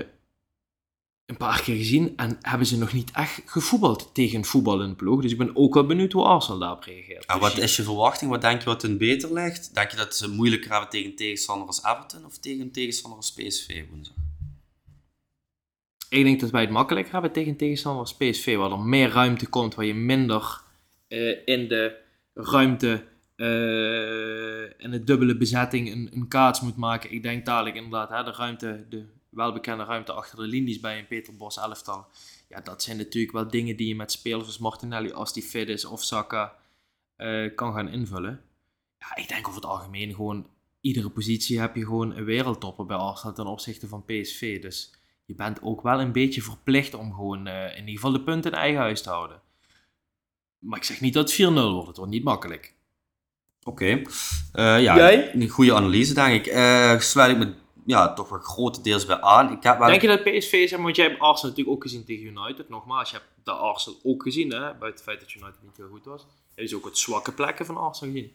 [1.27, 5.23] een paar keer gezien en hebben ze nog niet echt gevoetbald tegen een voetballende ploeg.
[5.23, 7.27] Dus ik ben ook wel benieuwd hoe Arsenal daarop reageert.
[7.27, 8.31] En wat is je verwachting?
[8.31, 9.75] Wat denk je wat hun beter ligt?
[9.75, 13.85] Denk je dat ze moeilijker hebben tegen tegenstander als Everton of tegen tegenstander als PSV
[13.91, 14.17] woensdag?
[16.09, 19.47] Ik denk dat wij het makkelijker hebben tegen tegenstander als PSV, waar er meer ruimte
[19.47, 20.61] komt, waar je minder
[21.09, 21.97] eh, in de
[22.35, 23.05] ruimte
[23.47, 27.13] en de dubbele bezetting een, een kaats moet maken.
[27.13, 31.07] Ik denk dadelijk inderdaad, hè, de ruimte, de welbekende ruimte achter de linies bij een
[31.07, 32.07] Peter Bos elftal.
[32.49, 35.69] Ja, dat zijn natuurlijk wel dingen die je met spelers als Martinelli, als die fit
[35.69, 36.55] is, of Saka,
[37.17, 38.43] eh, kan gaan invullen.
[38.99, 40.47] Ja, ik denk over het algemeen gewoon,
[40.81, 44.63] iedere positie heb je gewoon een wereldtopper bij Arsenal ten opzichte van PSV.
[44.63, 48.23] Dus je bent ook wel een beetje verplicht om gewoon eh, in ieder geval de
[48.23, 49.41] punten in eigen huis te houden.
[50.59, 52.75] Maar ik zeg niet dat het 4-0 wordt, het wordt niet makkelijk.
[53.69, 54.03] Oké.
[54.53, 55.35] Eh, ja, Jij?
[55.35, 56.53] een goede analyse denk ik.
[56.53, 57.55] Eh sluit ik me
[57.87, 59.53] ja, toch wel grotendeels bij aan.
[59.53, 59.89] Ik heb wel...
[59.89, 62.69] Denk je dat PSV, zeg maar, want jij hebt Arsenal natuurlijk ook gezien tegen United.
[62.69, 65.89] Nogmaals, je hebt de Arsenal ook gezien, hè, buiten het feit dat United niet heel
[65.89, 66.21] goed was.
[66.21, 68.33] Je hebt dus ook het zwakke plekken van Arsenal gezien.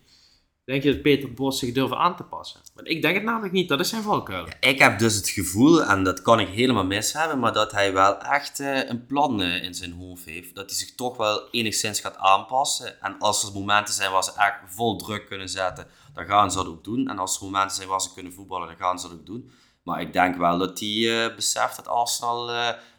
[0.66, 2.62] Denk je dat Peter Bos zich durft aan te passen?
[2.84, 4.48] Ik denk het namelijk niet, dat is zijn valkuil.
[4.60, 7.94] Ik heb dus het gevoel, en dat kan ik helemaal mis hebben, maar dat hij
[7.94, 10.56] wel echt eh, een plan eh, in zijn hoofd heeft.
[10.56, 13.02] Dat hij zich toch wel enigszins gaat aanpassen.
[13.02, 16.58] En als er momenten zijn waar ze echt vol druk kunnen zetten, dan gaan ze
[16.58, 17.08] dat ook doen.
[17.08, 19.52] En als er momenten zijn waar ze kunnen voetballen, dan gaan ze dat ook doen.
[19.84, 22.46] Maar ik denk wel dat hij eh, beseft dat Arsenal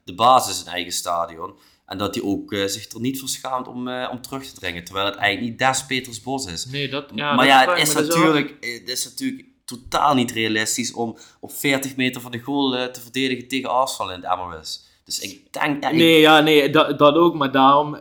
[0.05, 1.59] de basis is in eigen stadion.
[1.87, 4.55] En dat hij ook eh, zich er niet voor schaamt om, eh, om terug te
[4.61, 4.85] dringen.
[4.85, 6.67] Terwijl het eigenlijk niet des Peters Bos is.
[6.67, 11.53] Nee, dat, maar ja, het is, natuurlijk, het is natuurlijk totaal niet realistisch om op
[11.53, 14.85] 40 meter van de goal eh, te verdedigen tegen Arsenal in het Emirates.
[15.05, 15.83] Dus ik denk...
[15.83, 17.35] Ja, ik- Nee, ja, nee, dat, dat ook.
[17.35, 17.95] Maar daarom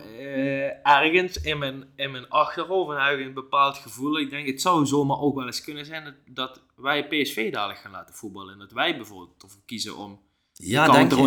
[0.83, 4.19] ergens in mijn, in mijn achterhoofd en eigenlijk een bepaald gevoel.
[4.19, 7.79] Ik denk, het zou zomaar ook wel eens kunnen zijn dat, dat wij PSV dadelijk
[7.79, 8.53] gaan laten voetballen.
[8.53, 10.19] En dat wij bijvoorbeeld ervoor kiezen om
[10.53, 11.17] ja, denk je?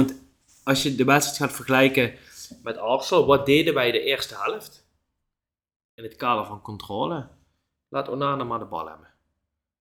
[0.65, 2.15] Als je de wedstrijd gaat vergelijken
[2.63, 4.89] met Arsenal, wat deden wij de eerste helft?
[5.95, 7.29] In het kader van controle.
[7.89, 9.09] Laat Onana maar de bal hebben.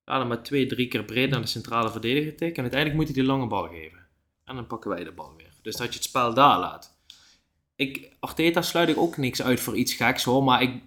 [0.06, 2.56] Laat hem maar twee, drie keer breed naar de centrale verdediger tikken.
[2.56, 4.08] En uiteindelijk moet hij die lange bal geven.
[4.44, 5.54] En dan pakken wij de bal weer.
[5.62, 6.98] Dus dat je het spel daar laat.
[7.76, 10.44] Ik, Arteta sluit ik ook niks uit voor iets geks hoor.
[10.44, 10.84] Maar ik,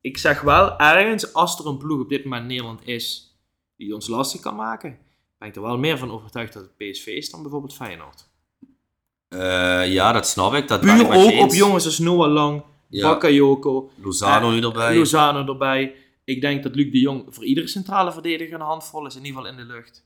[0.00, 3.36] ik zeg wel ergens, als er een ploeg op dit moment Nederland is
[3.76, 4.98] die ons lastig kan maken,
[5.38, 8.30] ben ik er wel meer van overtuigd dat het PSV is dan bijvoorbeeld Feyenoord.
[9.32, 10.68] Eh, ja, dat snap ik.
[10.68, 13.08] Dat ik ook op jongens als Noah Lang, Ja.
[13.08, 14.96] Bakayoko, Lozano eh, nu erbij.
[14.96, 15.94] Lozano erbij.
[16.24, 19.42] Ik denk dat Luc de Jong voor iedere centrale verdediger een handvol is, in ieder
[19.42, 20.04] geval in de lucht.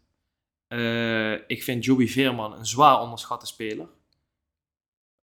[0.69, 3.87] Eh, ik vind Joey Veerman een zwaar onderschatte speler.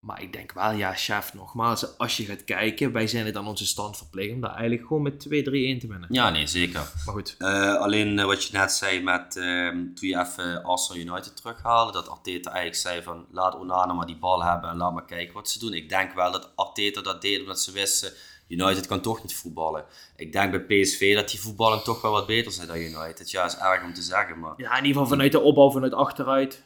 [0.04, 3.48] Maar ik denk wel, ja, chef, nogmaals, als je gaat kijken, wij zijn het aan
[3.48, 6.06] onze stand verplicht om daar eigenlijk gewoon met 2-3-1 te winnen.
[6.10, 6.74] Ja, nee, zeker.
[6.74, 7.36] Maar goed.
[7.38, 11.92] Eh, alleen eh, wat je net zei met, ehm, toen je even Arsenal United terughaalde,
[11.92, 15.34] dat Arteta eigenlijk zei van laat Onana maar die bal hebben en laat maar kijken
[15.34, 15.74] wat ze doen.
[15.74, 18.14] Ik denk wel dat Arteta dat deed omdat ze wisten,
[18.48, 19.86] United kan toch niet voetballen.
[20.16, 23.32] Ik denk bij PSV dat die voetballen toch wel wat beter zijn dan United.
[23.32, 25.94] Ja, is erg om te zeggen, maar Ja, in ieder geval vanuit de opbouw, vanuit
[25.94, 26.64] achteruit.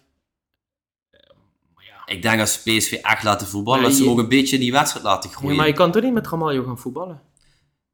[2.08, 4.56] Ik denk als ze PSV echt laten voetballen, Nee, dat ze je- ook een beetje
[4.56, 5.56] in die wedstrijd laten Ja, groeien.
[5.58, 7.22] maar je kan toch niet met Ramaljo gaan voetballen?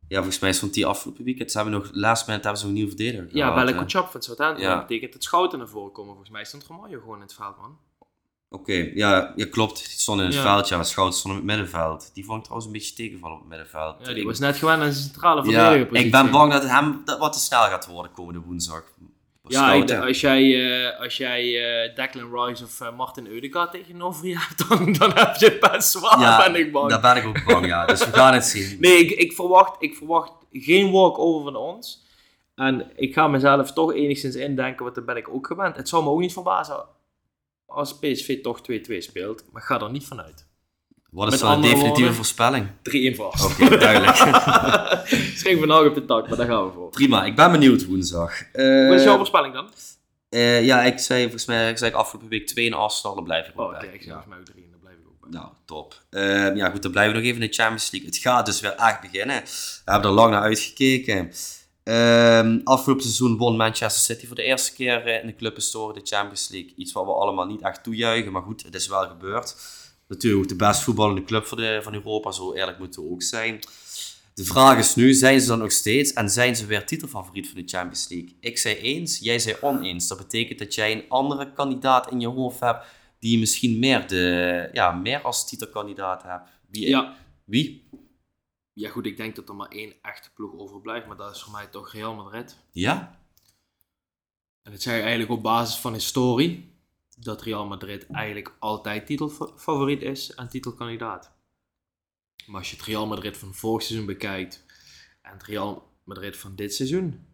[0.08, 2.74] Ja, volgens mij stond die afgelopen weekend, ze hebben nog, last minute hebben ze een
[2.74, 3.78] nieuw verdediger Ja, Belle hè.
[3.78, 4.64] Kotschap van Southampton.
[4.64, 4.76] Ja.
[4.76, 6.10] Dat betekent dat Schouten naar voren komen.
[6.10, 7.78] Volgens mij stond Ramaljo gewoon in het veld, man.
[8.50, 9.76] Oké, ja, ja, klopt.
[9.78, 10.42] Die stond in het Ja.
[10.42, 10.84] veld, ja.
[10.84, 12.12] Schouten stond op het middenveld.
[12.14, 13.96] Die vond ik trouwens een beetje tegenvallen op het middenveld.
[14.00, 16.06] Ja, die Ik- was net gewend aan zijn centrale ja, verdediger.
[16.06, 18.84] ik ben bang dat hem dat wat te snel gaat worden komende woensdag.
[19.48, 20.44] Ja, ik- als jij,
[20.92, 21.42] eh, als jij
[21.86, 25.90] eh, Declan Rice of eh, Martin Eudegaard tegenover je hebt, dan, dan heb je best
[25.92, 26.90] zwaar, ja, ben ik bang.
[26.90, 27.86] daar ben ik ook bang, ja.
[27.86, 28.78] Dus we gaan het zien.
[28.80, 32.02] Nee, ik, ik, verwacht, ik verwacht geen walkover van ons.
[32.56, 35.76] En ik ga mezelf toch enigszins indenken, want daar ben ik ook gewend.
[35.76, 36.86] Het zou me ook niet verbazen
[37.66, 40.48] als PSV toch 2-2 speelt, maar ik ga er niet vanuit.
[41.14, 42.68] 3-1 Wat is dan de definitieve woorden- voorspelling?
[43.16, 43.46] vast.
[43.62, 44.16] Oké, duidelijk.
[45.38, 46.90] Schrik vandaag op de tak, maar daar gaan we voor.
[46.90, 48.42] Prima, ik ben benieuwd woensdag.
[48.52, 49.68] Eh, Wat is jouw voorspelling dan?
[50.30, 53.48] eh, ja, ik zei volgens mij ik zei afgelopen week 2 in Arsenal, daar blijf
[53.48, 55.40] ik ook Oh, ik zeg volgens mij ook 3 en daar blijf ik ook bij.
[55.40, 56.02] Nou, top.
[56.10, 58.10] Eh, ja, goed, dan blijven we nog even in de Champions League.
[58.10, 59.42] Het gaat dus weer echt beginnen.
[59.86, 61.32] We hebben er lang naar uitgekeken.
[61.84, 66.16] Ehm, afgelopen seizoen won Manchester City voor de eerste keer eh, in de clubhistorie de
[66.16, 66.74] Champions League.
[66.76, 69.56] Iets wat we allemaal niet echt toejuichen, maar goed, het is wel gebeurd.
[70.08, 73.22] Natuurlijk ook de best voetballende club voor de, van Europa, zo eerlijk moeten we ook
[73.22, 73.60] zijn.
[74.34, 77.62] De vraag is nu, zijn ze dan nog steeds en zijn ze weer titelfavoriet voor
[77.62, 78.36] de Champions League?
[78.40, 80.08] Ik zei eens, jij zei oneens.
[80.08, 82.86] Dat betekent dat jij een andere kandidaat in je hoofd hebt
[83.20, 86.50] die je misschien meer, de, ja, meer als titelkandidaat hebt.
[86.70, 86.88] Wie?
[86.88, 87.16] Ja.
[87.46, 87.84] Wie?
[88.74, 91.52] ja, goed, ik denk dat er maar één echte ploeg overblijft, maar dat is voor
[91.52, 92.58] mij toch Real Madrid.
[92.72, 93.20] Ja?
[94.62, 96.73] En dat zeg ik eigenlijk op basis van historie,
[97.18, 101.32] dat Real Madrid eigenlijk altijd titelfavoriet is en titelkandidaat.
[102.46, 104.66] Maar als je het Real Madrid van vorig seizoen bekijkt
[105.22, 107.28] en het Real Madrid van dit seizoen,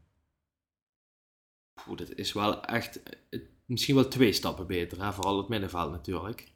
[1.85, 5.13] poeh, dat is wel echt eh, misschien wel twee stappen beter, hè?
[5.13, 6.51] vooral het middenveld natuurlijk.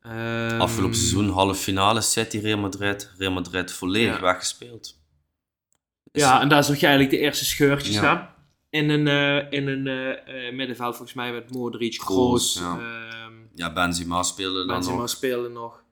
[0.00, 3.12] Ehm, Afgelopen seizoen halve finale City, Real Madrid.
[3.18, 4.20] Real Madrid volledig Ja.
[4.20, 5.00] weggespeeld.
[6.12, 7.98] Is- Ja, en daar zag je eigenlijk de eerste scheurtjes Ja.
[8.00, 8.34] staan.
[8.76, 12.78] In een, eh, in een eh, eh, middenveld volgens mij met Modric, Kroos, ja.
[12.78, 15.08] ehm, Ja, Benzema speelde dan Benzema nog.
[15.08, 15.84] spelen nog.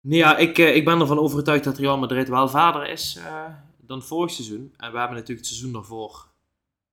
[0.00, 3.44] Nee, ja, ik, eh, ik ben ervan overtuigd dat Real Madrid wel verder is eh,
[3.80, 4.74] dan vorig seizoen.
[4.76, 6.26] En we hebben natuurlijk het seizoen daarvoor,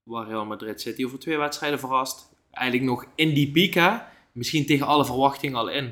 [0.03, 2.29] waar Real Madrid City over twee wedstrijden verrast.
[2.51, 3.97] Eigenlijk nog in die piek, hè.
[4.31, 5.83] Misschien tegen alle verwachtingen al in.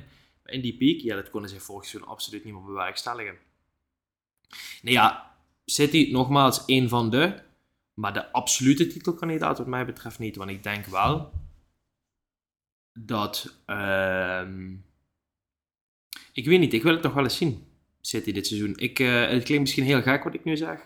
[0.44, 3.36] Maar in die piek, ja, dat konden ze vorig seizoen absoluut niet meer bewerkstelligen.
[4.82, 7.40] Nee, ja, City nogmaals één van de,
[8.00, 10.36] maar de absolute titelkandidaat wat mij betreft niet.
[10.36, 11.32] Want ik denk wel
[12.94, 13.56] dat.
[13.66, 14.72] ehm,
[16.34, 17.68] ik weet niet, ik wil het nog wel eens zien.
[18.02, 18.78] City dit seizoen.
[18.78, 20.80] Ik, eh, het klinkt misschien heel gek wat ik nu zeg.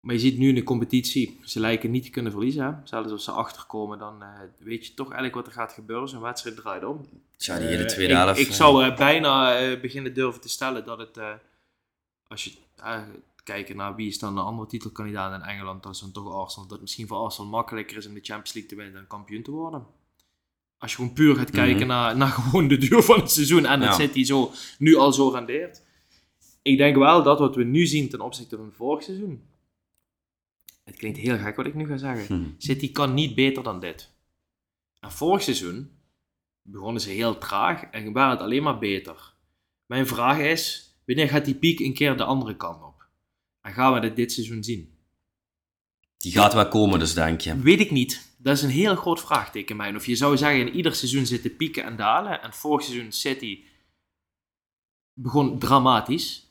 [0.00, 2.64] Maar je ziet nu in de competitie, ze lijken niet te kunnen verliezen.
[2.64, 2.72] Hè?
[2.84, 6.08] Zelfs als ze achterkomen, dan eh, weet je toch eigenlijk wat er gaat gebeuren.
[6.08, 7.08] Zo'n wedstrijd draait om.
[7.36, 8.40] Tja, die hele Eh, tweede ik, helft.
[8.40, 11.18] Ik eh, zou bijna beginnen durven te stellen dat het,
[12.28, 12.52] als je
[13.46, 16.62] kijken naar wie is dan de andere titelkandidaat in Engeland, dat is dan toch Arsenal.
[16.64, 19.42] Dat het misschien voor Arsenal makkelijker is om de Champions League te winnen dan kampioen
[19.42, 19.86] te worden.
[20.78, 21.86] Als je gewoon puur gaat kijken Mhm.
[21.86, 23.94] naar, naar gewoon de duur van het seizoen en dat Ja.
[23.94, 25.82] City zo, nu al zo rendeert.
[26.62, 29.42] Ik denk wel dat wat we nu zien ten opzichte van vorig seizoen.
[30.84, 32.36] Het klinkt heel gek wat ik nu ga zeggen.
[32.36, 32.50] hm.
[32.58, 34.10] City kan niet beter dan dit.
[35.00, 35.90] En vorig seizoen
[36.62, 39.34] begonnen ze heel traag en waren het alleen maar beter.
[39.86, 42.95] Mijn vraag is, wanneer gaat die piek een keer de andere kant op?
[43.66, 44.94] En gaan we dit dit seizoen zien?
[46.16, 47.60] Die gaat wel komen, dus denk je.
[47.60, 48.34] Weet ik niet.
[48.38, 49.94] Dat is een heel groot vraagteken mij.
[49.94, 52.42] Of je zou zeggen, in ieder seizoen zitten pieken en dalen.
[52.42, 53.64] En vorig seizoen City
[55.12, 56.50] begon dramatisch.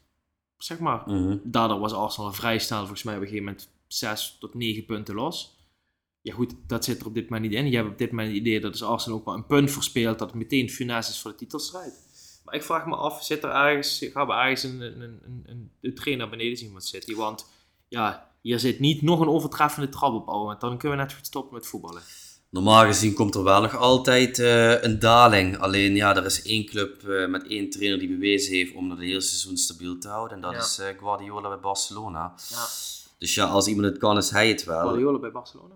[0.57, 1.03] Zeg maar.
[1.05, 1.37] Mhm.
[1.43, 5.15] Daardoor was Arsenal vrij snel, volgens mij op een gegeven moment 6 tot 9 punten
[5.15, 5.57] los.
[6.21, 7.69] Ja goed, dat zit er op dit moment niet in.
[7.69, 10.19] Je hebt op dit moment het idee dat als Arsenal ook maar een punt verspeelt,
[10.19, 12.04] dat het meteen funest is voor de titelstrijd.
[12.45, 15.71] Maar ik vraag me af, zit er ergens, gaan we ergens een, een, een, een,
[15.81, 17.15] een trainer beneden zien met City?
[17.15, 17.47] Want
[17.87, 21.25] ja, hier zit niet nog een overtreffende trap op, want dan kunnen we net goed
[21.25, 22.01] stoppen met voetballen.
[22.49, 25.57] Normaal gezien komt er wel nog altijd eh, een daling.
[25.57, 28.97] Alleen ja, er is één club eh, met één trainer die bewezen heeft om dat
[28.97, 30.35] de hele seizoen stabiel te houden.
[30.35, 30.57] En dat Ja.
[30.59, 32.33] is eh, Guardiola bij Barcelona.
[32.49, 32.65] Ja,
[33.17, 34.81] Dus ja, als iemand het kan, is hij het wel.
[34.87, 35.73] Guardiola bij Barcelona.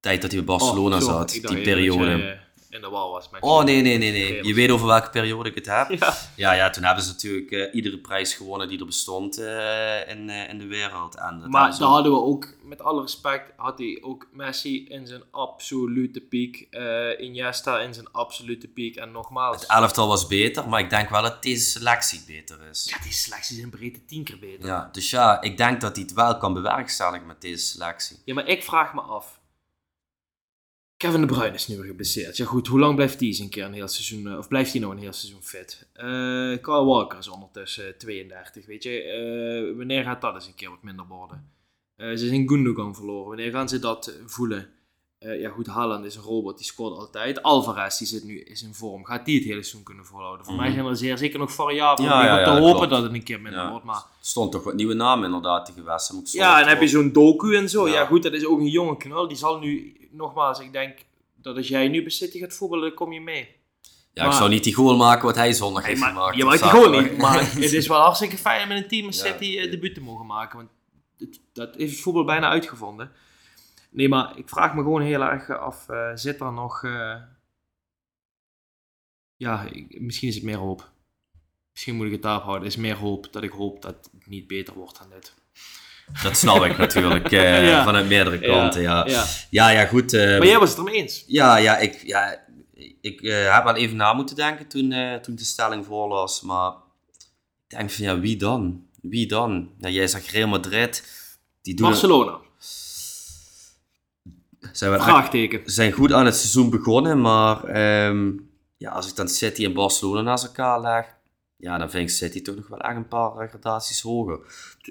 [0.00, 2.40] Tijd dat hij bij Barcelona Oh, zat, die periode.
[2.72, 3.30] In de wal was.
[3.30, 4.44] met Oh nee, nee, nee, nee.
[4.44, 5.90] Je weet over welke periode ik het heb.
[5.90, 6.14] Ja.
[6.36, 10.30] Ja, ja, toen hebben ze natuurlijk eh, iedere prijs gewonnen die er bestond eh, in,
[10.30, 11.16] eh, in de wereld.
[11.16, 15.06] En dat Maar daar hadden we ook, met alle respect, had hij ook Messi in
[15.06, 16.68] zijn absolute piek.
[17.18, 18.96] Iniesta in zijn absolute piek.
[18.96, 22.84] En nogmaals, Het elftal was beter, maar ik denk wel dat deze selectie beter is.
[22.84, 24.66] ja, die selectie is in breedte tien keer beter.
[24.66, 28.16] Ja, dus ja, ik denk dat hij het wel kan bewerkstelligen met deze selectie.
[28.24, 29.40] Ja, maar ik vraag me af.
[31.02, 32.36] Kevin De Bruyne is nu weer geblesseerd.
[32.36, 34.72] Ja goed, hoe lang blijft hij eens een keer een heel seizoen, eh, of blijft
[34.72, 35.86] hij nog een heel seizoen fit?
[36.62, 39.02] Kyle Walker is ondertussen eh, 32, weet je.
[39.02, 41.50] Eh, wanneer gaat dat eens een keer wat minder worden?
[41.96, 43.28] Eh, ze zijn Gundogan verloren.
[43.28, 44.68] Wanneer gaan ze dat voelen?
[45.22, 47.42] Eh, ja goed, Haaland is een robot, die scoort altijd.
[47.42, 49.04] Alvarez, die zit nu is in vorm.
[49.04, 50.44] Gaat die het hele seizoen kunnen volhouden?
[50.44, 50.62] Voor Mhm.
[50.62, 52.90] mij zijn er zeer zeker nog variabelen Ja, om ja, te hopen klopt.
[52.90, 53.84] dat het een keer minder wordt.
[53.84, 56.26] Maar stond toch wat nieuwe namen inderdaad te gewesten.
[56.26, 57.88] zo ja, en heb je zo'n docu en zo.
[57.88, 58.06] Ja.
[58.06, 59.28] Goed, dat is ook een jonge knul.
[59.28, 60.98] Die zal nu, nogmaals, ik denk
[61.34, 63.48] dat als jij nu bij City gaat voetballen, dan kom je mee.
[64.14, 66.36] Ja, ik zou niet die goal maken wat hij zondag heeft maar, gemaakt.
[66.36, 67.16] je maakt die gewoon niet.
[67.16, 69.18] Maar het is wel hartstikke fijn om in een team als.
[69.18, 70.56] City eh, debuut te mogen maken.
[70.56, 70.68] Want
[71.52, 73.12] dat heeft het voetbal bijna uitgevonden.
[73.92, 76.84] Nee, maar ik vraag me gewoon heel erg af, eh, zit er nog...
[76.84, 77.14] eh,
[79.36, 80.90] Ja, ik- misschien is het meer hoop.
[81.72, 82.62] Misschien moet ik het daarop houden.
[82.66, 85.34] Er is meer hoop dat ik hoop dat het niet beter wordt dan dit.
[86.22, 87.84] Dat snap ik natuurlijk, eh, Ja.
[87.84, 89.06] vanuit meerdere kanten, ja.
[89.08, 89.68] Ja, ja.
[89.68, 90.12] ja, goed.
[90.12, 91.24] Maar jij was het ermee eens.
[91.26, 92.44] Ja, ja, ik, ja,
[93.00, 96.40] ik heb wel even na moeten denken toen, toen de stelling voorlas.
[96.42, 96.72] Maar
[97.68, 98.86] ik denk van, ja, wie dan?
[99.02, 99.70] Wie dan?
[99.78, 101.20] Jij zegt Real Madrid.
[101.62, 102.38] Die doen Barcelona.
[104.72, 105.60] Zijn, Vraagteken.
[105.64, 107.20] zijn goed aan het seizoen begonnen.
[107.20, 108.32] Maar ehm,
[108.76, 111.06] ja, als ik dan City en Barcelona naast elkaar leg...
[111.56, 114.40] Ja, dan vind ik City toch nog wel echt een paar gradaties hoger.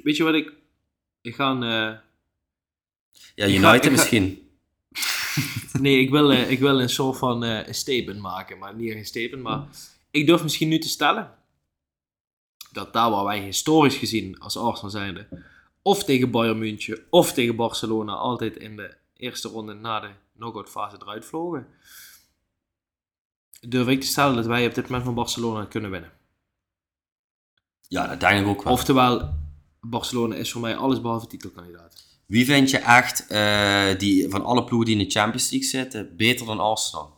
[0.03, 0.53] Weet je wat ik...
[1.21, 1.63] Ik ga een...
[1.63, 1.97] eh,
[3.35, 4.49] Ja, Ik United ga- ik ga- misschien.
[5.81, 9.05] Nee, ik wil, eh, ik wil een soort van een statement maken, maar niet een
[9.05, 9.43] statement.
[9.43, 9.63] Maar
[10.11, 11.31] ik durf misschien nu te stellen
[12.71, 15.27] dat daar waar wij historisch gezien als Arsenal zijnde,
[15.81, 20.69] of tegen Bayern München of tegen Barcelona, altijd in de eerste ronde na de knock-out
[20.69, 21.67] fase eruit vlogen,
[23.59, 26.11] durf ik te stellen dat wij op dit moment van Barcelona kunnen winnen.
[27.87, 28.73] Ja, dat denk ik ook wel.
[28.73, 29.33] Oftewel,
[29.79, 32.19] Barcelona is voor mij alles behalve titelkandidaat.
[32.25, 36.15] Wie vind je echt eh, die, van alle ploegen die in de Champions League zitten
[36.15, 37.17] beter dan Arsenal?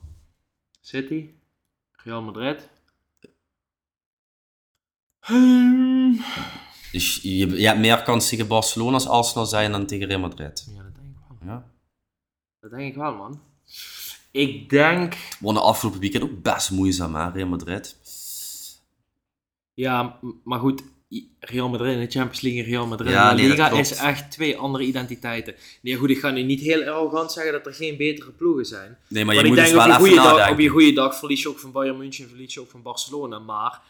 [0.81, 1.29] City,
[1.91, 2.69] Real Madrid.
[5.19, 6.23] Hmm.
[6.91, 10.67] Dus je, je hebt meer kans tegen Barcelona als Arsenal zijn dan tegen Real Madrid.
[10.75, 11.37] Ja, dat denk ik wel.
[11.49, 11.72] Ja.
[12.63, 13.41] Dat denk ik wel, man.
[14.31, 15.15] Ik denk...
[15.39, 17.97] Won de afgelopen weekend ook best moeizaam, hè, Real Madrid.
[19.73, 20.83] Ja, maar goed.
[21.39, 24.31] Real Madrid in de Champions League en Real Madrid Ja, in de Liga is echt
[24.31, 25.55] twee andere identiteiten.
[25.81, 28.97] Nee, goed, ik ga nu niet heel arrogant zeggen dat er geen betere ploegen zijn.
[29.07, 30.93] Nee, maar Maar je ik moet dus denk wel op je, dag, op je goede
[30.93, 33.39] dag verlies je ook van Bayern München, verlies je ook van Barcelona.
[33.39, 33.81] Maar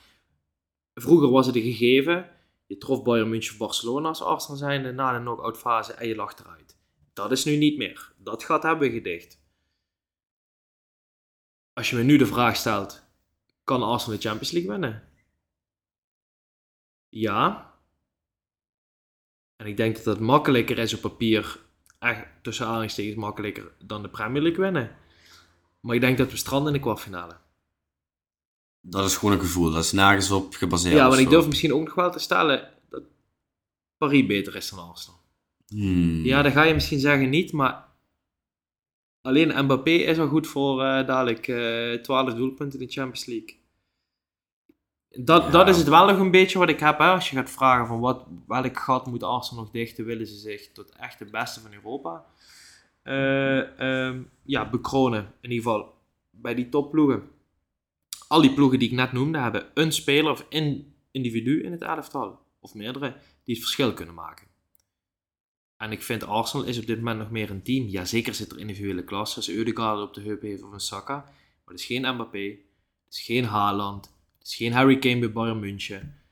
[0.93, 2.29] vroeger was het een gegeven.
[2.65, 6.35] Je trof Bayern München Barcelona als Arsenal zijnde na de knock-out fase en je lag
[6.39, 6.62] eruit.
[7.13, 8.13] Dat is nu niet meer.
[8.17, 9.41] Dat gat hebben we gedicht.
[11.73, 13.03] Als je me nu de vraag stelt,
[13.63, 15.07] kan Arsenal de Champions League winnen?
[17.09, 17.73] Ja.
[19.55, 21.59] En ik denk dat dat makkelijker is op papier,
[21.99, 24.95] echt tussen aanhalingstekens makkelijker dan de Premier League winnen.
[25.79, 27.37] Maar ik denk dat we stranden in de kwartfinale.
[28.81, 30.95] Dat is gewoon een gevoel, dat is nergens op gebaseerd.
[30.95, 33.03] Ja, maar ik durf misschien ook nog wel te stellen dat
[33.97, 35.22] Paris beter is dan Arsenal.
[35.73, 36.25] Hmm.
[36.25, 37.85] Ja, dan ga je misschien zeggen niet, maar
[39.21, 43.61] alleen Mbappé is al goed voor eh, dadelijk eh 12 doelpunten in de Champions League.
[45.09, 45.49] Dat, Ja.
[45.49, 46.97] dat is het wel nog een beetje wat ik heb.
[46.97, 47.05] Hè?
[47.05, 50.71] Als je gaat vragen van wat, welk gat moet Arsenal nog dichten, willen ze zich
[50.71, 52.25] tot echt de beste van Europa
[53.03, 55.33] eh, ehm, ja, bekronen.
[55.41, 55.93] In ieder geval
[56.29, 57.23] bij die topploegen.
[58.27, 61.81] Al die ploegen die ik net noemde hebben een speler of een individu in het
[61.81, 64.47] elftal, of meerdere, die het verschil kunnen maken.
[65.77, 67.87] En ik vind Arsenal is op dit moment nog meer een team.
[67.87, 69.35] Ja, zeker zit er individuele klasse.
[69.35, 71.13] Als Eudegaard op de heup heeft of een Saka.
[71.15, 72.45] Maar het is geen Mbappé.
[73.05, 74.05] Het is geen Haaland.
[74.39, 76.23] Het is geen Harry Kane bij Bayern München.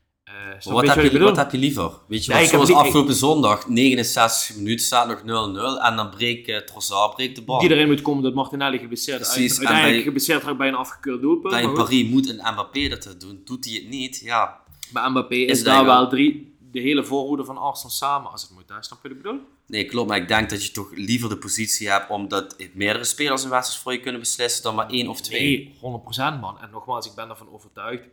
[0.64, 1.90] Maar wat, heb je, wat heb je liever?
[2.08, 6.56] Weet je Nee, zoals afgelopen zondag, 69 minuten, staat nog 0-0 en dan breekt uh,
[6.56, 7.60] Trossard breekt de bal.
[7.60, 9.32] Die erin moet komen dat Martinelli geblesseerd is.
[9.32, 11.52] Precies, en Uiteindelijk geblesseerd raakt bij een afgekeurd doelpunt.
[11.54, 11.78] Maar een goed.
[11.78, 13.40] Paris moet een Mbappé dat doen.
[13.44, 14.60] Doet hij het niet, ja.
[14.92, 18.50] Bij Mbappé is, Is daar wel drie, de hele voorhoede van Arsenal samen als het
[18.50, 18.68] moet.
[18.68, 18.82] Hè?
[18.82, 19.40] Snap je wat ik bedoel?
[19.66, 23.44] Nee, klopt, maar ik denk dat je toch liever de positie hebt omdat meerdere spelers
[23.44, 25.78] een wedstrijd voor je kunnen beslissen dan maar één of twee.
[25.82, 26.00] Nee,
[26.36, 26.60] 100% man.
[26.60, 28.04] En nogmaals, ik ben ervan overtuigd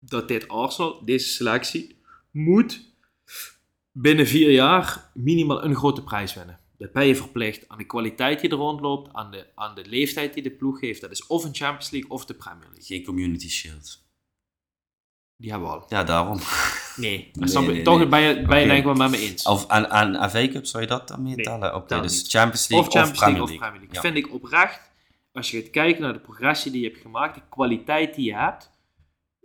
[0.00, 1.96] dat dit Arsenal, deze selectie,
[2.30, 2.80] moet
[3.92, 6.60] binnen vier jaar minimaal een grote prijs winnen.
[6.78, 10.34] Dat ben je verplicht aan de kwaliteit die er rondloopt, aan de, aan de leeftijd
[10.34, 11.00] die de ploeg heeft.
[11.00, 12.84] Dat is of een Champions League of de Premier League.
[12.84, 14.06] Geen Community Shield.
[15.38, 15.84] Die hebben we al.
[15.88, 16.38] Ja, daarom.
[16.96, 17.70] Nee, Nee, snap je?
[17.70, 18.06] nee, toch nee.
[18.08, 18.66] ben je, ben je Oké.
[18.66, 19.42] denk ik wel met me eens.
[19.42, 21.74] Of aan, aan FA Cup, zou je dat dan meetellen?
[21.74, 22.30] Oké, dus niet.
[22.30, 23.60] Champions League of Champions Premier League of.
[23.60, 23.94] Premier League.
[23.94, 24.00] Ja.
[24.00, 24.90] Vind ik oprecht,
[25.32, 28.34] als je gaat kijken naar de progressie die je hebt gemaakt, de kwaliteit die je
[28.34, 28.70] hebt.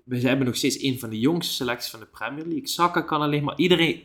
[0.06, 2.68] We hebben nog steeds een van de jongste selecties van de Premier League.
[2.68, 4.04] Saka kan alleen maar iedereen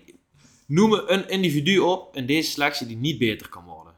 [0.66, 3.94] noemen een individu op in deze selectie die niet beter kan worden.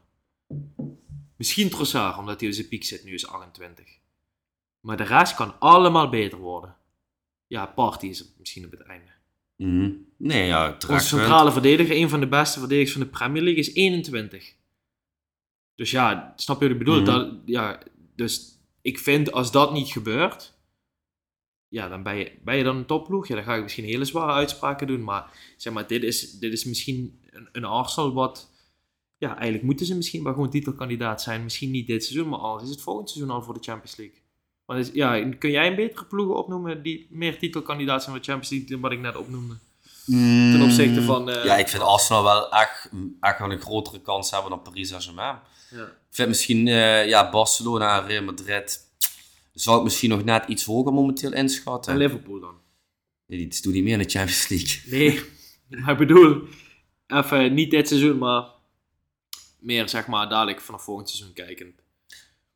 [1.37, 3.85] Misschien Trossard, omdat hij op zijn piek zit, nu is 28.
[4.79, 6.75] Maar de rest kan allemaal beter worden.
[7.51, 9.11] Ja, Party is misschien op het einde.
[9.55, 9.91] Mhm.
[10.17, 13.73] Nee, ja, Onze centrale verdediger, een van de beste verdedigers van de Premier League, is
[13.73, 14.55] 21.
[15.75, 17.01] Dus ja, snap je wat ik bedoel?
[17.01, 17.05] Mhm.
[17.05, 17.79] Dat, ja,
[18.15, 20.57] dus ik vind als dat niet gebeurt,
[21.67, 23.27] ja, dan ben je, ben je dan een topploeg.
[23.27, 25.03] Ja, dan ga ik misschien hele zware uitspraken doen.
[25.03, 28.51] Maar zeg maar, dit is, dit is misschien een, een Arsenal wat...
[29.17, 31.43] Ja, eigenlijk moeten ze misschien wel gewoon titelkandidaat zijn.
[31.43, 34.20] Misschien niet dit seizoen, maar al is het volgend seizoen al voor de Champions League.
[34.77, 38.49] Is, ja, kun jij een betere ploegen opnoemen die meer titelkandidaat zijn voor de Champions
[38.51, 39.57] League dan wat ik net opnoemde?
[40.05, 41.29] Ten opzichte van...
[41.29, 42.89] eh, Ja, ik vind Arsenal wel echt,
[43.19, 45.39] echt wel een grotere kans hebben dan Paris Saint-Germain.
[45.71, 45.83] ja.
[45.83, 48.79] Ik vind misschien eh, ja, Barcelona en Real Madrid
[49.53, 51.91] zou ik misschien nog net iets hoger momenteel inschatten.
[51.93, 52.55] En Liverpool dan?
[53.25, 54.81] Nee, die doen niet meer in de Champions League.
[54.85, 55.21] Nee,
[55.81, 56.41] maar ik bedoel,
[57.07, 58.43] even niet dit seizoen, maar
[59.59, 61.75] meer zeg maar dadelijk vanaf volgend seizoen kijken.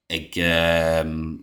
[0.06, 1.34] Ik, ehm,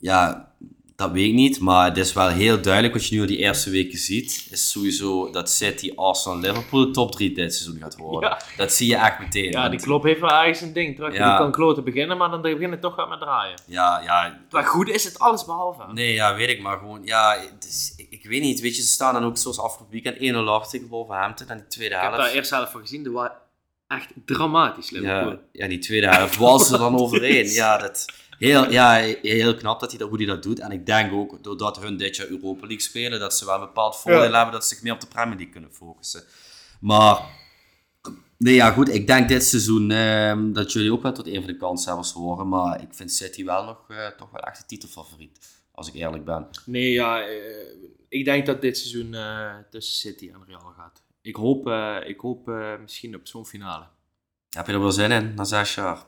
[0.00, 0.48] ja,
[0.96, 3.36] dat weet ik niet, maar het is wel heel duidelijk wat je nu al die
[3.38, 4.48] eerste weken ziet.
[4.50, 8.30] Is sowieso dat City, Arsenal en Liverpool de top 3 dit seizoen gaat worden.
[8.30, 8.38] Ja.
[8.56, 9.50] Dat zie je echt meteen.
[9.50, 11.14] Ja, want- die Klopp heeft wel ergens een ding terug.
[11.14, 11.28] Ja.
[11.28, 13.58] Die kan kloten beginnen, maar dan begint het toch wel met draaien.
[13.66, 15.92] Ja, ja, Maar goed is het alles behalve.
[15.92, 19.14] Nee, ja, weet ik, maar gewoon, ja, ik, ik weet niet, weet je, ze staan
[19.14, 22.26] dan ook zoals afgelopen weekend 1-0 achter tegen Wolverhampton en die tweede Ik heb helft.
[22.26, 23.28] daar eerst zelf van gezien, dat was
[23.88, 25.30] echt dramatisch, Liverpool.
[25.30, 27.46] Ja, ja, die tweede helft walsen er dan overheen.
[27.48, 28.04] Ja, dat,
[28.48, 28.92] heel, ja,
[29.22, 30.58] heel knap dat hij dat, hoe hij dat doet.
[30.58, 33.60] En ik denk ook, doordat hun dit jaar Europa League spelen, dat ze wel een
[33.60, 34.34] bepaald voordeel Ja.
[34.36, 36.22] hebben dat ze zich meer op de Premier League kunnen focussen.
[36.80, 37.22] Maar,
[38.38, 41.46] nee, ja, goed, ik denk dit seizoen ehm, dat jullie ook wel tot een van
[41.46, 42.48] de kanshebbers horen.
[42.48, 45.38] Maar ik vind City wel nog eh, toch wel echt de titelfavoriet,
[45.72, 46.48] als ik eerlijk ben.
[46.66, 47.36] Nee, ja, eh,
[48.08, 51.02] ik denk dat dit seizoen eh, tussen City en Real gaat.
[51.22, 53.84] Ik hoop, eh, ik hoop eh, misschien op zo'n finale.
[54.50, 56.06] Heb je er wel zin in, na zes jaar?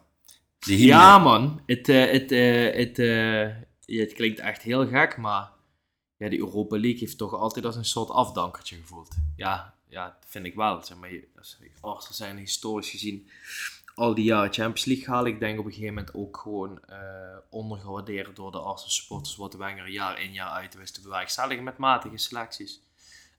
[0.66, 0.86] Die.
[0.86, 1.62] Ja, man.
[1.66, 3.47] Het, eh, het, eh, het, eh,
[3.80, 5.51] ja, het klinkt echt heel gek, maar
[6.16, 9.09] ja, de Europa League heeft toch altijd als een soort afdankertje gevoeld.
[9.36, 10.82] Ja, ja vind ik wel.
[10.82, 13.28] Zeg maar, als Arsenal zijn historisch gezien
[13.94, 15.26] al die jaren Champions League gehaald.
[15.26, 16.80] Ik denk op een gegeven moment ook gewoon
[17.51, 21.76] ondergewaardeerd door de Arsenal supporters wat Wenger jaar in jaar uit wist te bewerkstelligen met
[21.76, 22.80] matige selecties.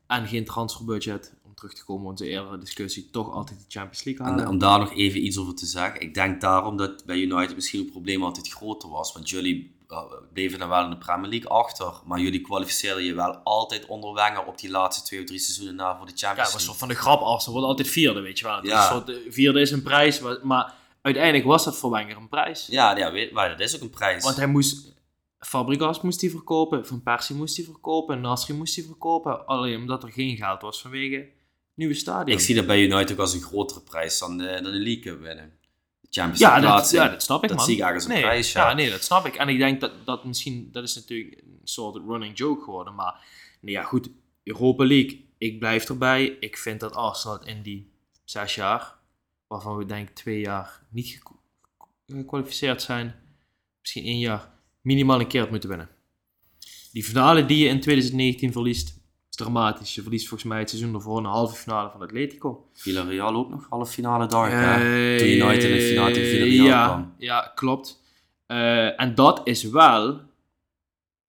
[0.08, 4.04] En geen transferbudget, om terug te komen op onze eerdere discussie, toch altijd de Champions
[4.04, 4.44] League halen.
[4.44, 6.02] En om daar nog even iets over te zeggen.
[6.02, 9.14] Ik denk daarom dat bij United misschien het probleem altijd groter was.
[9.14, 10.02] Want jullie eh,
[10.34, 11.94] bleven dan wel in de Premier League achter.
[12.06, 15.76] Maar jullie kwalificeerden je wel altijd onder Wenger op die laatste twee of drie seizoenen
[15.76, 16.66] na voor de Ja, Champions het was League.
[16.66, 18.56] soort van de grap Arsenal wordt altijd vierde, weet je wel.
[18.56, 18.82] Het Ja.
[18.92, 22.68] een soort, eh, vierde is een prijs, maar, uiteindelijk was dat voor Wenger een prijs.
[22.68, 24.24] Ja, ja weet, maar dat is ook een prijs.
[24.24, 24.92] Want hij moest,
[25.40, 29.46] Fabregas moest hij verkopen, Van Persie moest hij verkopen, Nasri moest hij verkopen.
[29.46, 31.30] Alleen omdat er geen geld was vanwege
[31.74, 32.38] nieuwe stadion.
[32.38, 35.00] ik zie dat bij United ook als een grotere prijs dan de, dan de League
[35.00, 35.54] Cup winnen.
[36.02, 37.02] De Champions ja, League dat, plaatsing.
[37.02, 37.66] ja, dat snap ik, Dat man.
[37.66, 38.74] zie ik eigenlijk als een nee, prijs, ja.
[38.74, 39.36] nee, dat snap ik.
[39.36, 42.96] En ik denk dat dat misschien, dat is natuurlijk een soort running joke geworden.
[42.96, 43.16] Maar
[43.62, 44.10] nee, ja, goed,
[44.44, 46.38] Europa League, ik blijf erbij.
[46.40, 47.92] Ik vind dat Arsenal in die
[48.24, 48.96] zes jaar,
[49.48, 51.22] waarvan we denk twee jaar niet
[52.08, 53.16] gekwalificeerd zijn,
[53.80, 54.50] misschien één jaar,
[54.82, 55.90] minimaal een keer had moeten winnen.
[56.92, 59.00] Die finale die je in 2019 verliest,
[59.34, 59.96] is dramatisch.
[59.96, 62.68] Je verliest volgens mij het seizoen ervoor een halve finale van Atletico.
[62.74, 64.74] Villarreal ook nog halve finale hè?
[65.14, 67.14] Eh, Toen United in de finale tegen Villarreal ja, kwam.
[67.18, 68.02] Ja, klopt.
[68.46, 70.20] Eh, en dat is wel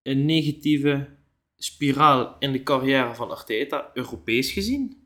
[0.03, 1.09] een negatieve
[1.57, 5.03] spiraal in de carrière van Arteta, Europees gezien.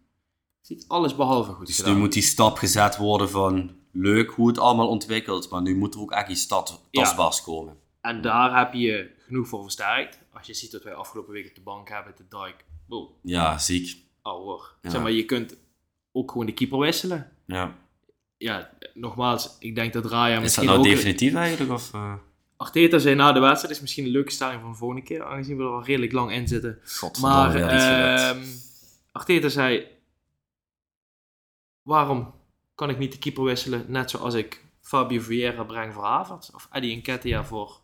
[0.60, 1.92] Ziet alles behalve goed Dus gedaan.
[1.94, 5.94] nu moet die stap gezet worden van leuk hoe het allemaal ontwikkelt, maar nu moet
[5.94, 7.30] er ook echt iets stad- Ja.
[7.44, 7.76] komen.
[8.00, 10.18] En daar heb je genoeg voor versterkt.
[10.32, 13.58] Als je ziet dat wij afgelopen week op de bank hebben, de Dijk, wow, Ja,
[13.58, 14.04] ziek.
[14.22, 14.74] oh hoor.
[14.82, 14.90] Ja.
[14.90, 15.56] Zeg maar, je kunt
[16.12, 17.30] ook gewoon de keeper wisselen.
[17.46, 17.76] Ja.
[18.36, 20.84] Ja, nogmaals, ik denk dat Raya Is dat misschien nou ook...
[20.84, 21.72] definitief eigenlijk?
[21.72, 21.90] Of,
[22.56, 25.56] Arteta zei na de wedstrijd, is misschien een leuke stelling voor de volgende keer, aangezien
[25.56, 26.78] we er al redelijk lang in zitten.
[27.20, 27.70] Maar gelukt.
[27.72, 28.44] ehm
[29.12, 29.86] Arteta zei:
[31.82, 32.34] Waarom
[32.74, 36.68] kan ik niet de keeper wisselen, net zoals ik Fabio Vieira breng voor Havertz of
[36.72, 37.80] Eddie Nketiah voor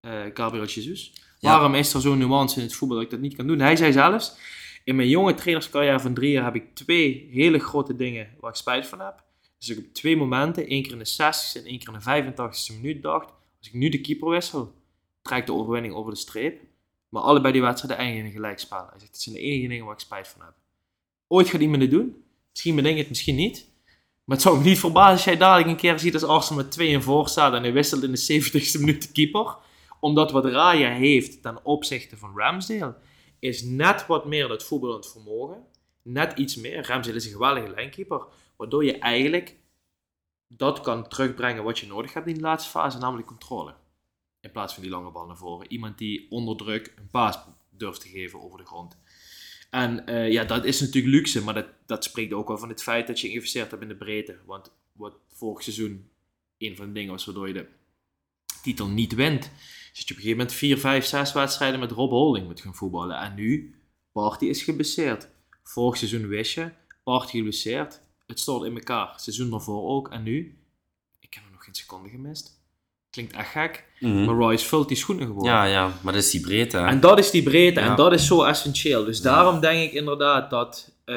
[0.00, 1.12] eh Gabriel Jesus?
[1.40, 1.50] Ja.
[1.50, 3.58] Waarom is er zo'n nuance in het voetbal dat ik dat niet kan doen?
[3.58, 4.36] Hij zei zelfs:
[4.84, 8.56] In mijn jonge trainerscarrière van drie jaar heb ik twee hele grote dingen waar ik
[8.56, 9.22] spijt van heb.
[9.58, 12.32] Dus ik heb twee momenten, één keer in de 60ste en één keer in de
[12.32, 14.74] 85ste minuut, dacht: Als ik nu de keeper wissel,
[15.22, 16.60] trek ik de overwinning over de streep.
[17.08, 18.86] Maar allebei die wedstrijden eindigen in gelijkspel.
[18.90, 20.54] Hij zegt, dat zijn de enige dingen waar ik spijt van heb.
[21.28, 22.24] Ooit gaat iemand het doen.
[22.50, 23.68] Misschien bedenk je het, misschien niet.
[24.24, 26.72] Maar het zou me niet verbazen als jij dadelijk een keer ziet als Arsenal met
[26.72, 29.56] 2 in voor staat en hij wisselt in de 70ste minuut de keeper.
[30.00, 32.96] Omdat wat Raya heeft ten opzichte van Ramsdale,
[33.38, 35.64] is net wat meer dat voetballend vermogen.
[36.02, 36.86] Net iets meer.
[36.86, 38.22] Ramsdale is een geweldige lijnkeeper.
[38.56, 39.56] Waardoor je eigenlijk
[40.48, 43.74] dat kan terugbrengen wat je nodig hebt in de laatste fase, namelijk controle.
[44.40, 45.72] In plaats van die lange bal naar voren.
[45.72, 47.38] Iemand die onder druk een paas
[47.70, 48.98] durft te geven over de grond.
[49.70, 52.82] En eh, ja, dat is natuurlijk luxe, maar dat, dat spreekt ook wel van het
[52.82, 54.38] feit dat je geïnvesteerd hebt in de breedte.
[54.46, 56.10] Want wat vorig seizoen
[56.58, 57.66] een van de dingen was waardoor je de
[58.62, 59.50] titel niet wint,
[60.06, 62.74] dat je op een gegeven moment 4, 5, 6 wedstrijden met Rob Holding moet gaan
[62.74, 63.16] voetballen.
[63.18, 63.74] En nu,
[64.12, 65.28] Party is geblesseerd.
[65.62, 66.70] Vorig seizoen wist je,
[67.04, 68.00] Party geblesseerd.
[68.26, 69.12] Het stort in elkaar.
[69.16, 70.08] Seizoen daarvoor ook.
[70.10, 70.58] En nu,
[71.20, 72.58] ik heb er nog geen seconde gemist.
[73.10, 73.84] Klinkt echt gek.
[74.00, 74.24] Mhm.
[74.24, 75.44] Maar Royce vult die schoenen gewoon.
[75.44, 76.76] Ja, ja, maar dat is die breedte.
[76.76, 76.86] hè.
[76.86, 77.90] En dat is die breedte Ja.
[77.90, 79.04] en dat is zo essentieel.
[79.04, 81.14] Dus daarom denk ik inderdaad dat eh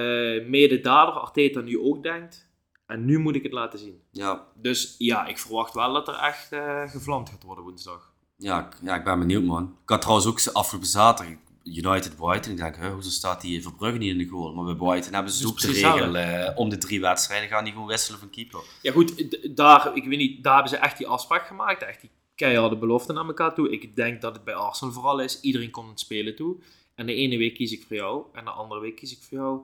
[0.48, 2.52] mede daardoor Arteta nu ook denkt.
[2.86, 4.02] En nu moet ik het laten zien.
[4.12, 8.13] Ja, Dus ja, ik verwacht wel dat er echt eh gevlamd gaat worden woensdag.
[8.44, 9.64] Ja, ik- ja, ik ben benieuwd, man.
[9.84, 12.52] Ik had trouwens ook afgelopen zaterdag United Brighton.
[12.52, 14.54] Ik denk, hè, hoezo staat die Verbrugge niet in de goal?
[14.54, 16.16] Maar bij Brighton hebben ze Dus de regel.
[16.16, 18.60] eh, om de drie wedstrijden gaan die gewoon wisselen van keeper.
[18.82, 21.84] Ja goed, daar, ik weet niet, daar hebben ze echt die afspraak gemaakt.
[21.84, 23.72] Echt die keiharde beloften naar elkaar toe.
[23.72, 25.42] Ik denk dat het bij Arsenal vooral is.
[25.42, 26.56] Iedereen komt het spelen toe.
[26.96, 28.24] En de ene week kies ik voor jou.
[28.34, 29.60] En de andere week kies ik voor jou.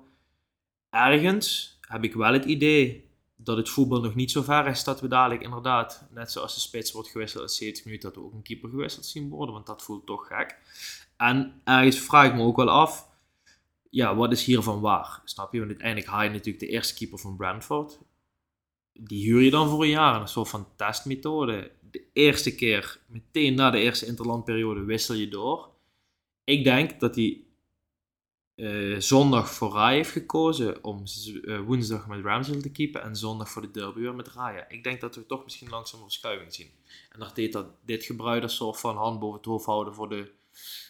[0.90, 3.09] Ergens heb ik wel het idee
[3.50, 6.60] dat het voetbal nog niet zo ver is dat we dadelijk inderdaad, net zoals de
[6.60, 9.54] spits wordt gewisseld in 70 minuten, dat we ook een keeper gewisseld zien worden.
[9.54, 10.58] Want dat voelt toch gek.
[11.18, 13.08] En ergens vraag ik me ook wel af,
[13.90, 15.22] ja, wat is hiervan waar?
[15.24, 15.58] Snap je?
[15.60, 18.00] Want uiteindelijk haal je natuurlijk de eerste keeper van Brentford.
[18.94, 21.72] Die huur je dan voor een jaar, een soort van testmethode.
[21.92, 25.70] De eerste keer, meteen na de eerste interlandperiode, wissel je door.
[26.44, 27.44] Ik denk dat hij
[28.60, 31.04] eh, zondag voor Raya heeft gekozen om
[31.44, 34.66] eh, woensdag met Ramsdale te keepen en zondag voor de derby weer met Raya.
[34.70, 36.70] Ik denk dat we toch misschien langzaam een verschuiving zien.
[37.12, 40.10] En dat deed dat dit gebruik als soort van hand boven het hoofd houden voor
[40.10, 40.32] de,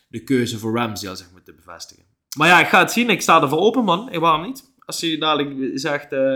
[0.07, 2.03] de keuze voor Ramsdale, zeg maar, te bevestigen.
[2.37, 3.09] Maar ja, ik ga het zien.
[3.09, 4.11] Ik sta ervoor open, man.
[4.11, 4.63] Ik waarom niet?
[4.85, 6.33] Als je dadelijk zegt, eh,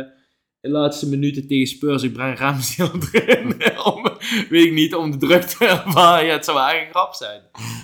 [0.62, 3.62] in de laatste minuten tegen Spurs, ik breng Ramsdale erin.
[3.94, 4.04] om,
[4.50, 6.26] weet ik niet, om de druk te ervaren.
[6.26, 7.42] Ja, het zou eigenlijk een grap zijn.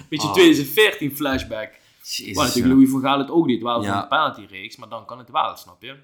[0.10, 0.34] Beetje Oh.
[0.34, 1.78] 2014 flashback.
[2.18, 2.74] Jezus, Maar natuurlijk.
[2.74, 3.62] Louis van Gaal het ook niet.
[3.62, 3.92] Wel Ja.
[3.92, 5.98] van de penalty-reeks, maar dan kan het wel, snap je?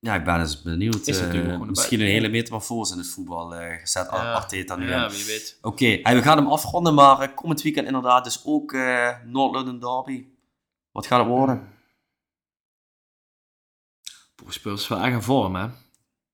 [0.00, 1.06] Ja, ik ben eens benieuwd.
[1.06, 4.08] Is eh, misschien een hele metamorfose in het voetbal eh, gezet.
[4.10, 4.32] Ja.
[4.32, 4.88] Arteta nu.
[4.88, 5.58] Ja, wie weet.
[5.62, 9.78] Oké, hey, we gaan hem afronden, maar eh, komend weekend inderdaad dus ook eh Noord-London
[9.78, 10.26] Derby.
[10.92, 11.68] Wat gaat het worden?
[14.36, 15.66] Voor Spurs is wel echt een vorm, hè?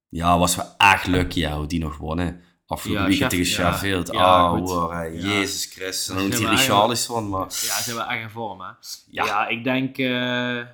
[0.09, 2.43] Ja, was wel echt lucky ja, hoe die nog wonnen.
[2.69, 3.47] Afgelopen Ja, weekend tegen.
[3.47, 4.13] Sheffield.
[4.13, 4.95] Ja, hoor.
[4.95, 5.09] Ja.
[5.09, 6.07] Jezus Christus.
[6.07, 7.41] Dan is die wel Richarlison, maar...
[7.41, 8.71] Ja, ze zijn wel echt in vorm, hè?
[9.11, 9.49] Ja.
[9.49, 10.67] Ik denk eh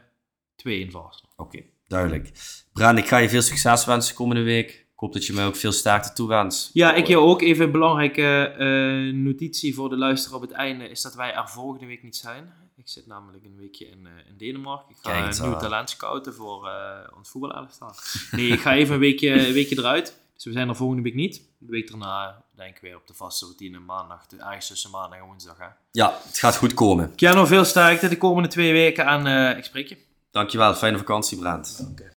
[0.89, 1.33] 2-1 voor Arsenal.
[1.37, 2.33] Oké, duidelijk.
[2.73, 4.71] Brand, ik ga je veel succes wensen komende week.
[4.71, 6.71] Ik hoop dat je mij ook veel sterkte toewenst.
[6.73, 7.43] Ja, ik jou ook.
[7.43, 11.49] Even een belangrijke eh, notitie voor de luisteraar op het einde is dat wij er
[11.49, 12.53] volgende week niet zijn.
[12.77, 14.91] Ik zit namelijk een weekje in, eh, in Denemarken.
[14.91, 17.95] Ik ga een nieuw talent scouten voor eh ons voetbalelftal.
[18.31, 20.23] Nee, ik ga even een weekje, een weekje eruit.
[20.35, 21.43] Dus we zijn er volgende week niet.
[21.59, 24.27] De week daarna denk ik weer op de vaste routine maandag.
[24.27, 25.59] de- Ergens tussen maandag en woensdag.
[25.59, 25.67] Hè.
[25.93, 27.13] Ja, het gaat goed komen.
[27.17, 29.97] Nog veel sterkte de komende twee weken en eh, ik spreek je.
[30.31, 31.87] Dankjewel, fijne vakantie Brand.
[31.91, 32.11] Oké.